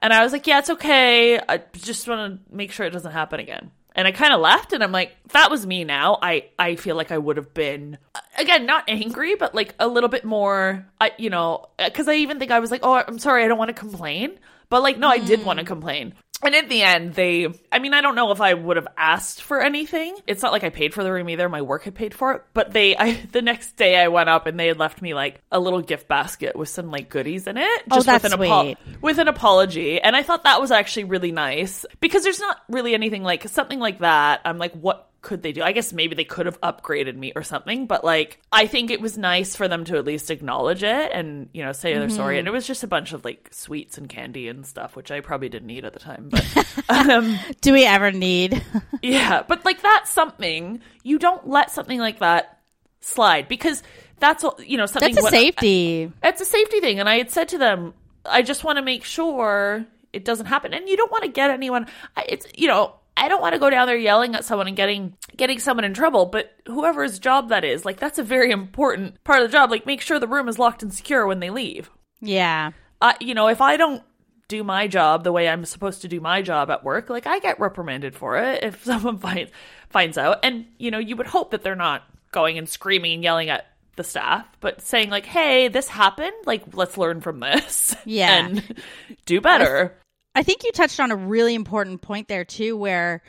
And 0.00 0.12
I 0.12 0.22
was 0.22 0.32
like, 0.32 0.46
"Yeah, 0.46 0.58
it's 0.58 0.70
okay. 0.70 1.38
I 1.38 1.62
just 1.74 2.08
want 2.08 2.42
to 2.48 2.54
make 2.54 2.72
sure 2.72 2.86
it 2.86 2.90
doesn't 2.92 3.12
happen 3.12 3.40
again." 3.40 3.70
And 3.94 4.08
I 4.08 4.12
kind 4.12 4.32
of 4.32 4.40
left, 4.40 4.72
and 4.72 4.82
I'm 4.82 4.92
like, 4.92 5.14
"That 5.32 5.50
was 5.50 5.66
me." 5.66 5.84
Now 5.84 6.18
I 6.22 6.46
I 6.58 6.76
feel 6.76 6.96
like 6.96 7.12
I 7.12 7.18
would 7.18 7.36
have 7.36 7.52
been 7.54 7.98
again 8.38 8.66
not 8.66 8.84
angry, 8.88 9.34
but 9.34 9.54
like 9.54 9.74
a 9.78 9.86
little 9.86 10.08
bit 10.08 10.24
more. 10.24 10.86
I 11.00 11.12
you 11.18 11.30
know 11.30 11.66
because 11.78 12.08
I 12.08 12.14
even 12.14 12.38
think 12.38 12.50
I 12.50 12.60
was 12.60 12.70
like, 12.70 12.80
"Oh, 12.82 12.94
I'm 13.06 13.18
sorry, 13.18 13.44
I 13.44 13.48
don't 13.48 13.58
want 13.58 13.68
to 13.68 13.74
complain," 13.74 14.38
but 14.70 14.82
like 14.82 14.98
no, 14.98 15.08
I 15.08 15.18
did 15.18 15.44
want 15.44 15.58
to 15.58 15.64
mm. 15.64 15.68
complain. 15.68 16.14
And 16.42 16.54
in 16.54 16.68
the 16.68 16.82
end, 16.82 17.14
they, 17.14 17.46
I 17.70 17.78
mean, 17.78 17.94
I 17.94 18.00
don't 18.00 18.16
know 18.16 18.32
if 18.32 18.40
I 18.40 18.54
would 18.54 18.76
have 18.76 18.88
asked 18.96 19.42
for 19.42 19.60
anything. 19.60 20.16
It's 20.26 20.42
not 20.42 20.52
like 20.52 20.64
I 20.64 20.70
paid 20.70 20.92
for 20.92 21.04
the 21.04 21.12
room 21.12 21.28
either. 21.28 21.48
My 21.48 21.62
work 21.62 21.84
had 21.84 21.94
paid 21.94 22.14
for 22.14 22.32
it. 22.32 22.42
But 22.52 22.72
they, 22.72 22.96
I, 22.96 23.12
the 23.32 23.42
next 23.42 23.76
day 23.76 23.96
I 23.96 24.08
went 24.08 24.28
up 24.28 24.46
and 24.46 24.58
they 24.58 24.66
had 24.66 24.78
left 24.78 25.00
me 25.00 25.14
like 25.14 25.40
a 25.52 25.60
little 25.60 25.80
gift 25.80 26.08
basket 26.08 26.56
with 26.56 26.68
some 26.68 26.90
like 26.90 27.08
goodies 27.08 27.46
in 27.46 27.56
it. 27.58 27.82
Oh, 27.90 28.02
that's 28.02 28.24
with 28.24 28.32
an, 28.32 28.42
apo- 28.42 28.74
with 29.00 29.18
an 29.18 29.28
apology. 29.28 30.00
And 30.00 30.16
I 30.16 30.22
thought 30.22 30.44
that 30.44 30.60
was 30.60 30.72
actually 30.72 31.04
really 31.04 31.32
nice 31.32 31.86
because 32.00 32.24
there's 32.24 32.40
not 32.40 32.58
really 32.68 32.94
anything 32.94 33.22
like 33.22 33.48
something 33.48 33.78
like 33.78 34.00
that. 34.00 34.40
I'm 34.44 34.58
like, 34.58 34.72
what 34.72 35.11
could 35.22 35.42
they 35.42 35.52
do? 35.52 35.62
I 35.62 35.70
guess 35.70 35.92
maybe 35.92 36.16
they 36.16 36.24
could 36.24 36.46
have 36.46 36.60
upgraded 36.60 37.16
me 37.16 37.32
or 37.34 37.44
something, 37.44 37.86
but 37.86 38.04
like 38.04 38.40
I 38.50 38.66
think 38.66 38.90
it 38.90 39.00
was 39.00 39.16
nice 39.16 39.54
for 39.54 39.68
them 39.68 39.84
to 39.84 39.96
at 39.96 40.04
least 40.04 40.30
acknowledge 40.30 40.82
it 40.82 41.12
and 41.12 41.48
you 41.52 41.64
know 41.64 41.72
say 41.72 41.96
they're 41.96 42.10
sorry. 42.10 42.38
And 42.40 42.48
it 42.48 42.50
was 42.50 42.66
just 42.66 42.82
a 42.82 42.88
bunch 42.88 43.12
of 43.12 43.24
like 43.24 43.48
sweets 43.52 43.96
and 43.96 44.08
candy 44.08 44.48
and 44.48 44.66
stuff, 44.66 44.96
which 44.96 45.12
I 45.12 45.20
probably 45.20 45.48
didn't 45.48 45.70
eat 45.70 45.84
at 45.84 45.92
the 45.92 46.00
time. 46.00 46.28
But 46.28 46.66
um, 46.88 47.38
Do 47.60 47.72
we 47.72 47.86
ever 47.86 48.10
need? 48.10 48.62
yeah, 49.02 49.42
but 49.46 49.64
like 49.64 49.80
that's 49.80 50.10
something 50.10 50.82
you 51.04 51.18
don't 51.18 51.48
let 51.48 51.70
something 51.70 52.00
like 52.00 52.18
that 52.18 52.58
slide 53.00 53.46
because 53.46 53.82
that's 54.18 54.42
all 54.42 54.58
you 54.64 54.76
know 54.76 54.86
something. 54.86 55.14
That's 55.14 55.26
a 55.28 55.30
safety. 55.30 56.12
it's 56.22 56.40
a 56.40 56.44
safety 56.44 56.80
thing, 56.80 56.98
and 56.98 57.08
I 57.08 57.18
had 57.18 57.30
said 57.30 57.48
to 57.50 57.58
them, 57.58 57.94
I 58.26 58.42
just 58.42 58.64
want 58.64 58.78
to 58.78 58.82
make 58.82 59.04
sure 59.04 59.86
it 60.12 60.24
doesn't 60.24 60.46
happen, 60.46 60.74
and 60.74 60.88
you 60.88 60.96
don't 60.96 61.12
want 61.12 61.22
to 61.24 61.30
get 61.30 61.50
anyone. 61.50 61.86
It's 62.28 62.46
you 62.56 62.66
know. 62.66 62.96
I 63.16 63.28
don't 63.28 63.40
want 63.40 63.54
to 63.54 63.58
go 63.58 63.70
down 63.70 63.86
there 63.86 63.96
yelling 63.96 64.34
at 64.34 64.44
someone 64.44 64.66
and 64.68 64.76
getting 64.76 65.16
getting 65.36 65.58
someone 65.58 65.84
in 65.84 65.94
trouble, 65.94 66.26
but 66.26 66.52
whoever's 66.66 67.18
job 67.18 67.50
that 67.50 67.64
is, 67.64 67.84
like 67.84 68.00
that's 68.00 68.18
a 68.18 68.22
very 68.22 68.50
important 68.50 69.22
part 69.24 69.42
of 69.42 69.48
the 69.48 69.52
job. 69.52 69.70
Like 69.70 69.86
make 69.86 70.00
sure 70.00 70.18
the 70.18 70.26
room 70.28 70.48
is 70.48 70.58
locked 70.58 70.82
and 70.82 70.92
secure 70.92 71.26
when 71.26 71.40
they 71.40 71.50
leave. 71.50 71.90
Yeah. 72.20 72.72
I, 73.00 73.16
you 73.20 73.34
know, 73.34 73.48
if 73.48 73.60
I 73.60 73.76
don't 73.76 74.02
do 74.48 74.62
my 74.64 74.86
job 74.86 75.24
the 75.24 75.32
way 75.32 75.48
I'm 75.48 75.64
supposed 75.64 76.02
to 76.02 76.08
do 76.08 76.20
my 76.20 76.42
job 76.42 76.70
at 76.70 76.84
work, 76.84 77.10
like 77.10 77.26
I 77.26 77.38
get 77.38 77.60
reprimanded 77.60 78.14
for 78.14 78.36
it 78.38 78.62
if 78.64 78.84
someone 78.84 79.18
finds 79.18 79.50
finds 79.90 80.16
out. 80.18 80.38
And 80.42 80.66
you 80.78 80.90
know, 80.90 80.98
you 80.98 81.16
would 81.16 81.26
hope 81.26 81.50
that 81.50 81.62
they're 81.62 81.74
not 81.76 82.02
going 82.32 82.58
and 82.58 82.68
screaming 82.68 83.14
and 83.14 83.22
yelling 83.22 83.50
at 83.50 83.66
the 83.96 84.04
staff, 84.04 84.46
but 84.60 84.80
saying 84.80 85.10
like, 85.10 85.26
"Hey, 85.26 85.68
this 85.68 85.86
happened. 85.86 86.32
Like, 86.46 86.74
let's 86.74 86.96
learn 86.96 87.20
from 87.20 87.40
this. 87.40 87.94
Yeah. 88.06 88.46
and 88.46 88.82
do 89.26 89.40
better." 89.40 89.98
I 90.34 90.42
think 90.42 90.64
you 90.64 90.72
touched 90.72 91.00
on 91.00 91.10
a 91.10 91.16
really 91.16 91.54
important 91.54 92.02
point 92.02 92.28
there 92.28 92.44
too, 92.44 92.76
where 92.76 93.22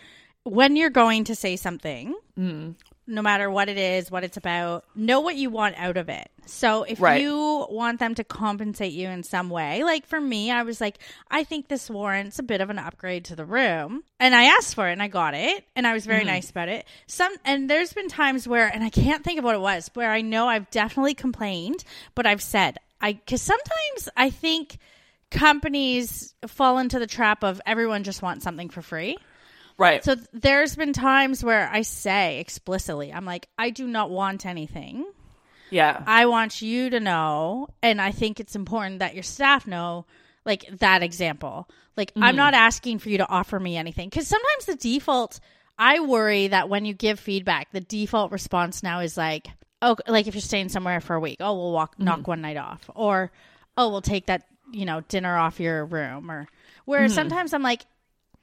when 0.43 0.75
you're 0.75 0.89
going 0.89 1.25
to 1.25 1.35
say 1.35 1.55
something, 1.55 2.15
mm-hmm. 2.37 2.71
no 3.07 3.21
matter 3.21 3.49
what 3.49 3.69
it 3.69 3.77
is, 3.77 4.11
what 4.11 4.23
it's 4.23 4.37
about, 4.37 4.85
know 4.95 5.19
what 5.21 5.35
you 5.35 5.49
want 5.49 5.75
out 5.77 5.97
of 5.97 6.09
it. 6.09 6.29
So 6.45 6.83
if 6.83 6.99
Right. 6.99 7.21
you 7.21 7.65
want 7.69 7.99
them 7.99 8.15
to 8.15 8.23
compensate 8.23 8.91
you 8.91 9.07
in 9.07 9.23
some 9.23 9.49
way, 9.49 9.83
like 9.83 10.05
for 10.05 10.19
me, 10.19 10.51
I 10.51 10.63
was 10.63 10.81
like, 10.81 10.99
I 11.31 11.43
think 11.45 11.67
this 11.67 11.89
warrants 11.89 12.39
a 12.39 12.43
bit 12.43 12.59
of 12.59 12.69
an 12.69 12.79
upgrade 12.79 13.25
to 13.25 13.35
the 13.35 13.45
room. 13.45 14.03
And 14.19 14.35
I 14.35 14.45
asked 14.45 14.75
for 14.75 14.89
it 14.89 14.93
and 14.93 15.01
I 15.01 15.07
got 15.07 15.33
it 15.33 15.65
and 15.75 15.87
I 15.87 15.93
was 15.93 16.05
very 16.05 16.19
mm-hmm. 16.19 16.27
nice 16.27 16.49
about 16.49 16.67
it. 16.69 16.85
Some 17.07 17.33
and 17.45 17.69
there's 17.69 17.93
been 17.93 18.09
times 18.09 18.47
where 18.47 18.67
and 18.67 18.83
I 18.83 18.89
can't 18.89 19.23
think 19.23 19.39
of 19.39 19.45
what 19.45 19.55
it 19.55 19.61
was, 19.61 19.89
where 19.93 20.11
I 20.11 20.21
know 20.21 20.47
I've 20.47 20.69
definitely 20.71 21.13
complained, 21.13 21.83
but 22.15 22.25
I've 22.25 22.41
said 22.41 22.77
I 22.99 23.13
cuz 23.13 23.41
sometimes 23.41 24.09
I 24.17 24.29
think 24.29 24.77
companies 25.33 26.33
fall 26.47 26.77
into 26.77 26.99
the 26.99 27.07
trap 27.07 27.43
of 27.43 27.59
everyone 27.65 28.03
just 28.03 28.21
wants 28.21 28.43
something 28.43 28.69
for 28.69 28.81
free. 28.81 29.17
Right. 29.77 30.03
So 30.03 30.15
th- 30.15 30.27
there's 30.31 30.75
been 30.75 30.93
times 30.93 31.43
where 31.43 31.67
I 31.69 31.81
say 31.81 32.39
explicitly, 32.39 33.11
I'm 33.11 33.25
like, 33.25 33.47
I 33.57 33.71
do 33.71 33.87
not 33.87 34.09
want 34.11 34.45
anything. 34.45 35.05
yeah. 35.71 36.03
I 36.05 36.27
want 36.27 36.61
you 36.61 36.91
to 36.91 36.99
know, 36.99 37.67
and 37.81 37.99
I 37.99 38.11
think 38.11 38.39
it's 38.39 38.55
important 38.55 38.99
that 38.99 39.15
your 39.15 39.23
staff 39.23 39.65
know, 39.65 40.05
like 40.45 40.65
that 40.79 41.01
example. 41.01 41.67
Like, 41.97 42.11
I'm 42.15 42.21
mm-hmm. 42.21 42.37
not 42.37 42.53
asking 42.53 42.99
for 42.99 43.09
you 43.09 43.17
to 43.17 43.27
offer 43.27 43.59
me 43.59 43.75
anything 43.75 44.09
because 44.09 44.27
sometimes 44.27 44.65
the 44.65 44.75
default, 44.75 45.39
I 45.77 45.99
worry 45.99 46.47
that 46.47 46.69
when 46.69 46.85
you 46.85 46.93
give 46.93 47.19
feedback, 47.19 47.71
the 47.71 47.81
default 47.81 48.31
response 48.31 48.83
now 48.83 48.99
is 48.99 49.17
like, 49.17 49.47
oh, 49.81 49.95
like 50.07 50.27
if 50.27 50.35
you're 50.35 50.41
staying 50.41 50.69
somewhere 50.69 51.01
for 51.01 51.15
a 51.15 51.19
week, 51.19 51.37
oh, 51.39 51.53
we'll 51.53 51.71
walk, 51.71 51.95
mm-hmm. 51.95 52.05
knock 52.05 52.27
one 52.27 52.41
night 52.41 52.57
off, 52.57 52.89
or 52.93 53.31
oh, 53.75 53.89
we'll 53.89 54.01
take 54.01 54.27
that, 54.27 54.45
you 54.73 54.85
know, 54.85 55.01
dinner 55.01 55.37
off 55.37 55.59
your 55.59 55.85
room, 55.85 56.29
or 56.29 56.47
where 56.85 57.01
mm-hmm. 57.01 57.13
sometimes 57.13 57.53
I'm 57.53 57.63
like, 57.63 57.85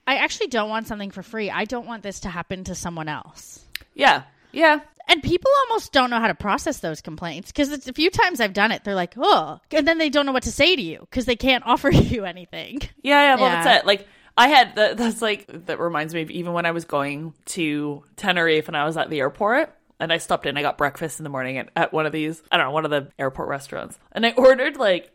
I 0.07 0.17
actually 0.17 0.49
don't 0.49 0.71
want 0.71 0.87
something 0.87 1.11
for 1.11 1.23
free. 1.23 1.51
I 1.51 1.65
don't 1.65 1.87
want 1.87 2.03
this 2.03 2.21
to 2.21 2.29
happen 2.29 2.65
to 2.65 2.75
someone 2.75 3.09
else. 3.09 3.65
yeah. 3.95 4.23
Yeah. 4.53 4.81
And 5.09 5.23
people 5.23 5.51
almost 5.69 5.93
don't 5.93 6.11
know 6.11 6.21
how 6.21 6.29
to 6.29 6.35
process 6.35 6.79
those 6.79 7.01
complaints 7.01 7.51
because 7.51 7.73
it's 7.73 7.89
a 7.89 7.93
few 7.93 8.11
times 8.11 8.41
I've 8.41 8.53
done 8.53 8.71
it. 8.71 8.85
They're 8.85 8.95
like, 8.95 9.15
oh, 9.17 9.59
and 9.73 9.87
then 9.87 9.99
they 9.99 10.09
don't 10.09 10.25
know 10.25 10.33
what 10.33 10.45
to 10.45 10.53
say 10.53 10.77
to 10.77 10.83
you 10.83 10.99
because 11.01 11.25
they 11.25 11.37
can't 11.37 11.65
offer 11.67 11.91
you 11.91 12.25
anything. 12.25 12.81
Yeah, 13.03 13.23
yeah, 13.23 13.35
well, 13.37 13.45
Yeah. 13.47 13.65
that's 13.65 13.83
it. 13.83 13.87
Like, 13.87 14.07
I 14.37 14.49
had 14.49 14.77
that. 14.77 14.97
That's 14.97 15.21
like 15.21 15.67
that 15.67 15.81
reminds 15.81 16.15
me 16.15 16.23
of 16.23 16.31
even 16.31 16.53
when 16.53 16.65
I 16.65 16.71
was 16.71 16.85
going 16.85 17.35
to 17.47 18.05
Tenerife 18.17 18.69
and 18.69 18.77
I 18.77 18.85
was 18.85 18.97
at 18.97 19.11
the 19.11 19.19
airport 19.19 19.75
and 19.99 20.13
I 20.13 20.19
stopped 20.19 20.47
in. 20.47 20.57
I 20.57 20.63
got 20.63 20.79
breakfast 20.79 21.19
in 21.19 21.25
the 21.25 21.31
morning 21.31 21.59
at, 21.59 21.71
at 21.77 21.93
one 21.93 22.07
of 22.07 22.13
these. 22.13 22.41
I 22.51 22.57
don't 22.57 22.67
know, 22.67 22.73
one 22.73 22.85
of 22.85 22.91
the 22.91 23.09
airport 23.19 23.49
restaurants, 23.49 23.99
and 24.13 24.25
I 24.25 24.31
ordered 24.37 24.77
like 24.77 25.11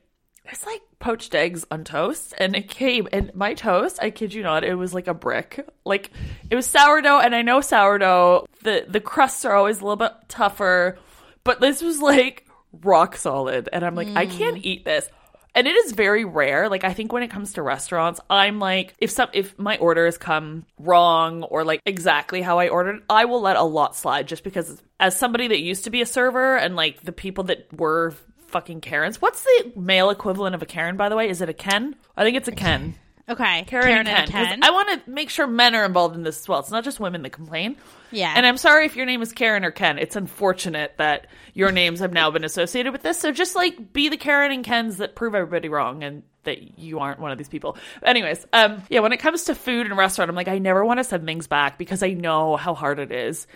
it's 0.50 0.66
like 0.66 0.82
poached 1.00 1.34
eggs 1.36 1.66
on 1.72 1.84
toast, 1.84 2.34
and 2.38 2.56
it 2.56 2.70
came 2.70 3.08
and 3.12 3.34
my 3.36 3.54
toast. 3.54 4.00
I 4.02 4.10
kid 4.10 4.34
you 4.34 4.44
not, 4.44 4.64
it 4.64 4.76
was 4.76 4.94
like 4.94 5.08
a 5.08 5.14
brick. 5.14 5.68
Like 5.86 6.12
it 6.50 6.56
was 6.56 6.66
sourdough, 6.66 7.20
and 7.20 7.36
I 7.36 7.42
know 7.42 7.62
sourdough. 7.62 8.46
The 8.64 8.86
the 8.88 9.00
crusts 9.00 9.46
are 9.46 9.54
always 9.56 9.80
a 9.80 9.84
little 9.84 9.96
bit 9.98 10.14
tougher, 10.28 10.98
but 11.44 11.60
this 11.62 11.82
was 11.82 12.02
like 12.02 12.46
rock 12.84 13.16
solid. 13.16 13.70
And 13.72 13.86
I'm 13.86 13.96
like, 13.96 14.10
I 14.16 14.26
can't 14.26 14.58
Mm. 14.58 14.66
eat 14.66 14.86
this. 14.86 15.10
And 15.58 15.68
it 15.68 15.76
is 15.76 15.94
very 15.94 16.26
rare. 16.26 16.68
Like 16.68 16.84
I 16.84 16.94
think 16.94 17.14
when 17.14 17.24
it 17.24 17.30
comes 17.30 17.54
to 17.54 17.62
restaurants, 17.62 18.20
I'm 18.30 18.60
like 18.60 18.94
if 19.00 19.10
some 19.10 19.30
if 19.32 19.58
my 19.58 19.78
orders 19.78 20.18
come 20.18 20.66
wrong 20.78 21.44
or 21.44 21.64
like 21.64 21.80
exactly 21.86 22.42
how 22.42 22.60
I 22.60 22.68
ordered, 22.68 23.02
I 23.10 23.24
will 23.24 23.40
let 23.42 23.56
a 23.56 23.64
lot 23.64 23.96
slide 23.96 24.28
just 24.28 24.44
because 24.44 24.82
as 25.00 25.16
somebody 25.18 25.48
that 25.48 25.60
used 25.62 25.86
to 25.86 25.90
be 25.92 26.02
a 26.02 26.06
server 26.06 26.58
and 26.58 26.76
like 26.76 27.04
the 27.04 27.14
people 27.14 27.46
that 27.46 27.72
were 27.72 28.14
fucking 28.56 28.80
Karens. 28.80 29.22
What's 29.22 29.44
the 29.44 29.74
male 29.76 30.10
equivalent 30.10 30.56
of 30.56 30.62
a 30.62 30.66
Karen 30.66 30.96
by 30.96 31.10
the 31.10 31.18
way? 31.18 31.28
Is 31.28 31.42
it 31.42 31.50
a 31.50 31.54
Ken? 31.54 31.94
I 32.16 32.24
think 32.24 32.38
it's 32.38 32.48
a 32.48 32.54
Ken. 32.54 32.96
Okay. 33.28 33.64
Karen, 33.64 33.90
and 33.90 34.08
Ken. 34.08 34.28
Ken. 34.28 34.64
I 34.64 34.70
want 34.70 35.04
to 35.04 35.10
make 35.10 35.32
sure 35.32 35.48
men 35.48 35.74
are 35.74 35.84
involved 35.84 36.16
in 36.16 36.22
this 36.22 36.42
as 36.42 36.48
well. 36.48 36.60
It's 36.60 36.70
not 36.70 36.84
just 36.84 37.00
women 37.00 37.24
that 37.24 37.32
complain. 37.32 37.76
Yeah. 38.12 38.32
And 38.36 38.46
I'm 38.46 38.58
sorry 38.58 38.86
if 38.86 38.96
your 38.96 39.08
name 39.08 39.24
is 39.24 39.32
Karen 39.32 39.66
or 39.66 39.72
Ken. 39.72 39.98
It's 39.98 40.16
unfortunate 40.16 40.94
that 40.98 41.26
your 41.56 41.72
names 41.72 42.02
have 42.02 42.14
now 42.14 42.30
been 42.30 42.44
associated 42.44 42.94
with 42.94 43.02
this. 43.02 43.18
So 43.18 43.32
just 43.32 43.56
like 43.56 43.92
be 43.92 44.10
the 44.10 44.18
Karen 44.18 44.52
and 44.52 44.64
Kens 44.64 44.98
that 44.98 45.16
prove 45.16 45.34
everybody 45.34 45.70
wrong 45.70 46.04
and 46.04 46.22
that 46.44 46.78
you 46.78 47.00
aren't 47.00 47.20
one 47.20 47.32
of 47.32 47.40
these 47.40 47.50
people. 47.50 47.78
Anyways, 48.04 48.46
um, 48.54 48.84
yeah, 48.90 49.00
when 49.00 49.12
it 49.12 49.18
comes 49.18 49.46
to 49.46 49.56
food 49.56 49.88
and 49.88 49.98
restaurant, 49.98 50.30
I'm 50.30 50.36
like, 50.36 50.48
I 50.48 50.60
never 50.60 50.86
want 50.86 51.00
to 51.00 51.04
send 51.04 51.26
things 51.26 51.48
back 51.48 51.80
because 51.80 52.04
I 52.04 52.10
know 52.10 52.58
how 52.58 52.76
hard 52.76 53.00
it 53.00 53.12
is 53.12 53.48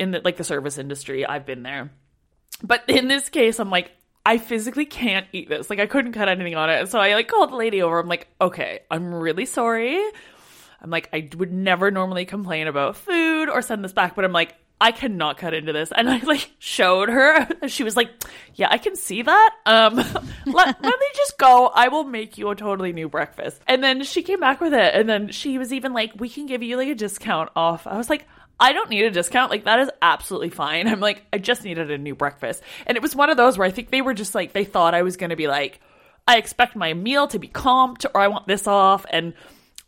in 0.00 0.10
the 0.10 0.20
like 0.24 0.36
the 0.36 0.42
service 0.42 0.78
industry. 0.78 1.24
I've 1.24 1.46
been 1.46 1.62
there. 1.62 1.92
But 2.60 2.88
in 2.88 3.06
this 3.06 3.28
case, 3.28 3.60
I'm 3.60 3.70
like, 3.70 3.92
I 4.24 4.38
physically 4.38 4.84
can't 4.84 5.26
eat 5.32 5.48
this. 5.48 5.68
Like 5.68 5.80
I 5.80 5.86
couldn't 5.86 6.12
cut 6.12 6.28
anything 6.28 6.54
on 6.54 6.70
it. 6.70 6.88
So 6.88 7.00
I 7.00 7.14
like 7.14 7.28
called 7.28 7.50
the 7.50 7.56
lady 7.56 7.82
over. 7.82 7.98
I'm 7.98 8.08
like, 8.08 8.28
okay, 8.40 8.80
I'm 8.90 9.12
really 9.12 9.46
sorry. 9.46 10.00
I'm 10.80 10.90
like, 10.90 11.08
I 11.12 11.28
would 11.36 11.52
never 11.52 11.90
normally 11.90 12.24
complain 12.24 12.66
about 12.66 12.96
food 12.96 13.48
or 13.48 13.62
send 13.62 13.84
this 13.84 13.92
back, 13.92 14.14
but 14.14 14.24
I'm 14.24 14.32
like, 14.32 14.56
I 14.80 14.90
cannot 14.90 15.38
cut 15.38 15.54
into 15.54 15.72
this. 15.72 15.92
And 15.96 16.10
I 16.10 16.18
like 16.18 16.50
showed 16.58 17.08
her. 17.08 17.48
She 17.68 17.84
was 17.84 17.96
like, 17.96 18.10
Yeah, 18.54 18.66
I 18.70 18.78
can 18.78 18.96
see 18.96 19.22
that. 19.22 19.50
Um 19.64 19.94
let, 20.46 20.46
let 20.46 20.82
me 20.82 21.06
just 21.14 21.38
go. 21.38 21.70
I 21.72 21.88
will 21.88 22.02
make 22.02 22.36
you 22.36 22.50
a 22.50 22.56
totally 22.56 22.92
new 22.92 23.08
breakfast. 23.08 23.62
And 23.68 23.82
then 23.82 24.02
she 24.02 24.22
came 24.22 24.40
back 24.40 24.60
with 24.60 24.74
it. 24.74 24.94
And 24.94 25.08
then 25.08 25.30
she 25.30 25.56
was 25.58 25.72
even 25.72 25.92
like, 25.92 26.12
We 26.16 26.28
can 26.28 26.46
give 26.46 26.64
you 26.64 26.76
like 26.76 26.88
a 26.88 26.96
discount 26.96 27.50
off. 27.54 27.86
I 27.86 27.96
was 27.96 28.10
like, 28.10 28.26
I 28.62 28.72
don't 28.72 28.88
need 28.88 29.04
a 29.04 29.10
discount. 29.10 29.50
Like 29.50 29.64
that 29.64 29.80
is 29.80 29.90
absolutely 30.00 30.50
fine. 30.50 30.88
I'm 30.88 31.00
like, 31.00 31.22
I 31.32 31.38
just 31.38 31.64
needed 31.64 31.90
a 31.90 31.98
new 31.98 32.14
breakfast. 32.14 32.62
And 32.86 32.96
it 32.96 33.02
was 33.02 33.14
one 33.14 33.28
of 33.28 33.36
those 33.36 33.58
where 33.58 33.66
I 33.66 33.70
think 33.70 33.90
they 33.90 34.00
were 34.00 34.14
just 34.14 34.34
like 34.34 34.52
they 34.52 34.64
thought 34.64 34.94
I 34.94 35.02
was 35.02 35.16
gonna 35.16 35.36
be 35.36 35.48
like, 35.48 35.80
I 36.26 36.38
expect 36.38 36.76
my 36.76 36.94
meal 36.94 37.26
to 37.28 37.38
be 37.38 37.48
comped 37.48 38.06
or 38.14 38.20
I 38.20 38.28
want 38.28 38.46
this 38.46 38.66
off 38.66 39.04
and 39.10 39.34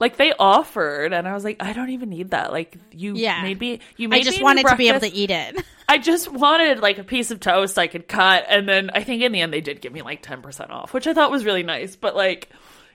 like 0.00 0.16
they 0.16 0.32
offered 0.38 1.12
and 1.12 1.28
I 1.28 1.32
was 1.34 1.44
like, 1.44 1.62
I 1.62 1.72
don't 1.72 1.90
even 1.90 2.10
need 2.10 2.30
that. 2.30 2.52
Like 2.52 2.76
you 2.90 3.14
Yeah. 3.14 3.40
made 3.42 3.60
me 3.60 3.78
you 3.96 4.08
made 4.08 4.22
I 4.22 4.22
just 4.24 4.32
me 4.32 4.38
a 4.38 4.40
new 4.40 4.44
wanted 4.44 4.66
to 4.68 4.76
be 4.76 4.88
able 4.88 5.00
to 5.00 5.12
eat 5.12 5.30
it. 5.30 5.64
I 5.88 5.98
just 5.98 6.32
wanted 6.32 6.80
like 6.80 6.98
a 6.98 7.04
piece 7.04 7.30
of 7.30 7.38
toast 7.40 7.78
I 7.78 7.86
could 7.86 8.08
cut, 8.08 8.46
and 8.48 8.68
then 8.68 8.90
I 8.92 9.04
think 9.04 9.22
in 9.22 9.32
the 9.32 9.40
end 9.40 9.52
they 9.52 9.60
did 9.60 9.80
give 9.80 9.92
me 9.92 10.02
like 10.02 10.22
ten 10.22 10.42
percent 10.42 10.70
off, 10.70 10.92
which 10.92 11.06
I 11.06 11.14
thought 11.14 11.30
was 11.30 11.44
really 11.44 11.62
nice. 11.62 11.94
But 11.94 12.16
like, 12.16 12.48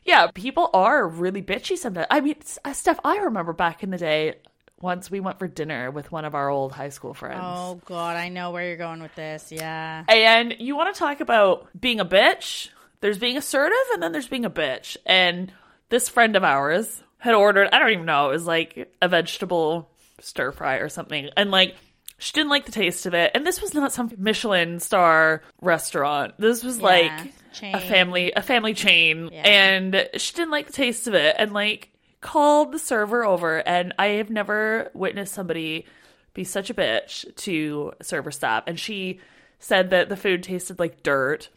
yeah, 0.03 0.27
people 0.33 0.69
are 0.73 1.07
really 1.07 1.41
bitchy 1.41 1.77
sometimes. 1.77 2.07
I 2.09 2.19
mean, 2.19 2.35
uh, 2.65 2.73
Steph, 2.73 2.99
I 3.05 3.17
remember 3.19 3.53
back 3.53 3.83
in 3.83 3.91
the 3.91 3.97
day, 3.97 4.35
once 4.81 5.11
we 5.11 5.19
went 5.19 5.39
for 5.39 5.47
dinner 5.47 5.91
with 5.91 6.11
one 6.11 6.25
of 6.25 6.35
our 6.35 6.49
old 6.49 6.71
high 6.71 6.89
school 6.89 7.13
friends. 7.13 7.41
Oh 7.41 7.81
god, 7.85 8.15
I 8.15 8.29
know 8.29 8.51
where 8.51 8.65
you're 8.67 8.77
going 8.77 9.01
with 9.01 9.15
this. 9.15 9.51
Yeah. 9.51 10.03
And 10.07 10.55
you 10.59 10.75
want 10.75 10.93
to 10.93 10.99
talk 10.99 11.19
about 11.19 11.67
being 11.79 11.99
a 11.99 12.05
bitch? 12.05 12.69
There's 13.01 13.17
being 13.17 13.37
assertive 13.37 13.77
and 13.93 14.03
then 14.03 14.11
there's 14.11 14.27
being 14.27 14.45
a 14.45 14.49
bitch. 14.49 14.97
And 15.05 15.51
this 15.89 16.09
friend 16.09 16.35
of 16.35 16.43
ours 16.43 17.01
had 17.17 17.33
ordered, 17.33 17.69
I 17.71 17.79
don't 17.79 17.91
even 17.91 18.05
know, 18.05 18.29
it 18.29 18.33
was 18.33 18.45
like 18.45 18.91
a 19.01 19.07
vegetable 19.07 19.89
stir 20.19 20.51
fry 20.51 20.75
or 20.75 20.89
something. 20.89 21.29
And 21.35 21.51
like, 21.51 21.75
she 22.17 22.33
didn't 22.33 22.49
like 22.49 22.65
the 22.65 22.71
taste 22.71 23.05
of 23.05 23.13
it. 23.13 23.31
And 23.33 23.45
this 23.45 23.61
was 23.61 23.73
not 23.73 23.93
some 23.93 24.11
Michelin 24.17 24.79
star 24.79 25.41
restaurant. 25.61 26.33
This 26.37 26.63
was 26.63 26.81
like 26.81 27.11
chain. 27.53 27.73
a 27.73 27.79
family 27.79 28.33
a 28.35 28.41
family 28.41 28.73
chain. 28.73 29.29
And 29.33 30.09
she 30.17 30.33
didn't 30.33 30.51
like 30.51 30.67
the 30.67 30.73
taste 30.73 31.07
of 31.07 31.13
it 31.13 31.35
and 31.39 31.53
like 31.53 31.93
called 32.21 32.71
the 32.71 32.79
server 32.79 33.23
over 33.25 33.65
and 33.67 33.93
I 33.97 34.07
have 34.07 34.29
never 34.29 34.91
witnessed 34.93 35.33
somebody 35.33 35.85
be 36.33 36.43
such 36.43 36.69
a 36.69 36.73
bitch 36.73 37.33
to 37.37 37.93
server 38.01 38.31
staff. 38.31 38.63
And 38.67 38.79
she 38.79 39.19
said 39.59 39.89
that 39.91 40.09
the 40.09 40.17
food 40.17 40.43
tasted 40.43 40.79
like 40.79 41.03
dirt. 41.03 41.49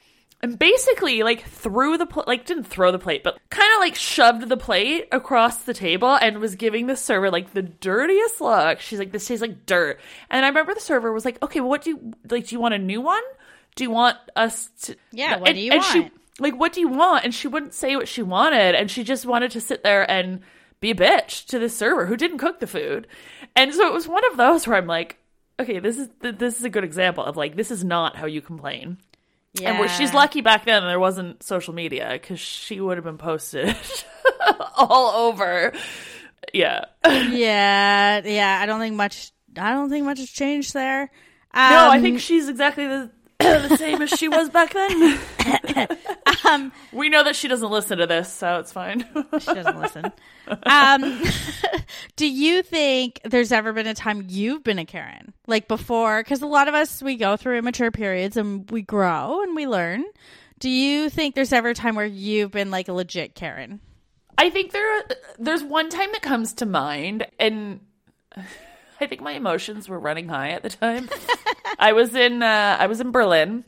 And 0.45 0.59
basically, 0.59 1.23
like 1.23 1.45
threw 1.45 1.97
the 1.97 2.07
pl- 2.07 2.25
like 2.27 2.47
didn't 2.47 2.65
throw 2.65 2.91
the 2.91 2.99
plate, 2.99 3.23
but 3.23 3.39
kind 3.51 3.73
of 3.75 3.79
like 3.79 3.95
shoved 3.95 4.49
the 4.49 4.57
plate 4.57 5.07
across 5.13 5.59
the 5.59 5.73
table 5.75 6.17
and 6.17 6.39
was 6.39 6.57
giving 6.57 6.89
the 6.89 6.97
server 6.97 7.31
like 7.31 7.53
the 7.53 7.63
dirtiest 7.63 8.41
look. 8.41 8.81
She's 8.81 8.99
like, 8.99 9.13
"This 9.13 9.25
tastes 9.29 9.41
like 9.41 9.67
dirt." 9.67 10.01
And 10.31 10.45
I 10.45 10.49
remember 10.49 10.75
the 10.75 10.81
server 10.81 11.13
was 11.13 11.25
like, 11.25 11.41
"Okay, 11.45 11.61
well, 11.61 11.69
what 11.69 11.83
do 11.83 11.91
you 11.91 12.13
like? 12.29 12.49
Do 12.49 12.57
you 12.57 12.61
want 12.61 12.75
a 12.75 12.79
new 12.79 13.01
one? 13.01 13.23
Do 13.77 13.85
you 13.85 13.91
want 13.93 14.17
us 14.35 14.69
to?" 14.83 14.97
Yeah, 15.13 15.37
what 15.39 15.51
and- 15.51 15.57
do 15.57 15.63
you 15.63 15.73
and 15.75 15.85
She, 15.85 16.01
want? 16.01 16.13
Like, 16.39 16.59
what 16.59 16.73
do 16.73 16.81
you 16.81 16.89
want? 16.89 17.25
And 17.25 17.35
she 17.35 17.49
wouldn't 17.49 17.75
say 17.75 17.97
what 17.97 18.09
she 18.09 18.23
wanted, 18.23 18.75
and 18.75 18.91
she 18.91 19.05
just 19.05 19.27
wanted 19.27 19.51
to 19.53 19.61
sit 19.61 19.83
there 19.83 20.09
and 20.11 20.41
be 20.81 20.91
a 20.91 20.95
bitch 20.95 21.47
to 21.47 21.59
the 21.59 21.69
server 21.69 22.07
who 22.07 22.17
didn't 22.17 22.39
cook 22.39 22.61
the 22.61 22.67
food. 22.67 23.07
And 23.55 23.73
so 23.75 23.87
it 23.87 23.93
was 23.93 24.09
one 24.09 24.25
of 24.31 24.37
those 24.37 24.67
where 24.67 24.77
I'm 24.77 24.87
like, 24.87 25.19
okay, 25.61 25.79
this 25.79 25.99
is 25.99 26.09
this 26.21 26.59
is 26.59 26.65
a 26.65 26.71
good 26.71 26.85
example 26.85 27.25
of 27.25 27.37
like 27.37 27.57
this 27.57 27.71
is 27.71 27.85
not 27.85 28.17
how 28.17 28.27
you 28.27 28.41
complain. 28.41 28.99
And 29.63 29.79
where 29.79 29.89
she's 29.89 30.15
lucky 30.15 30.41
back 30.41 30.65
then 30.65 30.83
there 30.83 30.99
wasn't 30.99 31.43
social 31.43 31.75
media 31.75 32.09
because 32.13 32.41
she 32.41 32.81
would 32.81 32.97
have 32.97 33.05
been 33.05 33.19
posted 33.19 33.77
all 34.77 35.29
over. 35.29 35.73
Yeah. 36.55 36.87
yeah, 37.07 38.23
yeah. 38.25 38.59
I 38.61 38.67
don't 38.67 38.81
think 38.81 38.97
much. 38.97 39.31
I 39.57 39.73
don't 39.73 39.91
think 39.91 40.07
much 40.07 40.19
has 40.19 40.31
changed 40.31 40.73
there. 40.73 41.03
Um, 41.53 41.71
no, 41.71 41.91
I 41.91 42.01
think 42.01 42.21
she's 42.21 42.49
exactly 42.49 42.87
the, 42.87 43.11
the 43.69 43.77
same 43.77 44.03
as 44.03 44.11
she 44.11 44.29
was 44.29 44.51
back 44.51 44.73
then. 44.75 45.19
Um, 46.45 46.73
we 46.93 47.09
know 47.09 47.23
that 47.23 47.37
she 47.37 47.47
doesn't 47.47 47.71
listen 47.71 47.99
to 47.99 48.07
this, 48.07 48.31
so 48.31 48.59
it's 48.59 48.73
fine. 48.73 49.07
she 49.39 49.55
doesn't 49.55 49.81
listen. 49.81 50.13
Um, 50.65 51.23
do 52.17 52.27
you 52.27 52.63
think 52.63 53.21
there's 53.25 53.53
ever 53.53 53.73
been 53.73 53.87
a 53.87 53.95
time 53.95 54.27
you've 54.29 54.65
been 54.65 54.79
a 54.81 54.85
Karen, 54.85 55.33
like 55.47 55.69
before? 55.69 56.21
Because 56.21 56.43
a 56.43 56.47
lot 56.47 56.67
of 56.67 56.75
us 56.75 57.01
we 57.01 57.15
go 57.15 57.37
through 57.37 57.59
immature 57.59 57.93
periods 57.93 58.37
and 58.37 58.69
we 58.73 58.83
grow 58.83 59.41
and 59.43 59.55
we 59.55 59.69
learn. 59.69 60.05
Do 60.59 60.69
you 60.69 61.09
think 61.09 61.37
there's 61.37 61.53
ever 61.53 61.71
a 61.71 61.75
time 61.75 61.95
where 61.95 62.07
you've 62.07 62.51
been 62.51 62.71
like 62.73 62.89
a 62.89 62.93
legit 62.93 63.35
Karen? 63.37 63.81
I 64.39 64.51
think 64.51 64.73
there 64.73 65.03
there's 65.39 65.63
one 65.63 65.91
time 65.91 66.11
that 66.13 66.23
comes 66.23 66.53
to 66.55 66.67
mind, 66.67 67.27
and 67.39 67.81
I 69.03 69.07
think 69.07 69.21
my 69.21 69.33
emotions 69.33 69.89
were 69.89 69.99
running 69.99 70.29
high 70.29 70.51
at 70.51 70.63
the 70.63 70.71
time. 70.71 71.09
I 71.79 71.93
was 71.93 72.15
in 72.15 72.43
uh, 72.43 72.77
I 72.79 72.87
was 72.87 73.01
in 73.01 73.11
Berlin. 73.11 73.65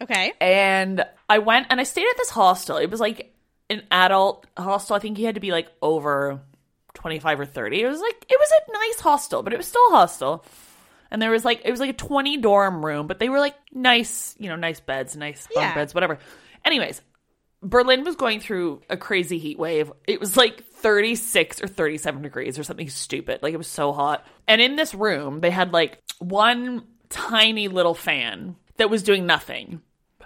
Okay. 0.00 0.32
And 0.40 1.04
I 1.28 1.38
went 1.38 1.66
and 1.70 1.80
I 1.80 1.84
stayed 1.84 2.08
at 2.08 2.16
this 2.16 2.30
hostel. 2.30 2.76
It 2.76 2.90
was 2.90 3.00
like 3.00 3.34
an 3.68 3.82
adult 3.90 4.46
hostel. 4.56 4.96
I 4.96 4.98
think 5.00 5.18
you 5.18 5.26
had 5.26 5.34
to 5.34 5.40
be 5.40 5.50
like 5.52 5.68
over 5.82 6.40
25 6.94 7.40
or 7.40 7.46
30. 7.46 7.82
It 7.82 7.86
was 7.86 8.00
like 8.00 8.26
it 8.28 8.38
was 8.38 8.50
a 8.50 8.72
nice 8.72 9.00
hostel, 9.00 9.42
but 9.42 9.52
it 9.52 9.56
was 9.56 9.66
still 9.66 9.86
a 9.88 9.90
hostel. 9.90 10.44
And 11.10 11.20
there 11.22 11.30
was 11.30 11.44
like 11.44 11.62
it 11.64 11.70
was 11.70 11.80
like 11.80 11.90
a 11.90 11.94
20 11.94 12.36
dorm 12.38 12.84
room, 12.84 13.06
but 13.06 13.18
they 13.18 13.28
were 13.28 13.40
like 13.40 13.54
nice, 13.72 14.34
you 14.38 14.48
know, 14.48 14.56
nice 14.56 14.80
beds, 14.80 15.16
nice 15.16 15.46
bunk 15.54 15.66
Yeah. 15.68 15.74
beds, 15.74 15.94
whatever. 15.94 16.18
Anyways, 16.64 17.00
Berlin 17.62 18.04
was 18.04 18.16
going 18.16 18.40
through 18.40 18.82
a 18.88 18.96
crazy 18.96 19.38
heat 19.38 19.58
wave. 19.58 19.92
It 20.06 20.20
was 20.20 20.36
like 20.36 20.64
36 20.64 21.62
or 21.62 21.66
37 21.66 22.22
degrees 22.22 22.58
or 22.58 22.62
something 22.62 22.88
stupid. 22.88 23.42
Like 23.42 23.54
it 23.54 23.58
was 23.58 23.66
so 23.66 23.92
hot. 23.92 24.24
And 24.46 24.60
in 24.60 24.76
this 24.76 24.94
room, 24.94 25.40
they 25.40 25.50
had 25.50 25.72
like 25.72 25.98
one 26.18 26.84
tiny 27.08 27.68
little 27.68 27.94
fan 27.94 28.56
that 28.76 28.90
was 28.90 29.02
doing 29.02 29.26
nothing. 29.26 29.82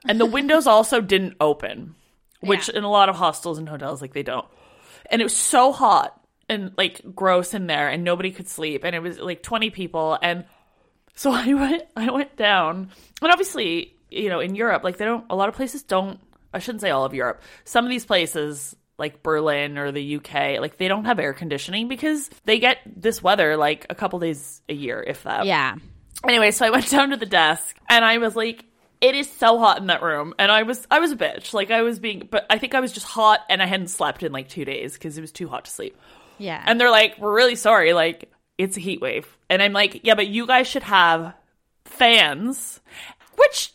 And 0.06 0.20
the 0.20 0.26
windows 0.38 0.66
also 0.66 1.00
didn't 1.00 1.36
open, 1.40 1.94
which 2.40 2.68
in 2.68 2.84
a 2.84 2.90
lot 2.90 3.08
of 3.08 3.16
hostels 3.16 3.58
and 3.58 3.68
hotels, 3.68 4.02
like 4.02 4.12
they 4.12 4.22
don't. 4.22 4.46
And 5.10 5.20
it 5.20 5.24
was 5.24 5.36
so 5.36 5.72
hot 5.72 6.18
and 6.48 6.72
like 6.76 7.00
gross 7.14 7.54
in 7.54 7.66
there, 7.66 7.88
and 7.88 8.04
nobody 8.04 8.30
could 8.30 8.48
sleep. 8.48 8.84
And 8.84 8.94
it 8.94 9.00
was 9.00 9.18
like 9.18 9.42
20 9.42 9.70
people. 9.70 10.18
And 10.22 10.44
so 11.14 11.30
I 11.32 11.52
went, 11.54 11.82
I 11.96 12.10
went 12.10 12.36
down, 12.36 12.90
and 13.20 13.30
obviously, 13.30 13.96
you 14.10 14.28
know, 14.28 14.40
in 14.40 14.54
Europe, 14.54 14.84
like 14.84 14.98
they 14.98 15.04
don't. 15.04 15.24
A 15.30 15.36
lot 15.36 15.48
of 15.48 15.54
places 15.54 15.82
don't. 15.82 16.20
I 16.52 16.58
shouldn't 16.58 16.80
say 16.82 16.90
all 16.90 17.04
of 17.04 17.14
Europe. 17.14 17.42
Some 17.64 17.84
of 17.84 17.90
these 17.90 18.04
places, 18.04 18.76
like 18.98 19.22
Berlin 19.22 19.78
or 19.78 19.92
the 19.92 20.16
UK, 20.16 20.60
like 20.60 20.76
they 20.76 20.88
don't 20.88 21.06
have 21.06 21.18
air 21.18 21.32
conditioning 21.32 21.88
because 21.88 22.28
they 22.44 22.58
get 22.58 22.78
this 22.86 23.22
weather 23.22 23.56
like 23.56 23.86
a 23.90 23.94
couple 23.94 24.18
days 24.18 24.62
a 24.68 24.74
year, 24.74 25.02
if 25.06 25.22
that. 25.24 25.46
Yeah. 25.46 25.76
Anyway, 26.26 26.50
so 26.50 26.66
I 26.66 26.70
went 26.70 26.88
down 26.90 27.10
to 27.10 27.16
the 27.16 27.26
desk 27.26 27.76
and 27.88 28.04
I 28.04 28.18
was 28.18 28.36
like, 28.36 28.64
it 29.00 29.16
is 29.16 29.28
so 29.30 29.58
hot 29.58 29.78
in 29.78 29.88
that 29.88 30.02
room. 30.02 30.34
And 30.38 30.50
I 30.52 30.62
was 30.62 30.86
I 30.90 31.00
was 31.00 31.10
a 31.10 31.16
bitch. 31.16 31.52
Like 31.52 31.70
I 31.70 31.82
was 31.82 31.98
being 31.98 32.28
but 32.30 32.46
I 32.48 32.58
think 32.58 32.74
I 32.74 32.80
was 32.80 32.92
just 32.92 33.06
hot 33.06 33.40
and 33.50 33.60
I 33.60 33.66
hadn't 33.66 33.88
slept 33.88 34.22
in 34.22 34.32
like 34.32 34.48
two 34.48 34.64
days 34.64 34.94
because 34.94 35.18
it 35.18 35.20
was 35.20 35.32
too 35.32 35.48
hot 35.48 35.64
to 35.64 35.70
sleep. 35.70 35.96
Yeah. 36.38 36.62
And 36.64 36.80
they're 36.80 36.90
like, 36.90 37.18
We're 37.18 37.34
really 37.34 37.56
sorry, 37.56 37.92
like, 37.92 38.30
it's 38.58 38.76
a 38.76 38.80
heat 38.80 39.00
wave. 39.00 39.26
And 39.48 39.62
I'm 39.62 39.72
like, 39.72 40.00
Yeah, 40.04 40.14
but 40.14 40.28
you 40.28 40.46
guys 40.46 40.66
should 40.66 40.84
have 40.84 41.34
fans. 41.84 42.80
Which 43.36 43.72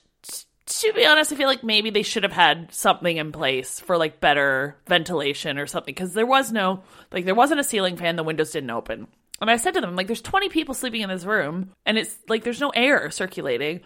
to 0.82 0.94
be 0.94 1.06
honest, 1.06 1.32
I 1.32 1.36
feel 1.36 1.48
like 1.48 1.64
maybe 1.64 1.90
they 1.90 2.04
should 2.04 2.24
have 2.24 2.32
had 2.32 2.74
something 2.74 3.18
in 3.18 3.32
place 3.32 3.80
for 3.80 3.98
like 3.98 4.20
better 4.20 4.78
ventilation 4.88 5.58
or 5.58 5.68
something 5.68 5.94
because 5.94 6.14
there 6.14 6.26
was 6.26 6.52
no 6.52 6.84
like 7.12 7.26
there 7.26 7.36
wasn't 7.36 7.60
a 7.60 7.64
ceiling 7.64 7.98
fan, 7.98 8.16
the 8.16 8.24
windows 8.24 8.52
didn't 8.52 8.70
open. 8.72 9.08
And 9.40 9.52
I 9.52 9.58
said 9.58 9.76
to 9.76 9.82
them, 9.82 9.96
like, 9.96 10.08
there's 10.08 10.22
20 10.22 10.50
people 10.50 10.74
sleeping 10.74 11.02
in 11.02 11.10
this 11.10 11.24
room, 11.24 11.72
and 11.86 11.96
it's 11.98 12.18
like 12.28 12.44
there's 12.44 12.60
no 12.60 12.70
air 12.70 13.12
circulating. 13.12 13.82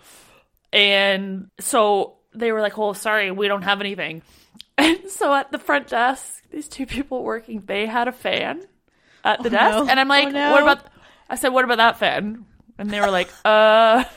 And 0.71 1.49
so 1.59 2.15
they 2.33 2.51
were 2.53 2.61
like, 2.61 2.77
"Oh, 2.77 2.93
sorry, 2.93 3.31
we 3.31 3.47
don't 3.47 3.63
have 3.63 3.81
anything." 3.81 4.21
And 4.77 5.09
so 5.09 5.33
at 5.33 5.51
the 5.51 5.59
front 5.59 5.89
desk, 5.89 6.41
these 6.49 6.67
two 6.67 6.85
people 6.87 7.23
working, 7.23 7.61
they 7.65 7.85
had 7.85 8.07
a 8.07 8.11
fan 8.13 8.61
at 9.23 9.43
the 9.43 9.49
Oh, 9.49 9.51
desk, 9.51 9.77
no. 9.85 9.87
and 9.91 9.99
I'm 9.99 10.07
like, 10.07 10.27
Oh, 10.27 10.31
no. 10.31 10.51
"What 10.53 10.63
about?" 10.63 10.85
I 11.29 11.35
said, 11.35 11.49
"What 11.49 11.65
about 11.65 11.77
that 11.77 11.99
fan?" 11.99 12.45
And 12.79 12.89
they 12.89 12.99
were 13.01 13.11
like, 13.11 13.29
"Uh." 13.45 14.05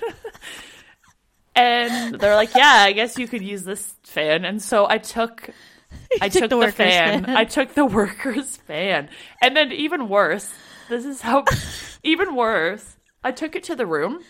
And 1.57 2.19
they're 2.19 2.35
like, 2.35 2.55
"Yeah, 2.55 2.85
I 2.87 2.93
guess 2.93 3.19
you 3.19 3.29
could 3.29 3.43
use 3.43 3.65
this 3.65 3.95
fan." 4.03 4.45
And 4.45 4.61
so 4.61 4.89
I 4.89 4.99
took, 4.99 5.51
I 6.21 6.29
took 6.29 6.43
took, 6.43 6.51
the 6.51 6.67
the, 6.67 6.73
fan. 6.73 7.25
fan. 7.25 7.37
I 7.37 7.45
took 7.45 7.75
the 7.75 7.85
worker's 7.85 8.57
fan, 8.57 9.09
and 9.41 9.57
then 9.57 9.73
even 9.73 10.09
worse. 10.09 10.53
This 10.89 11.05
is 11.05 11.21
how, 11.21 11.45
even 12.03 12.35
worse. 12.35 12.97
I 13.23 13.31
took 13.31 13.57
it 13.57 13.65
to 13.65 13.77
the 13.77 13.87
room. 13.87 14.21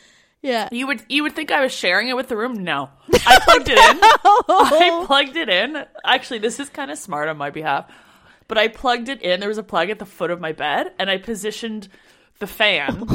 Yeah. 0.43 0.69
You 0.71 0.87
would 0.89 1.03
you 1.09 1.23
would 1.23 1.35
think 1.35 1.51
I 1.51 1.63
was 1.63 1.73
sharing 1.73 2.09
it 2.09 2.17
with 2.17 2.29
the 2.29 2.37
room. 2.37 2.63
No, 2.63 2.91
I 3.27 3.41
plugged 3.43 3.69
it 3.71 3.79
in. 3.79 3.99
I 4.03 5.05
plugged 5.07 5.37
it 5.37 5.49
in. 5.49 5.85
Actually, 6.05 6.41
this 6.41 6.61
is 6.61 6.69
kind 6.69 6.91
of 6.91 6.99
smart 6.99 7.31
on 7.31 7.39
my 7.39 7.49
behalf, 7.49 7.91
but 8.47 8.59
I 8.59 8.69
plugged 8.69 9.09
it 9.09 9.23
in. 9.23 9.41
There 9.41 9.49
was 9.49 9.57
a 9.57 9.63
plug 9.63 9.89
at 9.89 9.99
the 9.99 10.05
foot 10.05 10.31
of 10.31 10.41
my 10.41 10.53
bed, 10.53 10.93
and 10.99 11.09
I 11.09 11.17
positioned 11.17 11.89
the 12.41 12.47
fan 12.47 13.07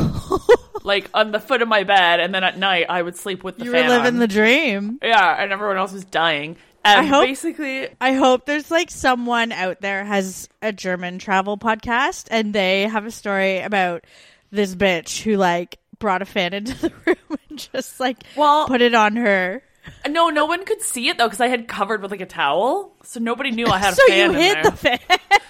like 0.83 1.09
on 1.13 1.31
the 1.31 1.39
foot 1.39 1.61
of 1.61 1.67
my 1.67 1.83
bed, 1.83 2.19
and 2.19 2.33
then 2.33 2.43
at 2.43 2.57
night 2.57 2.85
I 2.89 3.01
would 3.01 3.15
sleep 3.17 3.43
with 3.43 3.57
the 3.57 3.65
fan. 3.65 3.65
You 3.65 3.71
were 3.73 3.79
fan. 3.81 3.89
living 3.89 4.13
on. 4.15 4.19
the 4.19 4.27
dream. 4.27 4.99
yeah, 5.01 5.41
and 5.41 5.51
everyone 5.51 5.77
else 5.77 5.91
was 5.93 6.05
dying. 6.05 6.57
And 6.85 7.01
I 7.01 7.03
hope- 7.03 7.25
basically, 7.25 7.89
I 7.99 8.13
hope 8.13 8.45
there's 8.45 8.71
like 8.71 8.89
someone 8.89 9.51
out 9.51 9.81
there 9.81 10.05
has 10.05 10.47
a 10.61 10.71
German 10.71 11.19
travel 11.19 11.57
podcast 11.57 12.27
and 12.31 12.53
they 12.53 12.83
have 12.83 13.05
a 13.05 13.11
story 13.11 13.59
about 13.59 14.05
this 14.51 14.75
bitch 14.75 15.21
who 15.21 15.35
like 15.35 15.77
brought 15.99 16.21
a 16.21 16.25
fan 16.25 16.53
into 16.53 16.73
the 16.79 16.93
room 17.05 17.37
and 17.49 17.59
just 17.59 17.99
like 17.99 18.17
Well- 18.37 18.65
put 18.67 18.81
it 18.81 18.95
on 18.95 19.17
her. 19.17 19.61
no, 20.07 20.29
no 20.29 20.45
one 20.45 20.63
could 20.65 20.81
see 20.81 21.09
it 21.09 21.17
though 21.17 21.25
because 21.27 21.41
I 21.41 21.47
had 21.49 21.67
covered 21.67 22.01
with 22.01 22.11
like 22.11 22.21
a 22.21 22.25
towel, 22.25 22.95
so 23.03 23.19
nobody 23.19 23.51
knew 23.51 23.67
I 23.67 23.77
had 23.77 23.93
a 23.93 23.95
so 23.97 24.07
fan 24.07 24.31
you 24.33 24.37
in 24.39 24.55
hid 24.55 24.63
the 24.65 24.71
fan. 24.71 24.99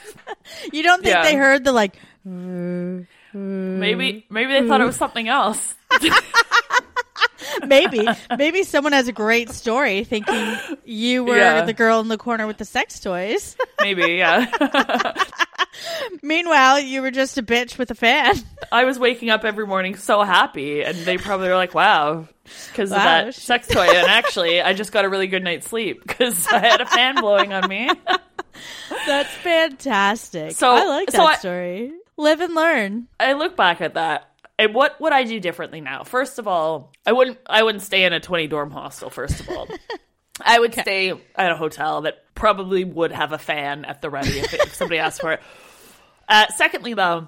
you 0.73 0.81
don't 0.81 1.03
think 1.03 1.13
Yeah. 1.13 1.23
they 1.23 1.35
heard 1.35 1.63
the 1.63 1.71
like 1.71 1.95
Maybe 3.33 4.25
hmm. 4.27 4.33
maybe 4.33 4.53
they 4.53 4.67
thought 4.67 4.81
it 4.81 4.85
was 4.85 4.95
hmm. 4.95 4.99
something 4.99 5.27
else. 5.27 5.75
maybe 7.65 8.07
maybe 8.37 8.63
someone 8.63 8.93
has 8.93 9.07
a 9.07 9.11
great 9.11 9.49
story 9.49 10.03
thinking 10.03 10.55
you 10.85 11.23
were 11.23 11.37
Yeah. 11.37 11.65
the 11.65 11.73
girl 11.73 11.99
in 11.99 12.07
the 12.07 12.17
corner 12.17 12.47
with 12.47 12.57
the 12.57 12.65
sex 12.65 12.99
toys. 12.99 13.55
Maybe 13.81 14.13
yeah. 14.15 14.45
Meanwhile, 16.21 16.81
you 16.81 17.01
were 17.01 17.11
just 17.11 17.37
a 17.37 17.43
bitch 17.43 17.77
with 17.77 17.91
a 17.91 17.95
fan. 17.95 18.35
I 18.71 18.83
was 18.83 18.99
waking 18.99 19.29
up 19.29 19.45
every 19.45 19.65
morning 19.65 19.95
so 19.95 20.23
happy, 20.23 20.83
and 20.83 20.97
they 20.97 21.17
probably 21.17 21.47
were 21.47 21.55
like, 21.55 21.73
"Wow," 21.73 22.27
because 22.67 22.89
Wow, 22.89 22.97
of 22.97 23.03
that 23.03 23.35
sex 23.35 23.67
toy. 23.67 23.87
And 23.87 24.07
actually, 24.07 24.61
I 24.61 24.73
just 24.73 24.91
got 24.91 25.05
a 25.05 25.09
really 25.09 25.27
good 25.27 25.43
night's 25.43 25.67
sleep 25.67 26.01
because 26.05 26.45
I 26.47 26.59
had 26.59 26.81
a 26.81 26.85
fan 26.85 27.15
blowing 27.15 27.53
on 27.53 27.69
me. 27.69 27.89
That's 29.05 29.29
fantastic. 29.35 30.51
So- 30.51 30.71
I 30.71 30.85
like 30.85 31.07
that 31.11 31.15
so 31.15 31.23
I- 31.25 31.35
story. 31.35 31.93
Live 32.19 32.41
and 32.41 32.53
learn. 32.53 33.07
I 33.17 33.31
look 33.31 33.55
back 33.55 33.79
at 33.79 33.93
that, 33.93 34.29
and 34.57 34.75
what 34.75 34.99
would 34.99 35.13
I 35.13 35.23
do 35.23 35.39
differently 35.39 35.79
now? 35.79 36.03
First 36.03 36.37
of 36.37 36.49
all, 36.49 36.91
I 37.05 37.13
wouldn't. 37.13 37.37
I 37.45 37.63
wouldn't 37.63 37.81
stay 37.81 38.03
in 38.03 38.11
a 38.11 38.19
twenty 38.19 38.45
dorm 38.45 38.71
hostel. 38.71 39.09
First 39.09 39.39
of 39.39 39.49
all. 39.49 39.67
I 40.41 40.59
would 40.59 40.73
stay 40.73 41.11
at 41.35 41.51
a 41.51 41.55
hotel 41.55 42.01
that 42.01 42.23
probably 42.35 42.83
would 42.83 43.13
have 43.13 43.31
a 43.31 43.37
fan 43.37 43.83
at 43.85 44.01
the 44.01 44.09
ready 44.09 44.39
if, 44.39 44.53
if 44.53 44.75
somebody 44.75 44.99
asked 44.99 45.21
for 45.21 45.33
it. 45.33 45.41
Uh, 46.31 46.45
secondly, 46.49 46.93
though, 46.93 47.27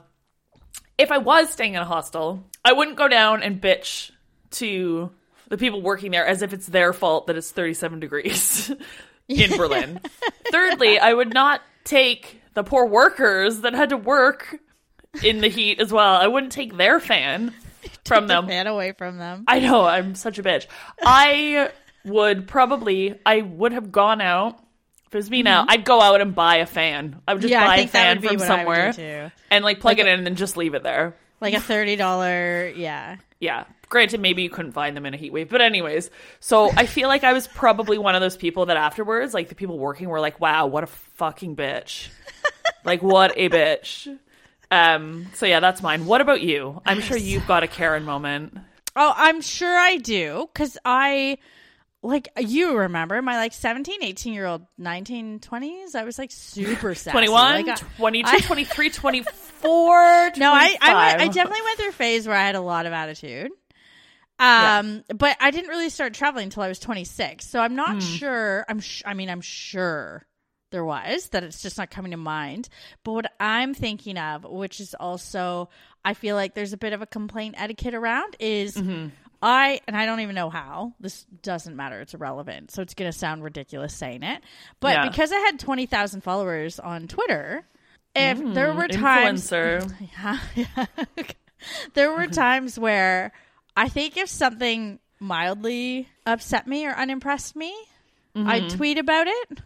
if 0.95 1.11
I 1.11 1.17
was 1.17 1.49
staying 1.49 1.73
in 1.73 1.81
a 1.81 1.85
hostel, 1.85 2.43
I 2.63 2.73
wouldn't 2.73 2.97
go 2.97 3.07
down 3.07 3.41
and 3.41 3.59
bitch 3.59 4.11
to 4.51 5.09
the 5.47 5.57
people 5.57 5.81
working 5.81 6.11
there 6.11 6.23
as 6.23 6.43
if 6.43 6.53
it's 6.53 6.67
their 6.67 6.93
fault 6.93 7.25
that 7.25 7.35
it's 7.35 7.49
37 7.49 7.99
degrees 7.99 8.71
in 9.27 9.57
Berlin. 9.57 10.01
Thirdly, 10.51 10.99
I 10.99 11.15
would 11.15 11.33
not 11.33 11.61
take 11.83 12.43
the 12.53 12.63
poor 12.63 12.85
workers 12.85 13.61
that 13.61 13.73
had 13.73 13.89
to 13.89 13.97
work 13.97 14.59
in 15.23 15.41
the 15.41 15.47
heat 15.49 15.79
as 15.79 15.91
well. 15.91 16.15
I 16.15 16.27
wouldn't 16.27 16.51
take 16.51 16.75
their 16.77 16.99
fan 16.99 17.53
from 18.05 18.27
them. 18.27 18.47
Fan 18.47 18.67
away 18.67 18.93
from 18.93 19.17
them. 19.17 19.43
I 19.47 19.59
know, 19.59 19.83
I'm 19.85 20.15
such 20.15 20.39
a 20.39 20.43
bitch. 20.43 20.67
I 21.03 21.71
would 22.05 22.47
probably, 22.47 23.19
I 23.25 23.41
would 23.41 23.73
have 23.73 23.91
gone 23.91 24.21
out. 24.21 24.57
If 25.07 25.15
it 25.15 25.17
was 25.17 25.29
me 25.29 25.43
now, 25.43 25.65
I'd 25.67 25.83
go 25.83 25.99
out 25.99 26.21
and 26.21 26.33
buy 26.33 26.57
a 26.57 26.65
fan. 26.65 27.21
I 27.27 27.33
would 27.33 27.41
just 27.41 27.53
Mm-hmm. 27.53 27.61
Yeah, 27.61 27.67
buy 27.67 27.77
a 27.81 27.87
fan 27.87 28.21
from 28.21 28.37
what 28.37 28.49
I 28.49 28.63
would 28.65 28.95
do 28.95 29.01
somewhere 29.01 29.33
and 29.49 29.65
like 29.65 29.81
plug 29.81 29.99
it 29.99 30.07
in 30.07 30.17
and 30.19 30.25
then 30.25 30.35
just 30.35 30.55
leave 30.55 30.73
it 30.73 30.83
there. 30.83 31.17
Like 31.41 31.53
a 31.53 31.59
thirty 31.59 31.95
dollar, 31.97 32.71
yeah. 32.75 33.17
Yeah. 33.39 33.65
Granted, 33.89 34.21
maybe 34.21 34.41
you 34.43 34.49
couldn't 34.49 34.71
find 34.71 34.95
them 34.95 35.05
in 35.05 35.13
a 35.13 35.17
heat 35.17 35.33
wave, 35.33 35.49
but 35.49 35.59
anyways. 35.59 36.09
So 36.39 36.69
I 36.69 36.85
feel 36.85 37.09
like 37.09 37.25
I 37.25 37.33
was 37.33 37.45
probably 37.47 37.97
one 37.97 38.15
of 38.15 38.21
those 38.21 38.37
people 38.37 38.67
that 38.67 38.77
afterwards, 38.77 39.33
like 39.33 39.49
the 39.49 39.55
people 39.55 39.77
working 39.77 40.07
were 40.07 40.21
like, 40.21 40.39
"Wow, 40.39 40.67
what 40.67 40.85
a 40.85 40.87
fucking 40.87 41.57
bitch! 41.57 42.07
like 42.85 43.03
what 43.03 43.33
a 43.35 43.49
bitch." 43.49 44.17
Um. 44.71 45.27
So 45.33 45.45
yeah, 45.45 45.59
that's 45.59 45.81
mine. 45.83 46.05
What 46.05 46.21
about 46.21 46.41
you? 46.41 46.81
I'm 46.85 47.01
sure 47.01 47.17
you've 47.17 47.45
got 47.47 47.63
a 47.63 47.67
Karen 47.67 48.05
moment. 48.05 48.57
Oh, 48.95 49.13
I'm 49.15 49.41
sure 49.41 49.77
I 49.77 49.97
do 49.97 50.49
cuz 50.53 50.77
I 50.85 51.37
like 52.03 52.29
you 52.39 52.77
remember 52.77 53.21
my 53.21 53.37
like 53.37 53.53
17, 53.53 54.01
18 54.01 54.33
year 54.33 54.45
old 54.47 54.65
1920s, 54.79 55.93
I 55.95 56.03
was 56.03 56.17
like 56.17 56.31
super 56.31 56.95
sassy. 56.95 57.11
21, 57.11 57.65
Like, 57.67 57.67
I- 57.67 57.85
22, 57.97 58.29
I- 58.29 58.39
23, 58.41 58.89
24, 58.89 60.31
No, 60.37 60.51
I, 60.53 60.77
I 60.81 61.15
I 61.19 61.27
definitely 61.27 61.61
went 61.63 61.77
through 61.77 61.89
a 61.89 61.93
phase 61.93 62.27
where 62.27 62.35
I 62.35 62.45
had 62.45 62.55
a 62.55 62.61
lot 62.61 62.85
of 62.85 62.93
attitude. 62.93 63.51
Um, 64.39 65.03
but 65.15 65.37
I 65.39 65.51
didn't 65.51 65.69
really 65.69 65.89
start 65.89 66.15
traveling 66.15 66.45
until 66.45 66.63
I 66.63 66.67
was 66.67 66.79
26. 66.79 67.45
So 67.47 67.59
I'm 67.59 67.75
not 67.75 68.01
sure. 68.01 68.65
I'm 68.67 68.79
sh- 68.79 69.03
I 69.05 69.13
mean, 69.13 69.29
I'm 69.29 69.41
sure 69.41 70.25
there 70.71 70.83
was 70.85 71.27
that 71.29 71.43
it's 71.43 71.61
just 71.61 71.77
not 71.77 71.91
coming 71.91 72.11
to 72.11 72.17
mind. 72.17 72.67
But 73.03 73.11
what 73.13 73.31
I'm 73.39 73.73
thinking 73.73 74.17
of, 74.17 74.43
which 74.43 74.79
is 74.79 74.93
also 74.99 75.69
I 76.03 76.13
feel 76.15 76.35
like 76.35 76.55
there's 76.55 76.73
a 76.73 76.77
bit 76.77 76.93
of 76.93 77.01
a 77.01 77.05
complaint 77.05 77.55
etiquette 77.57 77.93
around 77.93 78.35
is 78.39 78.75
Mm-hmm. 78.75 79.09
I 79.43 79.81
and 79.87 79.97
I 79.97 80.05
don't 80.05 80.19
even 80.19 80.35
know 80.35 80.49
how. 80.51 80.93
This 80.99 81.25
doesn't 81.41 81.75
matter. 81.75 81.99
It's 81.99 82.13
irrelevant. 82.13 82.69
So 82.71 82.81
it's 82.83 82.93
going 82.93 83.11
to 83.11 83.17
sound 83.17 83.43
ridiculous 83.43 83.93
saying 83.93 84.21
it. 84.21 84.41
But 84.79 84.93
Yeah. 84.93 85.09
because 85.09 85.31
I 85.31 85.37
had 85.39 85.57
20,000 85.59 86.21
followers 86.21 86.79
on 86.79 87.07
Twitter, 87.07 87.65
if 88.15 88.37
there 88.53 88.71
were 88.73 88.87
times 88.87 89.49
Influencer. 89.49 89.91
yeah, 90.17 90.37
yeah. 90.55 90.85
there 91.95 92.11
were 92.13 92.27
times 92.45 92.77
where 92.77 93.31
I 93.75 93.89
think 93.89 94.15
if 94.15 94.29
something 94.29 94.99
mildly 95.19 96.07
upset 96.25 96.67
me 96.67 96.85
or 96.85 96.91
unimpressed 96.91 97.55
me, 97.55 97.73
I'd 98.35 98.69
tweet 98.69 98.97
about 98.99 99.25
it. 99.27 99.59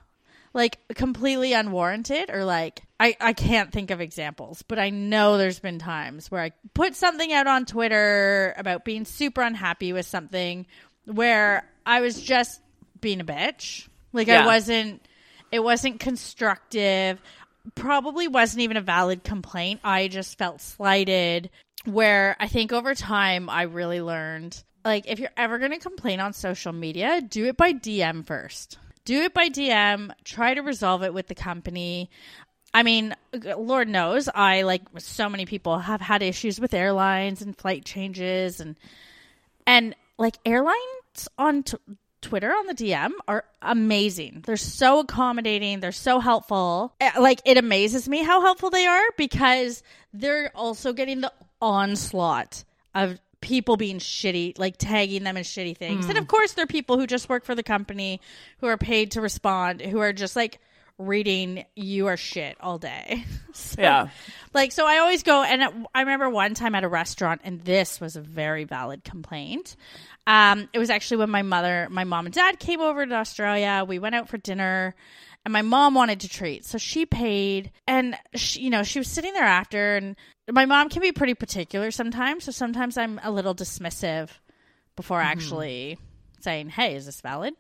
Like 0.56 0.80
completely 0.96 1.54
unwarranted 1.54 2.32
or 2.32 2.46
like 2.46 2.82
I, 3.00 3.16
I 3.20 3.34
can't 3.34 3.72
think 3.72 3.92
of 3.92 4.02
examples, 4.02 4.64
but 4.64 4.80
I 4.80 4.90
know 4.90 5.38
there's 5.38 5.60
been 5.60 5.78
times 5.78 6.32
where 6.32 6.42
I 6.42 6.52
put 6.74 6.96
something 6.96 7.32
out 7.32 7.46
on 7.46 7.66
Twitter 7.66 8.56
about 8.58 8.86
being 8.86 9.06
super 9.06 9.42
unhappy 9.42 9.94
with 9.94 10.08
something 10.08 10.66
where 11.04 11.70
I 11.86 12.02
was 12.02 12.20
just 12.20 12.60
being 13.00 13.22
a 13.22 13.26
bitch. 13.26 13.88
Like 14.14 14.30
I 14.30 14.48
wasn't 14.48 15.06
it 15.52 15.60
wasn't 15.60 16.00
constructive. 16.00 17.22
Probably 17.76 18.28
wasn't 18.28 18.62
even 18.62 18.78
a 18.78 18.82
valid 18.82 19.24
complaint. 19.24 19.82
I 19.84 20.08
just 20.08 20.38
felt 20.38 20.62
slighted 20.62 21.52
where 21.86 22.36
i 22.40 22.48
think 22.48 22.74
over 22.74 22.96
time 22.96 23.50
i 23.50 23.64
really 23.64 24.02
learned 24.02 24.64
like 24.84 25.06
if 25.08 25.20
you're 25.20 25.30
ever 25.38 25.60
going 25.60 25.72
to 25.72 25.80
complain 25.80 26.20
on 26.20 26.34
social 26.34 26.74
media 26.74 27.22
do 27.22 27.46
it 27.46 27.56
by 27.56 27.74
dm 27.74 28.26
first 28.26 28.78
do 29.06 29.22
it 29.22 29.34
by 29.34 29.48
dm 29.50 30.12
try 30.24 30.54
to 30.54 30.62
resolve 30.62 31.04
it 31.04 31.14
with 31.14 31.28
the 31.28 31.36
company 31.36 32.10
I 32.74 32.84
mean, 32.84 33.16
Lord 33.32 33.88
knows, 33.88 34.28
I 34.28 34.64
like 34.64 34.82
so 34.98 35.30
many 35.30 35.46
people 35.46 35.80
have 35.80 36.02
had 36.02 36.22
issues 36.22 36.60
with 36.60 36.74
airlines 36.74 37.42
and 37.42 37.58
flight 37.58 37.86
changes 37.86 38.60
and 38.60 38.76
and 39.66 39.96
like 40.18 40.36
airlines 40.46 41.30
on 41.38 41.64
t- 41.64 41.78
Twitter 42.20 42.50
on 42.52 42.68
the 42.68 42.74
DM 42.74 43.12
are 43.30 43.46
amazing. 43.62 44.44
They're 44.46 44.58
so 44.58 45.00
accommodating. 45.00 45.80
They're 45.80 45.94
so 45.94 46.20
helpful. 46.20 46.94
Eh, 47.00 47.12
Like 47.18 47.40
it 47.46 47.58
amazes 47.58 48.10
me 48.10 48.24
how 48.24 48.42
helpful 48.42 48.70
they 48.72 48.86
are 48.86 49.06
because 49.16 49.82
they're 50.12 50.52
also 50.54 50.92
getting 50.92 51.22
the 51.22 51.32
onslaught 51.62 52.66
of 52.94 53.20
people 53.42 53.78
being 53.78 54.00
shitty, 54.00 54.58
like 54.60 54.76
tagging 54.78 55.24
them 55.24 55.38
in 55.38 55.44
shitty 55.44 55.78
things. 55.78 56.08
And 56.10 56.18
of 56.18 56.28
course, 56.28 56.54
there 56.54 56.64
are 56.64 56.68
people 56.68 56.98
who 57.00 57.06
just 57.08 57.30
work 57.30 57.44
for 57.46 57.56
the 57.56 57.64
company 57.64 58.22
who 58.60 58.68
are 58.68 58.78
paid 58.78 59.12
to 59.12 59.22
respond, 59.22 59.82
who 59.82 60.00
are 60.00 60.14
just 60.14 60.36
like 60.36 60.60
reading 60.98 61.66
you 61.76 62.08
are 62.08 62.18
shit 62.18 62.58
all 62.62 62.78
day. 62.78 63.26
So- 63.54 63.82
Yeah. 63.82 64.08
like 64.54 64.74
so 64.74 64.86
i 64.86 64.98
always 64.98 65.24
go 65.24 65.42
and 65.44 65.62
it- 65.62 65.74
i 65.94 66.02
remember 66.02 66.30
one 66.30 66.54
time 66.56 66.76
at 66.76 66.84
a 66.84 66.90
restaurant 66.90 67.40
and 67.46 67.62
this 67.62 68.02
was 68.02 68.18
a 68.18 68.22
very 68.22 68.66
valid 68.66 69.04
complaint 69.06 69.78
um 70.28 70.68
it 70.74 70.80
was 70.80 70.90
actually 70.90 71.18
when 71.18 71.30
my 71.30 71.42
mother 71.42 71.88
my 71.90 72.04
mom 72.04 72.26
and 72.26 72.36
dad 72.36 72.60
came 72.60 72.82
over 72.82 73.06
to 73.06 73.16
australia 73.16 73.86
we 73.88 73.98
went 73.98 74.14
out 74.14 74.28
for 74.28 74.38
dinner 74.38 74.94
and 75.46 75.54
my 75.54 75.62
mom 75.62 75.94
wanted 75.94 76.20
to 76.22 76.28
treat 76.28 76.66
so 76.66 76.78
she 76.78 77.06
paid 77.06 77.72
and 77.88 78.18
she, 78.36 78.60
you 78.62 78.70
know 78.70 78.84
she 78.84 79.00
was 79.00 79.08
sitting 79.08 79.32
there 79.34 79.44
after 79.44 79.96
and 79.96 80.18
my 80.52 80.66
mom 80.66 80.90
can 80.90 81.02
be 81.02 81.12
pretty 81.12 81.34
particular 81.34 81.92
sometimes 81.92 82.44
so 82.44 82.52
sometimes 82.52 82.98
i'm 82.98 83.20
a 83.24 83.32
little 83.32 83.56
dismissive 83.56 84.30
before 84.96 85.20
actually 85.22 85.98
saying 86.42 86.70
hey 86.70 86.96
is 86.96 87.06
this 87.06 87.22
valid 87.22 87.54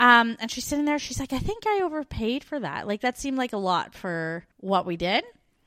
Um, 0.00 0.36
and 0.38 0.48
she's 0.48 0.64
sitting 0.64 0.84
there. 0.84 1.00
She's 1.00 1.18
like, 1.18 1.32
I 1.32 1.40
think 1.40 1.66
I 1.66 1.80
overpaid 1.82 2.44
for 2.44 2.60
that. 2.60 2.86
Like 2.86 3.00
that 3.00 3.18
seemed 3.18 3.36
like 3.36 3.52
a 3.52 3.56
lot 3.58 3.94
for 3.94 4.44
what 4.60 4.86
we 4.86 4.96
did. 4.96 5.24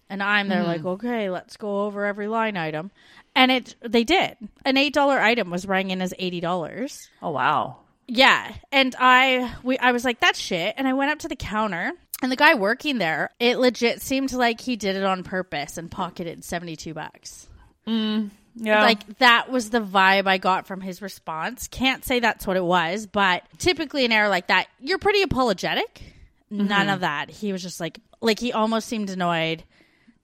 And 0.09 0.23
I'm 0.23 0.47
there 0.47 0.63
like, 0.63 0.85
okay, 0.85 1.29
let's 1.29 1.57
go 1.57 1.81
over 1.81 2.05
every 2.05 2.27
line 2.29 2.55
item. 2.55 2.91
And 3.35 3.51
it 3.51 3.75
they 3.81 4.05
did. 4.05 4.37
An 4.63 4.77
eight 4.77 4.93
dollar 4.93 5.19
item 5.19 5.49
was 5.49 5.67
rang 5.67 5.91
in 5.91 6.01
as 6.01 6.13
eighty 6.17 6.39
dollars. 6.39 7.09
Oh 7.21 7.31
wow. 7.31 7.79
Yeah, 8.07 8.53
and 8.71 8.95
I 8.97 9.53
we 9.63 9.77
I 9.79 9.91
was 9.91 10.05
like 10.05 10.21
that's 10.21 10.39
shit, 10.39 10.75
and 10.77 10.87
I 10.87 10.93
went 10.93 11.11
up 11.11 11.19
to 11.19 11.27
the 11.27 11.35
counter, 11.35 11.91
and 12.21 12.31
the 12.31 12.35
guy 12.35 12.53
working 12.55 12.97
there, 12.97 13.29
it 13.39 13.57
legit 13.59 14.01
seemed 14.01 14.31
like 14.33 14.61
he 14.61 14.75
did 14.75 14.95
it 14.95 15.03
on 15.03 15.23
purpose 15.23 15.77
and 15.77 15.89
pocketed 15.89 16.43
seventy 16.43 16.75
two 16.75 16.93
bucks. 16.93 17.47
Mm, 17.87 18.29
Yeah. 18.55 18.83
Like 18.83 19.17
that 19.19 19.49
was 19.51 19.69
the 19.69 19.81
vibe 19.81 20.27
I 20.27 20.37
got 20.37 20.67
from 20.67 20.81
his 20.81 21.01
response. 21.01 21.67
Can't 21.67 22.03
say 22.05 22.19
that's 22.19 22.45
what 22.45 22.57
it 22.57 22.63
was, 22.63 23.07
but 23.07 23.43
typically 23.57 24.05
an 24.05 24.11
error 24.11 24.29
like 24.29 24.47
that, 24.47 24.67
you're 24.79 24.99
pretty 24.99 25.21
apologetic. 25.21 26.01
None 26.49 26.89
of 26.89 26.99
that. 26.99 27.29
He 27.29 27.51
was 27.53 27.61
just 27.61 27.79
like 27.79 27.99
like 28.19 28.39
he 28.39 28.51
almost 28.51 28.87
seemed 28.87 29.09
annoyed 29.09 29.63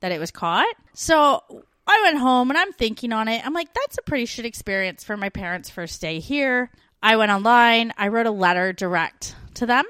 that 0.01 0.11
it 0.11 0.19
was 0.19 0.29
caught. 0.29 0.67
So 0.93 1.41
I 1.87 2.01
went 2.03 2.17
home 2.17 2.49
and 2.51 2.57
I'm 2.57 2.73
thinking 2.73 3.13
on 3.13 3.27
it. 3.29 3.43
I'm 3.45 3.53
like, 3.53 3.73
that's 3.73 3.97
a 3.97 4.01
pretty 4.01 4.25
shit 4.25 4.45
experience 4.45 5.03
for 5.05 5.15
my 5.15 5.29
parents' 5.29 5.69
first 5.69 6.01
day 6.01 6.19
here. 6.19 6.69
I 7.01 7.15
went 7.15 7.31
online, 7.31 7.93
I 7.97 8.09
wrote 8.09 8.25
a 8.25 8.31
letter 8.31 8.73
direct 8.73 9.35
to 9.55 9.65
them, 9.65 9.85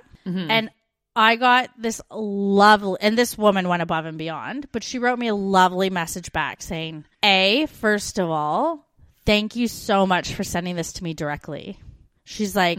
and 0.51 0.69
I 1.17 1.35
got 1.35 1.71
this 1.79 1.99
lovely, 2.11 2.99
and 3.01 3.17
this 3.17 3.35
woman 3.35 3.67
went 3.67 3.81
above 3.81 4.05
and 4.05 4.19
beyond, 4.19 4.67
but 4.71 4.83
she 4.83 4.99
wrote 4.99 5.17
me 5.17 5.27
a 5.27 5.33
lovely 5.35 5.89
message 5.89 6.31
back 6.31 6.61
saying, 6.61 7.05
A, 7.23 7.65
first 7.65 8.19
of 8.19 8.29
all, 8.29 8.85
thank 9.25 9.55
you 9.55 9.67
so 9.67 10.05
much 10.05 10.35
for 10.35 10.43
sending 10.43 10.75
this 10.75 10.93
to 10.93 11.03
me 11.03 11.15
directly. 11.15 11.79
She's 12.23 12.55
like, 12.55 12.77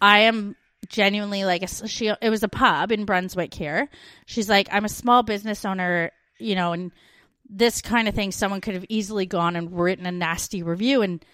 I 0.00 0.18
am 0.20 0.56
genuinely 0.88 1.44
like, 1.44 1.62
a, 1.62 1.86
she, 1.86 2.08
it 2.08 2.28
was 2.28 2.42
a 2.42 2.48
pub 2.48 2.90
in 2.90 3.04
Brunswick 3.04 3.54
here. 3.54 3.88
She's 4.26 4.48
like, 4.48 4.66
I'm 4.72 4.84
a 4.84 4.88
small 4.88 5.22
business 5.22 5.64
owner, 5.64 6.10
you 6.40 6.56
know, 6.56 6.72
and 6.72 6.90
this 7.48 7.82
kind 7.82 8.08
of 8.08 8.16
thing, 8.16 8.32
someone 8.32 8.60
could 8.60 8.74
have 8.74 8.86
easily 8.88 9.26
gone 9.26 9.54
and 9.54 9.78
written 9.78 10.06
a 10.06 10.12
nasty 10.12 10.64
review. 10.64 11.02
And 11.02 11.24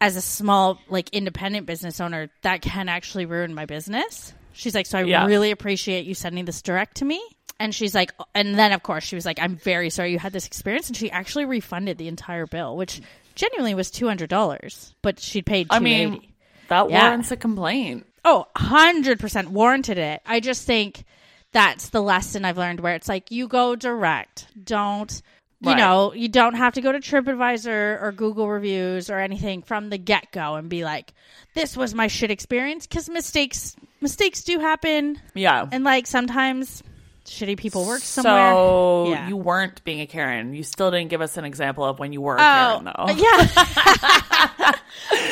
as 0.00 0.16
a 0.16 0.20
small, 0.20 0.80
like, 0.88 1.10
independent 1.10 1.66
business 1.66 2.00
owner, 2.00 2.28
that 2.42 2.60
can 2.60 2.88
actually 2.88 3.26
ruin 3.26 3.54
my 3.54 3.66
business. 3.66 4.32
She's 4.56 4.74
like, 4.74 4.86
so 4.86 4.98
I 4.98 5.02
Yeah. 5.02 5.26
really 5.26 5.50
appreciate 5.50 6.06
you 6.06 6.14
sending 6.14 6.44
this 6.46 6.62
direct 6.62 6.96
to 6.98 7.04
me. 7.04 7.22
And 7.60 7.74
she's 7.74 7.94
like, 7.94 8.12
and 8.34 8.58
then 8.58 8.72
of 8.72 8.82
course 8.82 9.04
she 9.04 9.14
was 9.14 9.24
like, 9.24 9.38
I'm 9.40 9.56
very 9.56 9.88
sorry 9.90 10.12
you 10.12 10.18
had 10.18 10.32
this 10.32 10.46
experience. 10.46 10.88
And 10.88 10.96
she 10.96 11.10
actually 11.10 11.44
refunded 11.44 11.98
the 11.98 12.08
entire 12.08 12.46
bill, 12.46 12.76
which 12.76 13.00
genuinely 13.34 13.74
was 13.74 13.90
two 13.90 14.06
hundred 14.08 14.28
dollars, 14.30 14.94
but 15.02 15.20
she'd 15.20 15.46
paid 15.46 15.70
two 15.70 15.76
I 15.76 15.80
mean, 15.80 16.20
that 16.68 16.90
Yeah. 16.90 17.04
warrants 17.04 17.30
a 17.30 17.36
complaint. 17.36 18.06
Oh, 18.24 18.46
100% 18.56 19.48
warranted 19.48 19.98
it. 19.98 20.20
I 20.26 20.40
just 20.40 20.66
think 20.66 21.04
that's 21.52 21.90
the 21.90 22.02
lesson 22.02 22.44
I've 22.44 22.58
learned 22.58 22.80
where 22.80 22.94
it's 22.94 23.08
like 23.08 23.30
you 23.30 23.46
go 23.48 23.76
direct. 23.76 24.46
Don't 24.62 25.22
you 25.62 25.70
Right. 25.70 25.78
know, 25.78 26.12
you 26.12 26.28
don't 26.28 26.54
have 26.54 26.74
to 26.74 26.82
go 26.82 26.92
to 26.92 26.98
TripAdvisor 26.98 28.02
or 28.02 28.12
Google 28.12 28.46
reviews 28.50 29.08
or 29.08 29.18
anything 29.18 29.62
from 29.62 29.88
the 29.88 29.96
get-go 29.96 30.56
and 30.56 30.68
be 30.68 30.84
like 30.84 31.14
this 31.54 31.74
was 31.76 31.94
my 31.94 32.08
shit 32.08 32.30
experience 32.30 32.86
cuz 32.86 33.08
mistakes 33.08 33.74
mistakes 34.06 34.44
do 34.44 34.60
happen 34.60 35.20
Yeah. 35.34 35.66
and 35.72 35.82
like 35.82 36.06
sometimes 36.06 36.82
shitty 37.24 37.56
people 37.56 37.84
work 37.84 38.00
somewhere. 38.00 38.52
So 38.52 39.08
Yeah. 39.10 39.28
you 39.28 39.36
weren't 39.36 39.82
being 39.82 40.00
a 40.00 40.06
Karen. 40.06 40.54
You 40.54 40.62
still 40.62 40.92
didn't 40.92 41.10
give 41.10 41.20
us 41.20 41.36
an 41.36 41.44
example 41.44 41.84
of 41.84 41.98
when 41.98 42.12
you 42.12 42.20
were 42.20 42.36
a 42.36 42.38
Oh, 42.38 42.40
Karen, 42.40 42.84
though. 42.84 42.92
Uh, 42.96 43.14
yeah. 43.16 44.72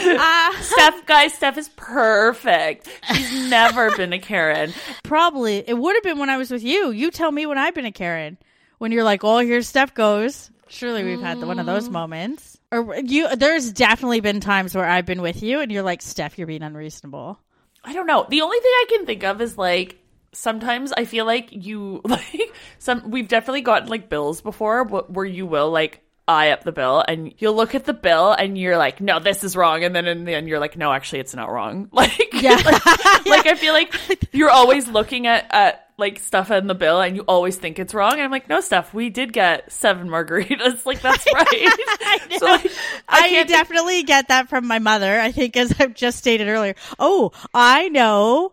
Uh, 0.06 0.52
Steph, 0.60 1.06
guys, 1.06 1.32
Steph 1.34 1.56
is 1.58 1.68
perfect. 1.70 2.88
She's 3.12 3.48
never 3.50 3.96
been 3.96 4.12
a 4.12 4.18
Karen. 4.18 4.72
Probably. 5.02 5.64
It 5.66 5.76
would 5.76 5.94
have 5.96 6.02
been 6.02 6.18
when 6.18 6.30
I 6.30 6.36
was 6.36 6.50
with 6.50 6.62
you. 6.62 6.90
You 6.90 7.10
tell 7.10 7.32
me 7.32 7.46
when 7.46 7.58
I've 7.58 7.74
been 7.74 7.86
a 7.86 7.92
Karen. 7.92 8.36
When 8.78 8.92
you're 8.92 9.04
like, 9.04 9.24
oh, 9.24 9.38
here's 9.38 9.66
Steph 9.66 9.94
goes. 9.94 10.50
Surely 10.68 11.02
we've 11.04 11.20
had 11.20 11.40
the, 11.40 11.46
one 11.46 11.58
of 11.58 11.66
those 11.66 11.88
mm. 11.88 11.92
moments. 11.92 12.58
Or 12.70 12.96
you, 12.96 13.34
there's 13.34 13.72
definitely 13.72 14.20
been 14.20 14.40
times 14.40 14.74
where 14.74 14.84
I've 14.84 15.06
been 15.06 15.22
with 15.22 15.42
you 15.42 15.60
and 15.60 15.72
you're 15.72 15.82
like, 15.82 16.02
Steph, 16.02 16.38
you're 16.38 16.46
being 16.46 16.62
unreasonable. 16.62 17.38
I 17.84 17.92
don't 17.92 18.06
know. 18.06 18.26
The 18.28 18.40
only 18.40 18.58
thing 18.58 18.72
I 18.72 18.86
can 18.88 19.06
think 19.06 19.24
of 19.24 19.40
is 19.40 19.58
like 19.58 19.98
sometimes 20.32 20.92
I 20.92 21.04
feel 21.04 21.24
like 21.24 21.48
you 21.50 22.00
like 22.04 22.52
some. 22.78 23.10
We've 23.10 23.28
definitely 23.28 23.62
gotten 23.62 23.88
like 23.88 24.08
bills 24.08 24.40
before, 24.40 24.84
where 24.84 25.26
you 25.26 25.46
will 25.46 25.70
like 25.70 26.03
eye 26.26 26.50
up 26.50 26.64
the 26.64 26.72
bill 26.72 27.04
and 27.06 27.34
you'll 27.38 27.54
look 27.54 27.74
at 27.74 27.84
the 27.84 27.92
bill 27.92 28.32
and 28.32 28.56
you're 28.56 28.78
like, 28.78 29.00
no, 29.00 29.18
this 29.20 29.44
is 29.44 29.56
wrong, 29.56 29.84
and 29.84 29.94
then 29.94 30.06
in 30.06 30.24
the 30.24 30.34
end 30.34 30.48
you're 30.48 30.58
like, 30.58 30.76
no, 30.76 30.92
actually, 30.92 31.20
it's 31.20 31.34
not 31.34 31.50
wrong. 31.50 31.88
Like, 31.92 32.32
Yeah. 32.32 32.54
like, 32.64 32.86
like, 33.26 33.46
I 33.46 33.54
feel 33.56 33.72
like 33.72 33.94
you're 34.32 34.50
always 34.50 34.88
looking 34.88 35.26
at 35.26 35.46
at 35.50 35.80
like 35.96 36.18
stuff 36.18 36.50
in 36.50 36.66
the 36.66 36.74
bill 36.74 37.00
and 37.00 37.14
you 37.14 37.22
always 37.22 37.54
think 37.56 37.78
it's 37.78 37.94
wrong. 37.94 38.14
And 38.14 38.22
I'm 38.22 38.30
like, 38.32 38.48
no, 38.48 38.60
Steph, 38.60 38.92
we 38.92 39.10
did 39.10 39.32
get 39.32 39.70
seven 39.70 40.08
margaritas. 40.08 40.84
Like 40.84 41.00
that's 41.00 41.24
right. 41.32 42.28
so 42.38 42.46
like, 42.46 42.70
I, 43.08 43.28
think- 43.28 43.48
definitely 43.48 44.02
get 44.02 44.26
that 44.28 44.48
from 44.48 44.66
my 44.66 44.80
mother. 44.80 45.20
I 45.20 45.30
think, 45.30 45.56
as 45.56 45.72
I've 45.78 45.94
just 45.94 46.18
stated 46.18 46.48
earlier. 46.48 46.74
Oh, 46.98 47.30
I 47.54 47.88
know 47.90 48.52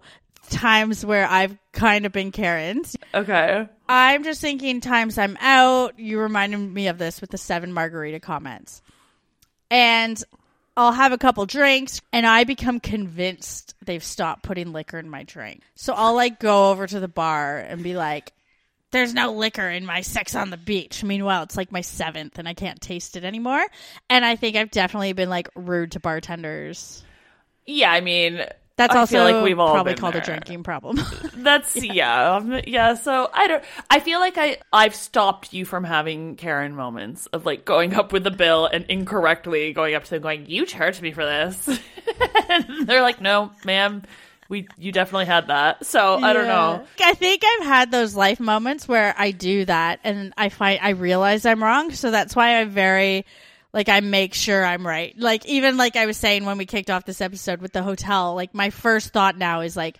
times 0.51 1.05
where 1.05 1.27
I've 1.27 1.57
kind 1.73 2.05
of 2.05 2.11
been 2.11 2.31
Karen's. 2.31 2.95
okay. 3.13 3.67
I'm 3.89 4.23
just 4.23 4.39
thinking 4.39 4.79
times 4.81 5.17
I'm 5.17 5.37
out. 5.41 5.99
You 5.99 6.19
reminded 6.19 6.59
me 6.59 6.87
of 6.87 6.97
this 6.97 7.19
with 7.19 7.31
the 7.31 7.37
seven 7.37 7.73
margarita 7.73 8.19
comments. 8.19 8.81
And 9.69 10.21
I'll 10.77 10.91
have 10.91 11.11
a 11.11 11.17
couple 11.17 11.45
drinks 11.45 12.01
and 12.13 12.25
I 12.25 12.43
become 12.43 12.79
convinced 12.79 13.75
they've 13.83 14.03
stopped 14.03 14.43
putting 14.43 14.71
liquor 14.71 14.99
in 14.99 15.09
my 15.09 15.23
drink. 15.23 15.61
So 15.75 15.93
I'll 15.93 16.15
like 16.15 16.39
go 16.39 16.69
over 16.71 16.87
to 16.87 16.99
the 16.99 17.07
bar 17.07 17.57
and 17.57 17.83
be 17.83 17.95
like, 17.95 18.31
there's 18.91 19.13
no 19.13 19.33
liquor 19.33 19.69
in 19.69 19.85
my 19.85 20.01
sex 20.01 20.35
on 20.35 20.49
the 20.49 20.57
beach. 20.57 21.03
Meanwhile, 21.03 21.43
it's 21.43 21.57
like 21.57 21.71
my 21.71 21.81
seventh 21.81 22.39
and 22.39 22.47
I 22.47 22.53
can't 22.53 22.79
taste 22.79 23.15
it 23.15 23.23
anymore. 23.23 23.63
And 24.09 24.23
I 24.23 24.35
think 24.35 24.55
I've 24.55 24.71
definitely 24.71 25.13
been 25.13 25.29
like 25.29 25.49
rude 25.55 25.93
to 25.93 25.99
bartenders. 25.99 27.03
Yeah, 27.65 27.91
I 27.91 28.01
mean, 28.01 28.45
That's 28.81 28.95
I 28.95 28.99
also 28.99 29.11
feel 29.11 29.23
like 29.25 29.43
we've 29.43 29.59
all 29.59 29.73
probably 29.73 29.93
called 29.93 30.15
there. 30.15 30.23
a 30.23 30.25
drinking 30.25 30.63
problem. 30.63 30.99
That's 31.35 31.75
yeah, 31.83 32.37
um, 32.37 32.61
yeah. 32.65 32.95
So 32.95 33.29
I 33.31 33.45
don't. 33.45 33.63
I 33.91 33.99
feel 33.99 34.19
like 34.19 34.39
I 34.39 34.57
I've 34.73 34.95
stopped 34.95 35.53
you 35.53 35.65
from 35.65 35.83
having 35.83 36.35
Karen 36.35 36.75
moments 36.75 37.27
of 37.27 37.45
like 37.45 37.63
going 37.63 37.93
up 37.93 38.11
with 38.11 38.23
the 38.23 38.31
bill 38.31 38.65
and 38.65 38.83
incorrectly 38.89 39.71
going 39.71 39.93
up 39.93 40.05
to 40.05 40.09
them 40.09 40.23
going, 40.23 40.47
"You 40.47 40.65
charged 40.65 40.99
me 40.99 41.11
for 41.11 41.23
this," 41.23 41.67
and 42.49 42.87
they're 42.87 43.03
like, 43.03 43.21
"No, 43.21 43.51
ma'am, 43.63 44.01
we 44.49 44.67
you 44.79 44.91
definitely 44.91 45.25
had 45.25 45.49
that." 45.49 45.85
So 45.85 46.15
I 46.15 46.33
don't 46.33 46.47
know. 46.47 46.83
I 46.99 47.13
think 47.13 47.43
I've 47.45 47.67
had 47.67 47.91
those 47.91 48.15
life 48.15 48.39
moments 48.39 48.87
where 48.87 49.13
I 49.15 49.29
do 49.29 49.63
that 49.65 49.99
and 50.03 50.33
I 50.37 50.49
find 50.49 50.79
I 50.81 50.89
realize 50.89 51.45
I'm 51.45 51.63
wrong. 51.63 51.91
So 51.91 52.09
that's 52.09 52.35
why 52.35 52.59
I'm 52.59 52.71
very 52.71 53.27
like 53.73 53.89
I 53.89 53.99
make 54.01 54.33
sure 54.33 54.63
I'm 54.65 54.85
right. 54.85 55.17
Like 55.17 55.45
even 55.45 55.77
like 55.77 55.95
I 55.95 56.05
was 56.05 56.17
saying 56.17 56.45
when 56.45 56.57
we 56.57 56.65
kicked 56.65 56.89
off 56.89 57.05
this 57.05 57.21
episode 57.21 57.61
with 57.61 57.73
the 57.73 57.83
hotel, 57.83 58.35
like 58.35 58.53
my 58.53 58.69
first 58.69 59.13
thought 59.13 59.37
now 59.37 59.61
is 59.61 59.75
like, 59.77 59.97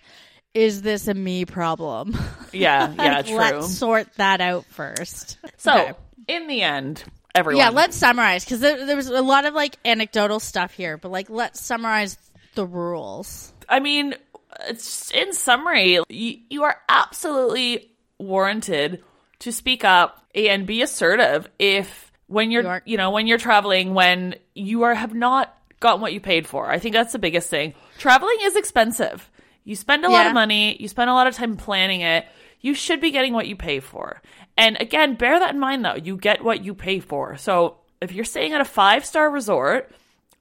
is 0.54 0.82
this 0.82 1.08
a 1.08 1.14
me 1.14 1.44
problem? 1.44 2.16
Yeah, 2.52 2.92
yeah, 2.98 3.14
Like, 3.16 3.26
true. 3.26 3.36
Let's 3.38 3.74
sort 3.78 4.08
that 4.16 4.42
out 4.42 4.66
first. 4.66 5.38
So 5.56 5.72
Okay. 5.72 5.92
in 6.28 6.48
the 6.48 6.60
end, 6.62 7.02
everyone, 7.34 7.60
yeah, 7.64 7.70
let's 7.70 7.96
summarize 7.96 8.44
because 8.44 8.60
there, 8.60 8.84
there 8.84 8.94
was 8.96 9.06
a 9.08 9.22
lot 9.22 9.46
of 9.46 9.54
like 9.54 9.76
anecdotal 9.86 10.38
stuff 10.38 10.74
here, 10.74 10.98
but 10.98 11.10
like 11.10 11.30
let's 11.30 11.62
summarize 11.62 12.18
the 12.54 12.66
rules. 12.66 13.54
I 13.70 13.80
mean, 13.80 14.14
it's 14.68 15.10
in 15.12 15.32
summary, 15.32 15.98
you, 16.10 16.38
you 16.50 16.62
are 16.64 16.76
absolutely 16.90 17.90
warranted 18.18 19.02
to 19.38 19.50
speak 19.50 19.82
up 19.82 20.22
and 20.34 20.66
be 20.66 20.82
assertive 20.82 21.48
if 21.58 22.11
when 22.32 22.50
you're 22.50 22.62
You 22.62 22.80
you 22.84 22.96
know 22.96 23.10
when 23.10 23.26
you're 23.26 23.38
traveling 23.38 23.94
when 23.94 24.36
you 24.54 24.82
are 24.82 24.94
have 24.94 25.14
not 25.14 25.56
gotten 25.80 26.00
what 26.00 26.12
you 26.12 26.20
paid 26.20 26.46
for. 26.46 26.70
I 26.70 26.78
think 26.78 26.94
that's 26.94 27.12
the 27.12 27.18
biggest 27.18 27.50
thing. 27.50 27.74
Traveling 27.98 28.36
is 28.42 28.56
expensive. 28.56 29.30
You 29.64 29.76
spend 29.76 30.04
a 30.04 30.10
lot 30.10 30.26
of 30.26 30.34
money, 30.34 30.76
you 30.80 30.88
spend 30.88 31.10
a 31.10 31.12
lot 31.12 31.26
of 31.26 31.34
time 31.34 31.56
planning 31.56 32.00
it. 32.00 32.26
You 32.60 32.74
should 32.74 33.00
be 33.00 33.10
getting 33.10 33.32
what 33.32 33.46
you 33.46 33.56
pay 33.56 33.80
for. 33.80 34.22
And 34.56 34.80
again, 34.80 35.14
bear 35.14 35.38
that 35.38 35.54
in 35.54 35.60
mind 35.60 35.84
though. 35.84 35.96
You 35.96 36.16
get 36.16 36.42
what 36.42 36.64
you 36.64 36.74
pay 36.74 37.00
for. 37.00 37.36
So, 37.36 37.78
if 38.00 38.12
you're 38.12 38.24
staying 38.24 38.52
at 38.52 38.60
a 38.60 38.64
5-star 38.64 39.30
resort, 39.30 39.92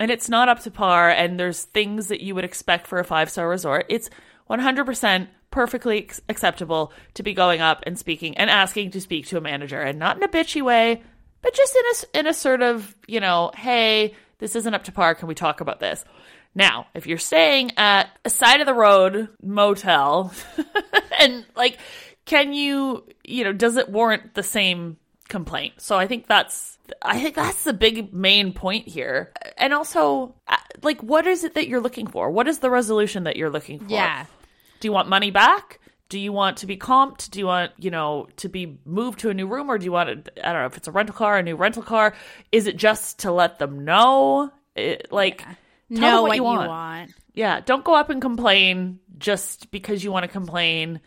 and 0.02 0.10
it's 0.10 0.30
not 0.30 0.50
up 0.50 0.60
to 0.62 0.72
par 0.72 1.12
and 1.12 1.40
there's 1.40 1.64
things 1.64 2.08
that 2.08 2.22
you 2.22 2.34
would 2.34 2.44
expect 2.44 2.88
for 2.88 2.98
a 2.98 3.04
five 3.04 3.30
star 3.30 3.48
resort 3.48 3.86
it's 3.88 4.10
100% 4.50 5.28
perfectly 5.52 6.10
acceptable 6.28 6.92
to 7.14 7.24
be 7.24 7.34
going 7.34 7.62
up 7.62 7.84
and 7.86 8.00
speaking 8.00 8.36
and 8.38 8.50
asking 8.50 8.90
to 8.92 9.00
speak 9.00 9.28
to 9.28 9.38
a 9.38 9.42
manager 9.42 9.80
and 9.80 10.00
not 10.00 10.18
in 10.18 10.24
a 10.24 10.28
bitchy 10.28 10.62
way 10.62 11.04
but 11.42 11.54
just 11.54 11.76
in 11.76 11.84
a, 11.84 12.20
in 12.20 12.28
a 12.28 12.34
sort 12.34 12.62
of 12.62 12.96
you 13.08 13.20
know 13.20 13.52
hey 13.56 14.16
this 14.40 14.56
isn't 14.56 14.74
up 14.74 14.86
to 14.86 14.92
par. 14.92 15.14
Can 15.14 15.28
we 15.28 15.36
talk 15.36 15.62
about 15.62 15.80
this? 15.80 16.04
Now 16.56 16.88
if 16.94 17.08
you're 17.08 17.18
staying 17.18 17.72
at 17.78 18.10
a 18.26 18.30
side 18.30 18.60
of 18.60 18.66
the 18.66 18.74
road 18.74 19.30
motel 19.42 20.34
and 21.20 21.46
like 21.56 21.78
can 22.26 22.54
you 22.54 23.06
you 23.24 23.44
know 23.44 23.54
does 23.54 23.78
it 23.78 23.90
warrant 23.90 24.34
the 24.34 24.44
same 24.44 24.98
complaint? 25.30 25.76
So 25.78 25.98
i 25.98 26.08
think 26.08 26.28
that's 26.28 26.78
i 27.02 27.22
think 27.22 27.36
that's 27.36 27.64
the 27.64 27.74
big 27.74 28.14
main 28.14 28.54
point 28.54 28.88
here. 28.88 29.32
And 29.58 29.74
also 29.74 30.36
uh, 30.48 30.58
like 30.82 31.02
what 31.02 31.28
is 31.28 31.44
it 31.44 31.54
that 31.54 31.68
you're 31.68 31.82
looking 31.82 32.08
for? 32.08 32.30
What 32.32 32.48
is 32.48 32.60
the 32.60 32.70
resolution 32.70 33.24
that 33.26 33.36
you're 33.38 33.50
looking 33.50 33.80
for? 33.80 33.92
Yeah. 33.92 34.26
Do 34.80 34.88
you 34.88 34.92
want 34.92 35.08
money 35.08 35.32
back? 35.32 35.80
Do 36.12 36.20
you 36.20 36.34
want 36.34 36.58
to 36.58 36.68
be 36.68 36.76
comped? 36.76 37.32
Do 37.32 37.40
you 37.40 37.46
want, 37.46 37.72
you 37.78 37.90
know, 37.90 38.28
to 38.36 38.50
be 38.50 38.78
moved 38.84 39.20
to 39.20 39.30
a 39.30 39.34
new 39.34 39.48
room 39.48 39.72
or 39.72 39.78
do 39.78 39.86
you 39.86 39.94
want 39.94 40.26
to, 40.26 40.46
I 40.46 40.52
don't 40.52 40.64
know, 40.64 40.66
if 40.66 40.76
it's 40.76 40.90
a 40.90 40.92
rental 40.92 41.16
car, 41.16 41.38
a 41.38 41.42
new 41.42 41.56
rental 41.56 41.84
car? 41.84 42.14
Is 42.52 42.68
it 42.68 42.76
just 42.76 43.20
to 43.20 43.32
let 43.32 43.60
them 43.60 43.86
know? 43.86 44.52
It, 44.76 45.08
like, 45.10 45.38
tell 45.40 45.56
them 45.90 46.02
know 46.02 46.22
what, 46.24 46.28
what 46.28 46.36
you 46.36 46.42
you 46.42 46.44
want. 46.44 46.68
want. 46.68 47.12
Yeah, 47.34 47.62
don't 47.62 47.86
go 47.86 47.96
up 47.96 48.10
and 48.10 48.22
complain 48.22 49.00
just 49.20 49.72
because 49.72 50.04
you 50.04 50.12
want 50.12 50.24
to 50.24 50.28
complain 50.28 51.00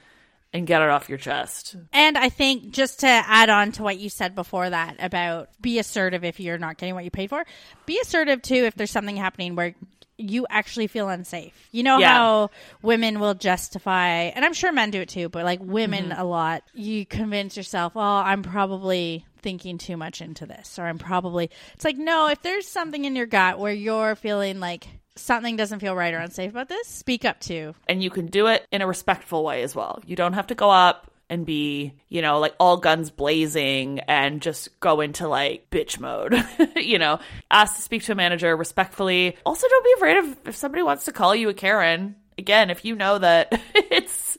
and 0.55 0.67
get 0.67 0.81
it 0.81 0.89
off 0.89 1.11
your 1.11 1.19
chest. 1.19 1.77
And 1.93 2.17
I 2.17 2.31
think 2.31 2.71
just 2.71 3.01
to 3.01 3.09
add 3.09 3.51
on 3.51 3.73
to 3.73 3.83
what 3.83 3.99
you 3.99 4.09
said 4.09 4.35
before 4.35 4.71
that 4.71 4.97
about 5.01 5.51
be 5.61 5.79
assertive 5.79 6.25
if 6.25 6.41
you're 6.41 6.57
not 6.57 6.79
getting 6.79 6.95
what 6.95 7.05
you 7.05 7.11
paid 7.11 7.29
for, 7.29 7.45
be 7.85 7.99
assertive 8.01 8.41
too 8.41 8.55
if 8.65 8.75
there's 8.75 8.91
something 8.91 9.17
happening 9.17 9.55
where 9.55 9.75
you 10.17 10.47
actually 10.49 10.87
feel 10.87 11.09
unsafe. 11.09 11.69
You 11.73 11.83
know 11.83 11.99
Yeah. 11.99 12.15
how 12.15 12.51
women 12.83 13.19
will 13.21 13.35
justify, 13.35 14.09
and 14.35 14.45
I'm 14.45 14.53
sure 14.55 14.71
men 14.73 14.91
do 14.91 15.01
it 15.01 15.09
too, 15.09 15.29
but 15.29 15.45
like 15.45 15.61
women 15.63 16.11
Mm-hmm. 16.11 16.21
a 16.21 16.25
lot, 16.25 16.63
you 16.75 17.05
convince 17.07 17.57
yourself, 17.57 17.95
oh, 17.97 18.01
I'm 18.01 18.43
probably 18.43 19.27
thinking 19.43 19.77
too 19.79 19.97
much 19.97 20.21
into 20.21 20.47
this, 20.47 20.79
or 20.79 20.85
I'm 20.87 20.99
probably. 20.99 21.51
It's 21.75 21.85
like, 21.85 21.97
no, 21.99 22.29
if 22.29 22.43
there's 22.43 22.67
something 22.69 23.05
in 23.05 23.17
your 23.17 23.27
gut 23.27 23.59
where 23.59 23.73
you're 23.73 24.15
feeling 24.15 24.61
like 24.61 24.87
something 25.17 25.57
doesn't 25.57 25.81
feel 25.81 25.95
right 25.95 26.15
or 26.15 26.19
unsafe 26.19 26.51
about 26.51 26.69
this, 26.69 26.89
speak 26.89 27.25
up 27.25 27.41
too. 27.41 27.75
and 27.89 28.03
you 28.03 28.11
can 28.11 28.27
do 28.27 28.47
it 28.47 28.67
in 28.73 28.83
a 28.83 28.87
respectful 28.87 29.45
way 29.45 29.63
as 29.63 29.75
well. 29.75 30.01
You 30.07 30.17
don't 30.17 30.33
have 30.33 30.47
to 30.49 30.55
go 30.55 30.71
up 30.71 31.11
and 31.31 31.47
be, 31.47 31.95
you 32.09 32.23
know, 32.23 32.39
like 32.39 32.55
all 32.61 32.77
guns 32.77 33.11
blazing 33.11 34.01
and 34.01 34.43
just 34.43 34.79
go 34.81 35.01
into 35.01 35.27
like 35.29 35.71
bitch 35.71 35.99
mode. 35.99 36.35
you 36.77 36.99
know, 36.99 37.19
ask 37.51 37.77
to 37.77 37.83
speak 37.83 38.03
to 38.05 38.13
a 38.13 38.15
manager 38.15 38.55
respectfully. 38.57 39.37
Also, 39.47 39.67
don't 39.69 39.85
be 39.85 39.93
afraid 39.97 40.17
of 40.19 40.49
if 40.49 40.57
somebody 40.57 40.83
wants 40.83 41.07
to 41.07 41.13
call 41.13 41.35
you 41.35 41.49
a 41.49 41.55
Karen. 41.55 42.17
Again, 42.37 42.71
if 42.71 42.85
you 42.85 42.95
know 42.95 43.19
that 43.19 43.61
it's 43.75 44.37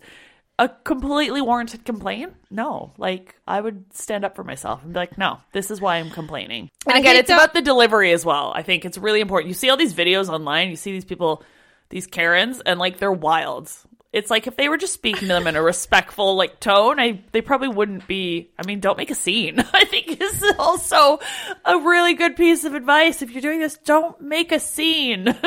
a 0.58 0.70
completely 0.70 1.42
warranted 1.42 1.86
complaint, 1.86 2.34
no. 2.50 2.94
Like, 2.98 3.36
I 3.48 3.60
would 3.60 3.94
stand 3.94 4.24
up 4.24 4.36
for 4.36 4.44
myself 4.44 4.84
and 4.84 4.94
be 4.94 5.00
like, 5.00 5.18
no, 5.18 5.40
this 5.52 5.72
is 5.72 5.82
why 5.82 5.98
I'm 5.98 6.12
complaining. 6.12 6.70
And 6.88 6.98
again, 6.98 7.16
it's 7.18 7.28
that- 7.30 7.36
about 7.36 7.54
the 7.54 7.62
delivery 7.62 8.12
as 8.12 8.24
well. 8.24 8.52
I 8.56 8.62
think 8.62 8.86
it's 8.86 8.98
really 8.98 9.22
important. 9.22 9.50
You 9.50 9.54
see 9.54 9.70
all 9.70 9.78
these 9.78 9.94
videos 9.94 10.30
online, 10.30 10.70
you 10.70 10.76
see 10.76 10.92
these 10.92 11.06
people, 11.06 11.44
these 11.90 12.08
Karens, 12.08 12.62
and 12.62 12.80
like 12.80 13.00
they're 13.00 13.12
wild. 13.12 13.72
It's 14.16 14.32
like 14.32 14.48
if 14.48 14.56
they 14.56 14.70
were 14.70 14.78
just 14.78 14.94
speaking 14.94 15.28
to 15.28 15.34
them 15.34 15.46
in 15.46 15.58
a 15.58 15.62
respectful 15.62 16.38
like 16.38 16.62
tone, 16.62 17.02
I 17.02 17.20
they 17.34 17.42
probably 17.42 17.68
wouldn't 17.68 18.08
be. 18.08 18.50
I 18.58 18.66
mean, 18.66 18.80
don't 18.80 18.98
make 18.98 19.12
a 19.12 19.16
scene. 19.16 19.60
I 19.74 19.84
think 19.84 20.22
is 20.22 20.54
also 20.58 21.20
a 21.66 21.78
really 21.80 22.14
good 22.14 22.38
piece 22.38 22.64
of 22.64 22.74
advice. 22.76 23.22
If 23.22 23.32
you're 23.32 23.42
doing 23.42 23.60
this, 23.60 23.78
don't 23.78 24.20
make 24.22 24.54
a 24.54 24.60
scene. 24.60 25.36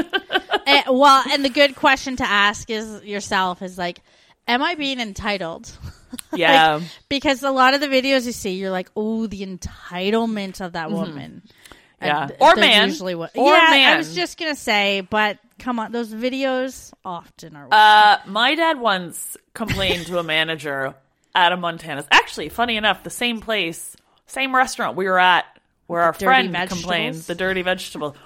Eh, 0.67 0.83
well, 0.91 1.25
and 1.31 1.43
the 1.43 1.49
good 1.49 1.75
question 1.77 2.17
to 2.17 2.29
ask 2.29 2.69
is 2.69 3.03
yourself 3.03 3.63
is 3.63 3.79
like, 3.79 4.03
am 4.47 4.63
I 4.63 4.75
being 4.75 5.01
entitled? 5.01 5.71
yeah, 6.35 6.75
Like, 6.75 6.83
because 7.09 7.43
a 7.43 7.51
lot 7.51 7.73
of 7.73 7.81
the 7.81 7.87
videos 7.87 8.27
you 8.27 8.33
see, 8.33 8.51
you're 8.51 8.71
like, 8.71 8.91
oh, 8.95 9.27
the 9.27 9.47
entitlement 9.47 10.61
of 10.61 10.73
that 10.73 10.91
woman. 10.91 11.41
Mm-hmm. 11.43 12.07
Yeah. 12.07 12.23
And 12.25 12.37
Or 12.39 12.55
man. 12.57 12.89
Usually 12.89 13.15
what, 13.15 13.31
Or 13.35 13.51
yeah, 13.51 13.95
I 13.95 13.97
was 13.97 14.15
just 14.15 14.39
gonna 14.39 14.55
say, 14.55 15.01
but 15.01 15.39
come 15.59 15.79
on, 15.79 15.93
those 15.93 16.13
videos 16.13 16.93
often 17.05 17.57
are. 17.57 17.69
Uh, 17.71 18.19
my 18.27 18.55
dad 18.55 18.79
once 18.81 19.37
complained 19.55 20.07
to 20.07 20.19
a 20.19 20.23
manager 20.23 20.95
at 21.35 21.53
a 21.53 21.57
Montana's. 21.57 22.07
Actually, 22.11 22.49
funny 22.49 22.77
enough, 22.77 23.03
the 23.03 23.11
same 23.11 23.41
place, 23.41 23.97
same 24.27 24.55
restaurant 24.55 24.97
we 24.97 25.07
were 25.07 25.19
at, 25.19 25.45
where 25.87 26.03
our 26.03 26.13
friend 26.13 26.51
vegetables? 26.53 26.81
complained 26.83 27.15
the 27.17 27.35
dirty 27.35 27.63
vegetable, 27.63 28.17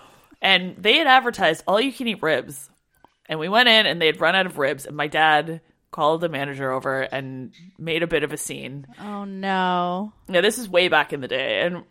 and 0.41 0.77
they 0.77 0.97
had 0.99 1.07
advertised 1.07 1.63
all 1.67 1.81
you 1.81 1.93
can 1.93 2.09
eat 2.09 2.23
ribs, 2.23 2.69
and 3.27 3.39
we 3.39 3.49
went 3.49 3.69
in 3.69 3.87
and 3.87 4.01
they 4.01 4.07
had 4.07 4.21
run 4.21 4.35
out 4.35 4.47
of 4.47 4.59
ribs, 4.59 4.87
and 4.87 4.97
my 4.97 5.07
dad 5.07 5.61
called 5.91 6.21
the 6.23 6.29
manager 6.29 6.73
over 6.73 7.03
and 7.03 7.53
made 7.79 8.03
a 8.03 8.07
bit 8.07 8.23
of 8.25 8.33
a 8.33 8.37
scene. 8.37 8.87
oh 9.01 9.25
no, 9.25 10.13
Yeah, 10.29 10.41
this 10.41 10.59
is 10.59 10.69
way 10.69 10.89
back 10.89 11.13
in 11.13 11.21
the 11.21 11.29
day, 11.29 11.61
and 11.63 11.85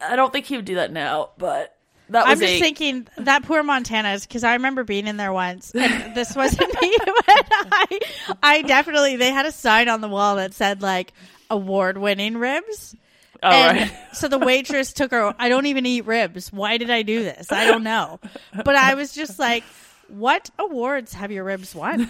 I 0.00 0.16
don't 0.16 0.32
think 0.32 0.46
he 0.46 0.56
would 0.56 0.64
do 0.64 0.76
that 0.76 0.92
now, 0.92 1.30
but 1.38 1.76
that 2.10 2.26
was 2.26 2.32
I'm 2.32 2.40
just 2.40 2.52
a- 2.54 2.60
thinking 2.60 3.06
that 3.18 3.42
poor 3.44 3.62
Montana's 3.62 4.26
because 4.26 4.44
I 4.44 4.54
remember 4.54 4.84
being 4.84 5.06
in 5.06 5.16
there 5.16 5.32
once, 5.32 5.70
and 5.72 6.14
this 6.14 6.34
wasn't 6.34 6.70
me, 6.82 6.96
but 7.04 7.24
I, 7.28 7.98
I 8.42 8.62
definitely 8.62 9.16
they 9.16 9.30
had 9.30 9.46
a 9.46 9.52
sign 9.52 9.88
on 9.88 10.00
the 10.00 10.08
wall 10.08 10.36
that 10.36 10.54
said 10.54 10.82
like 10.82 11.12
award-winning 11.50 12.36
ribs. 12.38 12.94
Oh, 13.42 13.48
and 13.50 13.78
right. 13.90 13.98
so 14.14 14.28
the 14.28 14.38
waitress 14.38 14.92
took 14.92 15.10
her. 15.12 15.34
I 15.38 15.48
don't 15.48 15.66
even 15.66 15.86
eat 15.86 16.06
ribs. 16.06 16.52
Why 16.52 16.76
did 16.76 16.90
I 16.90 17.02
do 17.02 17.22
this? 17.22 17.52
I 17.52 17.66
don't 17.66 17.84
know. 17.84 18.18
But 18.52 18.74
I 18.74 18.94
was 18.94 19.14
just 19.14 19.38
like, 19.38 19.62
"What 20.08 20.50
awards 20.58 21.12
have 21.14 21.30
your 21.30 21.44
ribs 21.44 21.72
won?" 21.74 22.08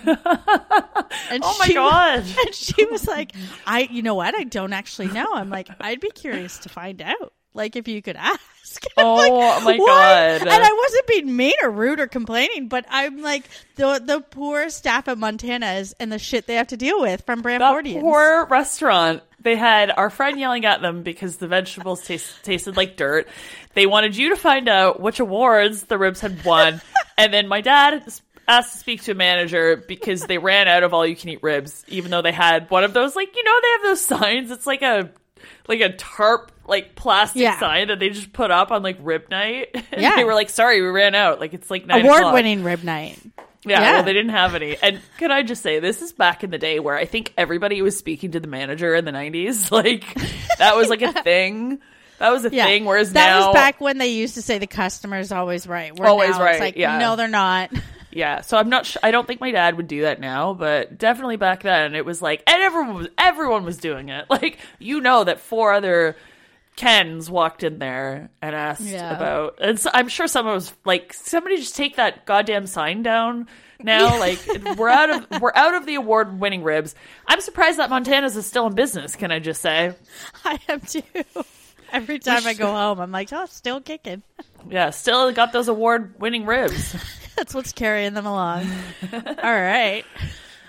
And 1.30 1.42
Oh 1.44 1.56
my 1.58 1.66
she 1.66 1.74
God. 1.74 2.24
And 2.46 2.54
she 2.54 2.84
was 2.86 3.06
like, 3.06 3.32
"I, 3.66 3.80
you 3.90 4.00
know 4.02 4.14
what? 4.14 4.34
I 4.34 4.44
don't 4.44 4.72
actually 4.72 5.08
know." 5.08 5.26
I'm 5.34 5.50
like, 5.50 5.68
"I'd 5.80 6.00
be 6.00 6.08
curious 6.10 6.58
to 6.60 6.68
find 6.70 7.02
out. 7.02 7.32
Like, 7.54 7.76
if 7.76 7.88
you 7.88 8.02
could 8.02 8.16
ask." 8.18 8.40
Oh, 8.98 9.14
like, 9.64 9.64
my 9.64 9.76
"What?" 9.78 9.86
God. 9.86 10.40
And 10.42 10.50
I 10.64 10.72
wasn't 10.72 11.06
being 11.06 11.34
mean 11.34 11.54
or 11.62 11.70
rude 11.70 12.00
or 12.00 12.06
complaining, 12.06 12.68
but 12.68 12.84
I'm 12.90 13.22
like 13.22 13.44
the 13.76 14.00
the 14.04 14.20
poor 14.20 14.68
staff 14.68 15.08
at 15.08 15.16
Montana's 15.16 15.94
and 15.98 16.12
the 16.12 16.18
shit 16.18 16.46
they 16.46 16.56
have 16.56 16.66
to 16.68 16.76
deal 16.76 17.00
with 17.00 17.24
from 17.24 17.40
that 17.42 17.60
Bramfordians. 17.62 18.00
poor 18.02 18.44
restaurant. 18.46 19.22
They 19.40 19.56
had 19.56 19.90
our 19.90 20.10
friend 20.10 20.38
yelling 20.38 20.66
at 20.66 20.82
them 20.82 21.02
because 21.02 21.38
the 21.38 21.48
vegetables 21.48 22.02
taste, 22.04 22.42
tasted 22.44 22.76
like 22.76 22.96
dirt. 22.98 23.26
They 23.74 23.86
wanted 23.86 24.16
you 24.16 24.30
to 24.30 24.36
find 24.36 24.68
out 24.68 25.00
which 25.00 25.18
awards 25.18 25.84
the 25.84 25.96
ribs 25.96 26.20
had 26.20 26.44
won, 26.44 26.82
and 27.18 27.32
then 27.32 27.48
my 27.48 27.62
dad 27.62 28.02
asked 28.48 28.72
to 28.74 28.78
speak 28.78 29.02
to 29.04 29.12
a 29.12 29.14
manager 29.14 29.76
because 29.88 30.22
they 30.22 30.36
ran 30.38 30.68
out 30.68 30.82
of 30.82 30.92
all 30.92 31.06
you 31.06 31.16
can 31.16 31.30
eat 31.30 31.42
ribs, 31.42 31.84
even 31.88 32.10
though 32.10 32.22
they 32.22 32.32
had 32.32 32.68
one 32.70 32.84
of 32.84 32.92
those 32.92 33.16
like 33.16 33.34
you 33.34 33.44
know 33.44 33.58
they 33.62 33.70
have 33.70 33.82
those 33.82 34.04
signs. 34.04 34.50
It's 34.50 34.66
like 34.66 34.82
a 34.82 35.10
like 35.66 35.80
a 35.80 35.92
tarp 35.92 36.52
like 36.66 36.94
plastic 36.94 37.42
Yeah. 37.42 37.58
sign 37.58 37.88
that 37.88 37.98
they 37.98 38.10
just 38.10 38.32
put 38.32 38.50
up 38.50 38.70
on 38.70 38.82
like 38.82 38.98
rib 39.00 39.30
night. 39.30 39.68
And 39.92 40.00
Yeah. 40.02 40.16
they 40.16 40.24
were 40.24 40.34
like, 40.34 40.50
sorry, 40.50 40.80
we 40.82 40.88
ran 40.88 41.14
out. 41.14 41.40
Like 41.40 41.54
it's 41.54 41.70
like 41.70 41.86
nine 41.86 42.04
award 42.04 42.34
winning 42.34 42.62
rib 42.64 42.82
night. 42.84 43.18
Yeah, 43.64 43.80
Yeah. 43.80 43.92
well, 43.94 44.02
they 44.04 44.12
didn't 44.12 44.30
have 44.32 44.54
any. 44.54 44.76
And 44.76 45.00
can 45.18 45.30
I 45.32 45.42
just 45.42 45.62
say, 45.62 45.80
this 45.80 46.00
is 46.02 46.12
back 46.12 46.44
in 46.44 46.50
the 46.50 46.58
day 46.58 46.78
where 46.78 46.94
I 46.96 47.06
think 47.06 47.32
everybody 47.36 47.82
was 47.82 47.96
speaking 47.96 48.32
to 48.32 48.40
the 48.40 48.46
manager 48.48 48.94
in 48.94 49.04
the 49.04 49.10
90s. 49.12 49.70
Like, 49.72 50.04
that 50.58 50.76
was 50.76 50.88
like 50.88 51.02
a 51.02 51.12
thing. 51.24 51.78
That 52.18 52.30
was 52.32 52.44
a 52.44 52.50
Yeah. 52.54 52.64
thing. 52.66 52.84
Whereas 52.84 53.12
that 53.14 53.30
now. 53.30 53.46
was 53.48 53.54
back 53.54 53.80
when 53.80 53.98
they 53.98 54.08
used 54.08 54.34
to 54.34 54.42
say 54.42 54.58
the 54.58 54.66
customer's 54.66 55.32
always 55.32 55.66
right. 55.66 55.96
Where 55.98 56.08
Always 56.08 56.36
right, 56.38 56.52
It's 56.52 56.60
like, 56.60 56.76
yeah. 56.76 56.98
no, 56.98 57.16
they're 57.16 57.28
not. 57.28 57.70
Yeah, 58.10 58.40
so 58.40 58.56
I'm 58.56 58.68
not 58.70 58.86
sure. 58.86 59.00
I 59.02 59.10
don't 59.10 59.26
think 59.26 59.40
my 59.40 59.50
dad 59.50 59.76
would 59.76 59.88
do 59.88 60.02
that 60.02 60.20
now, 60.20 60.54
but 60.54 60.96
definitely 60.98 61.36
back 61.36 61.62
then 61.62 61.94
it 61.94 62.04
was 62.04 62.22
like, 62.22 62.42
and 62.46 62.62
everyone 62.62 62.94
was, 62.94 63.08
everyone 63.18 63.64
was 63.64 63.76
doing 63.76 64.08
it. 64.08 64.26
Like, 64.30 64.58
you 64.78 65.00
know 65.00 65.24
that 65.24 65.40
four 65.40 65.72
other 65.72 66.16
Kens 66.76 67.28
walked 67.28 67.64
in 67.64 67.78
there 67.80 68.30
and 68.40 68.54
asked 68.54 68.82
Yeah. 68.82 69.14
about, 69.16 69.58
and 69.60 69.78
so 69.80 69.90
I'm 69.92 70.08
sure 70.08 70.26
someone 70.28 70.54
was 70.54 70.72
like, 70.84 71.12
somebody 71.12 71.56
just 71.56 71.74
take 71.76 71.96
that 71.96 72.24
goddamn 72.24 72.66
sign 72.66 73.02
down 73.02 73.48
now. 73.82 74.18
Like, 74.20 74.38
we're 74.76 74.88
out 74.88 75.10
of 75.10 75.40
we're 75.40 75.52
out 75.54 75.74
of 75.74 75.86
the 75.86 75.96
award 75.96 76.38
winning 76.40 76.62
ribs. 76.62 76.94
I'm 77.26 77.40
surprised 77.40 77.78
that 77.80 77.90
Montana's 77.90 78.36
is 78.36 78.46
still 78.46 78.66
in 78.68 78.74
business. 78.74 79.16
Can 79.16 79.32
I 79.32 79.38
just 79.40 79.60
say? 79.60 79.94
I 80.44 80.58
am 80.68 80.80
too. 80.80 81.02
Every 81.92 82.18
time 82.20 82.46
I 82.46 82.54
go 82.54 82.66
home, 82.70 83.00
I'm 83.00 83.10
like, 83.10 83.32
oh, 83.32 83.46
still 83.46 83.80
kicking. 83.80 84.22
Yeah, 84.68 84.90
still 84.90 85.32
got 85.32 85.52
those 85.52 85.68
award 85.68 86.14
winning 86.20 86.46
ribs. 86.46 86.94
That's 87.38 87.54
what's 87.54 87.72
carrying 87.72 88.14
them 88.14 88.26
along. 88.26 88.66
All 89.12 89.22
right. 89.44 90.04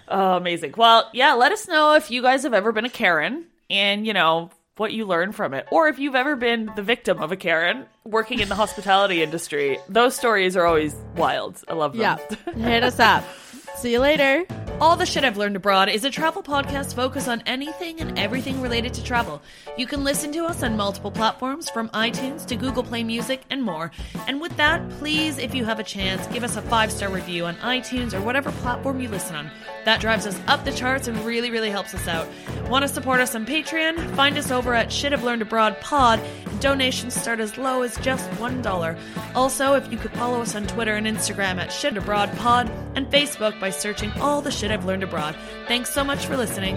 Oh, 0.08 0.38
amazing. 0.38 0.76
Well, 0.78 1.10
yeah, 1.14 1.34
let 1.34 1.52
us 1.52 1.68
know 1.68 1.96
if 1.96 2.12
you 2.12 2.22
guys 2.22 2.44
have 2.44 2.54
ever 2.54 2.72
been 2.72 2.86
a 2.86 2.90
Karen 2.90 3.46
and, 3.72 4.06
you 4.06 4.14
know, 4.14 4.52
what 4.78 4.94
you 4.94 5.06
learned 5.06 5.36
from 5.36 5.54
it. 5.56 5.68
Or 5.72 5.88
if 5.88 5.98
you've 5.98 6.16
ever 6.16 6.36
been 6.36 6.72
the 6.76 6.84
victim 6.84 7.22
of 7.22 7.32
a 7.32 7.36
Karen 7.36 7.86
working 8.06 8.40
in 8.40 8.50
the 8.50 8.56
hospitality 8.56 9.24
industry. 9.24 9.80
Those 9.90 10.16
stories 10.16 10.56
are 10.56 10.66
always 10.66 10.96
wild. 11.16 11.62
I 11.68 11.74
love 11.74 11.94
them. 11.94 12.02
Yeah. 12.02 12.54
Hit 12.54 12.84
us 12.84 13.00
up. 13.00 13.24
See 13.78 13.94
you 13.94 14.00
later. 14.00 14.46
All 14.82 14.96
the 14.96 15.06
Shit 15.06 15.26
I've 15.26 15.36
Learned 15.36 15.58
Abroad 15.58 15.90
is 15.90 16.06
a 16.06 16.10
travel 16.10 16.42
podcast 16.42 16.96
focused 16.96 17.28
on 17.28 17.44
anything 17.46 18.00
and 18.00 18.18
everything 18.18 18.62
related 18.62 18.94
to 18.94 19.04
travel. 19.04 19.42
You 19.78 19.86
can 19.86 20.06
listen 20.06 20.32
to 20.32 20.46
us 20.46 20.64
on 20.64 20.78
multiple 20.78 21.12
platforms 21.12 21.70
from 21.70 21.90
iTunes 21.90 22.46
to 22.46 22.56
Google 22.56 22.84
Play 22.84 23.04
Music 23.04 23.42
and 23.50 23.62
more. 23.62 23.92
And 24.28 24.40
with 24.40 24.56
that, 24.56 24.90
please, 24.92 25.38
if 25.38 25.54
you 25.54 25.66
have 25.66 25.80
a 25.80 25.84
chance, 25.84 26.26
give 26.28 26.46
us 26.46 26.56
a 26.56 26.62
five 26.62 26.94
star 26.94 27.10
review 27.10 27.46
on 27.46 27.56
iTunes 27.56 28.14
or 28.14 28.22
whatever 28.22 28.52
platform 28.54 29.02
you 29.02 29.10
listen 29.10 29.36
on. 29.36 29.52
That 29.84 30.00
drives 30.00 30.26
us 30.26 30.40
up 30.48 30.64
the 30.64 30.72
charts 30.72 31.08
and 31.08 31.18
really, 31.26 31.52
really 31.52 31.70
helps 31.70 31.94
us 31.94 32.08
out. 32.08 32.28
Want 32.70 32.84
to 32.84 32.88
support 32.88 33.20
us 33.20 33.36
on 33.36 33.46
Patreon? 33.46 34.16
Find 34.16 34.38
us 34.38 34.52
over 34.52 34.74
at 34.74 34.94
Shit 34.94 35.12
I've 35.12 35.24
Learned 35.24 35.42
Abroad 35.42 35.80
Pod. 35.82 36.22
Donations 36.62 37.16
start 37.16 37.40
as 37.40 37.58
low 37.58 37.82
as 37.82 37.98
just 37.98 38.30
$1. 38.32 39.00
Also, 39.36 39.74
if 39.74 39.92
you 39.92 39.98
could 39.98 40.12
follow 40.12 40.42
us 40.42 40.56
on 40.56 40.68
Twitter 40.68 40.96
and 40.96 41.08
Instagram 41.08 41.58
at 41.58 41.72
Shit 41.72 41.98
Abroad 41.98 42.32
Pod 42.38 42.70
and 42.96 43.08
Facebook 43.08 43.49
by 43.60 43.70
searching 43.70 44.12
all 44.20 44.42
the 44.42 44.52
shit 44.52 44.72
I've 44.72 44.86
learned 44.86 45.04
abroad. 45.04 45.36
Thanks 45.68 45.94
so 45.94 46.04
much 46.04 46.26
for 46.26 46.36
listening. 46.36 46.76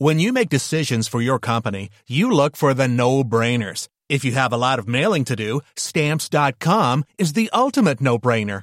When 0.00 0.20
you 0.20 0.32
make 0.32 0.48
decisions 0.48 1.08
for 1.08 1.20
your 1.20 1.40
company, 1.40 1.90
you 2.06 2.30
look 2.30 2.56
for 2.56 2.72
the 2.72 2.86
no-brainers. 2.86 3.88
If 4.08 4.24
you 4.24 4.30
have 4.30 4.52
a 4.52 4.56
lot 4.56 4.78
of 4.78 4.86
mailing 4.86 5.24
to 5.24 5.34
do, 5.34 5.60
stamps.com 5.74 7.04
is 7.18 7.32
the 7.32 7.50
ultimate 7.52 8.00
no-brainer. 8.00 8.62